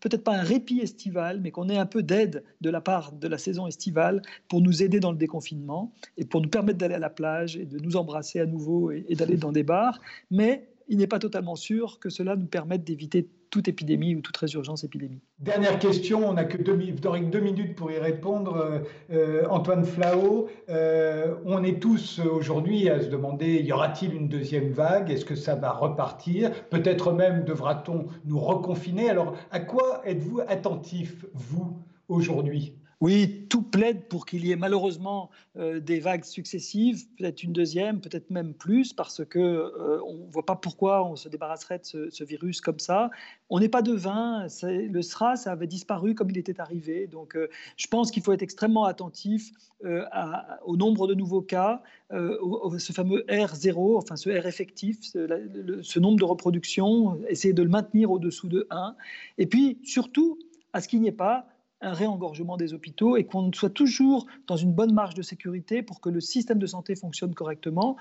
peut-être 0.00 0.24
pas 0.24 0.36
un 0.36 0.42
répit 0.42 0.80
estival, 0.80 1.40
mais 1.40 1.50
qu'on 1.50 1.68
ait 1.68 1.78
un 1.78 1.86
peu 1.86 2.02
d'aide 2.02 2.44
de 2.60 2.70
la 2.70 2.80
part 2.80 3.12
de 3.12 3.28
la 3.28 3.38
saison 3.38 3.66
estivale 3.66 4.22
pour 4.48 4.60
nous 4.60 4.82
aider 4.82 5.00
dans 5.00 5.12
le 5.12 5.18
déconfinement 5.18 5.92
et 6.16 6.24
pour 6.24 6.40
nous 6.40 6.48
permettre 6.48 6.78
d'aller 6.78 6.94
à 6.94 6.98
la 6.98 7.10
plage 7.10 7.56
et 7.56 7.64
de 7.64 7.78
nous 7.78 7.96
embrasser 7.96 8.40
à 8.40 8.46
nouveau 8.46 8.90
et 8.90 9.14
d'aller 9.14 9.36
dans 9.36 9.52
des 9.52 9.62
bars. 9.62 10.00
Mais 10.30 10.68
il 10.88 10.98
n'est 10.98 11.06
pas 11.06 11.18
totalement 11.18 11.56
sûr 11.56 11.98
que 11.98 12.10
cela 12.10 12.36
nous 12.36 12.46
permette 12.46 12.84
d'éviter 12.84 13.28
toute 13.50 13.68
épidémie 13.68 14.14
ou 14.14 14.20
toute 14.20 14.36
résurgence 14.36 14.84
épidémique. 14.84 15.22
Dernière 15.38 15.78
question, 15.78 16.28
on 16.28 16.34
n'a 16.34 16.44
que 16.44 16.56
deux, 16.56 16.76
deux, 16.76 17.40
minutes 17.40 17.74
pour 17.74 17.90
y 17.90 17.98
répondre. 17.98 18.82
Euh, 19.10 19.44
Antoine 19.48 19.84
Flao, 19.84 20.48
euh, 20.68 21.34
on 21.44 21.62
est 21.62 21.80
tous 21.80 22.20
aujourd'hui 22.20 22.88
à 22.88 23.00
se 23.00 23.08
demander, 23.08 23.62
y 23.62 23.72
aura-t-il 23.72 24.14
une 24.14 24.28
deuxième 24.28 24.70
vague? 24.70 25.10
Est-ce 25.10 25.24
que 25.24 25.34
ça 25.34 25.54
va 25.54 25.72
repartir? 25.72 26.50
Peut-être 26.70 27.12
même 27.12 27.44
devra-t-on 27.44 28.06
nous 28.24 28.38
reconfiner 28.38 29.10
Alors, 29.10 29.36
à 29.50 29.60
quoi 29.60 30.02
êtes-vous 30.04 30.40
attentif, 30.48 31.24
vous, 31.34 31.78
aujourd'hui? 32.08 32.74
Oui, 33.02 33.46
tout 33.50 33.60
plaide 33.60 34.08
pour 34.08 34.24
qu'il 34.24 34.46
y 34.46 34.52
ait 34.52 34.56
malheureusement 34.56 35.28
euh, 35.58 35.80
des 35.80 36.00
vagues 36.00 36.24
successives, 36.24 37.06
peut-être 37.18 37.42
une 37.42 37.52
deuxième, 37.52 38.00
peut-être 38.00 38.30
même 38.30 38.54
plus, 38.54 38.94
parce 38.94 39.22
que 39.22 39.38
euh, 39.38 40.00
on 40.06 40.26
ne 40.26 40.30
voit 40.30 40.46
pas 40.46 40.56
pourquoi 40.56 41.06
on 41.06 41.14
se 41.14 41.28
débarrasserait 41.28 41.80
de 41.80 42.08
ce, 42.10 42.24
virus 42.24 42.62
comme 42.62 42.78
ça. 42.78 43.10
On 43.50 43.60
n'est 43.60 43.68
pas 43.68 43.82
devin, 43.82 44.46
le 44.62 45.02
SRA, 45.02 45.36
ça 45.36 45.52
avait 45.52 45.66
disparu 45.66 46.14
comme 46.14 46.30
il 46.30 46.38
était 46.38 46.58
arrivé. 46.58 47.06
Donc 47.06 47.36
euh, 47.36 47.50
je 47.76 47.86
pense 47.86 48.10
qu'il 48.10 48.22
faut 48.22 48.32
être 48.32 48.42
extrêmement 48.42 48.84
attentif 48.84 49.52
au 50.64 50.76
nombre 50.78 51.06
de 51.06 51.12
nouveaux 51.12 51.42
cas, 51.42 51.82
ce 52.10 52.92
fameux 52.94 53.26
R0, 53.28 53.98
enfin 53.98 54.16
ce 54.16 54.30
R 54.30 54.46
effectif, 54.46 54.98
ce, 55.02 55.82
ce 55.82 55.98
nombre 55.98 56.18
de 56.18 56.24
reproductions, 56.24 57.20
essayer 57.28 57.52
de 57.52 57.62
le 57.62 57.68
maintenir 57.68 58.10
au-dessous 58.10 58.48
de 58.48 58.66
1. 58.70 58.96
Et 59.36 59.46
puis 59.46 59.78
surtout, 59.84 60.38
à 60.72 60.80
ce 60.80 60.88
qu'il 60.88 61.02
n'y 61.02 61.08
ait 61.08 61.12
pas 61.12 61.46
un 61.80 61.92
réengorgement 61.92 62.56
des 62.56 62.72
hôpitaux 62.74 63.16
et 63.16 63.24
qu'on 63.24 63.52
soit 63.52 63.70
toujours 63.70 64.26
dans 64.46 64.56
une 64.56 64.72
bonne 64.72 64.92
marge 64.92 65.14
de 65.14 65.22
sécurité 65.22 65.82
pour 65.82 66.00
que 66.00 66.08
le 66.08 66.20
système 66.20 66.58
de 66.58 66.66
santé 66.66 66.96
fonctionne 66.96 67.34
correctement 67.34 67.96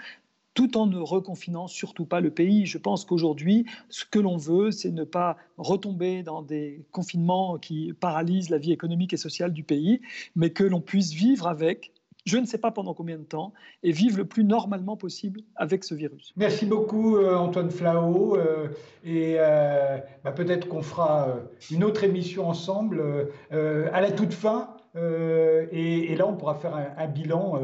tout 0.55 0.77
en 0.77 0.87
ne 0.87 0.97
reconfinant 0.97 1.67
surtout 1.67 2.05
pas 2.05 2.21
le 2.21 2.31
pays. 2.31 2.65
Je 2.65 2.77
pense 2.77 3.05
qu'aujourd'hui, 3.05 3.65
ce 3.89 4.05
que 4.05 4.19
l'on 4.19 4.37
veut, 4.37 4.71
c'est 4.71 4.91
ne 4.91 5.03
pas 5.03 5.37
retomber 5.57 6.23
dans 6.23 6.41
des 6.41 6.85
confinements 6.91 7.59
qui 7.59 7.93
paralysent 7.99 8.49
la 8.49 8.57
vie 8.57 8.71
économique 8.71 9.13
et 9.13 9.17
sociale 9.17 9.51
du 9.51 9.63
pays, 9.63 10.01
mais 10.35 10.51
que 10.51 10.63
l'on 10.63 10.81
puisse 10.81 11.11
vivre 11.11 11.47
avec 11.47 11.91
je 12.25 12.37
ne 12.37 12.45
sais 12.45 12.57
pas 12.57 12.71
pendant 12.71 12.93
combien 12.93 13.17
de 13.17 13.23
temps, 13.23 13.53
et 13.83 13.91
vivre 13.91 14.17
le 14.17 14.25
plus 14.25 14.43
normalement 14.43 14.97
possible 14.97 15.41
avec 15.55 15.83
ce 15.83 15.93
virus. 15.93 16.33
Merci 16.35 16.65
beaucoup 16.65 17.17
euh, 17.17 17.35
Antoine 17.35 17.69
Flao, 17.69 18.35
euh, 18.35 18.67
et 19.03 19.35
euh, 19.37 19.97
bah, 20.23 20.31
peut-être 20.31 20.67
qu'on 20.67 20.81
fera 20.81 21.37
une 21.71 21.83
autre 21.83 22.03
émission 22.03 22.49
ensemble 22.49 23.29
à 23.51 24.01
la 24.01 24.11
toute 24.11 24.33
fin, 24.33 24.75
et, 24.95 26.15
là 26.17 26.27
on 26.27 26.35
pourra 26.35 26.55
faire 26.55 26.75
un, 26.97 27.07
bilan 27.07 27.59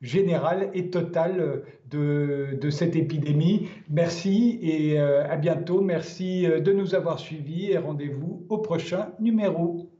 général 0.00 0.70
et 0.74 0.90
total 0.90 1.62
de, 1.90 2.58
de, 2.60 2.70
cette 2.70 2.96
épidémie. 2.96 3.68
Merci 3.90 4.58
et 4.62 4.98
à 4.98 5.36
bientôt. 5.36 5.80
Merci 5.80 6.46
de 6.46 6.72
nous 6.72 6.94
avoir 6.94 7.18
suivis 7.18 7.72
et 7.72 7.78
rendez-vous 7.78 8.46
au 8.48 8.58
prochain 8.58 9.12
numéro. 9.20 9.91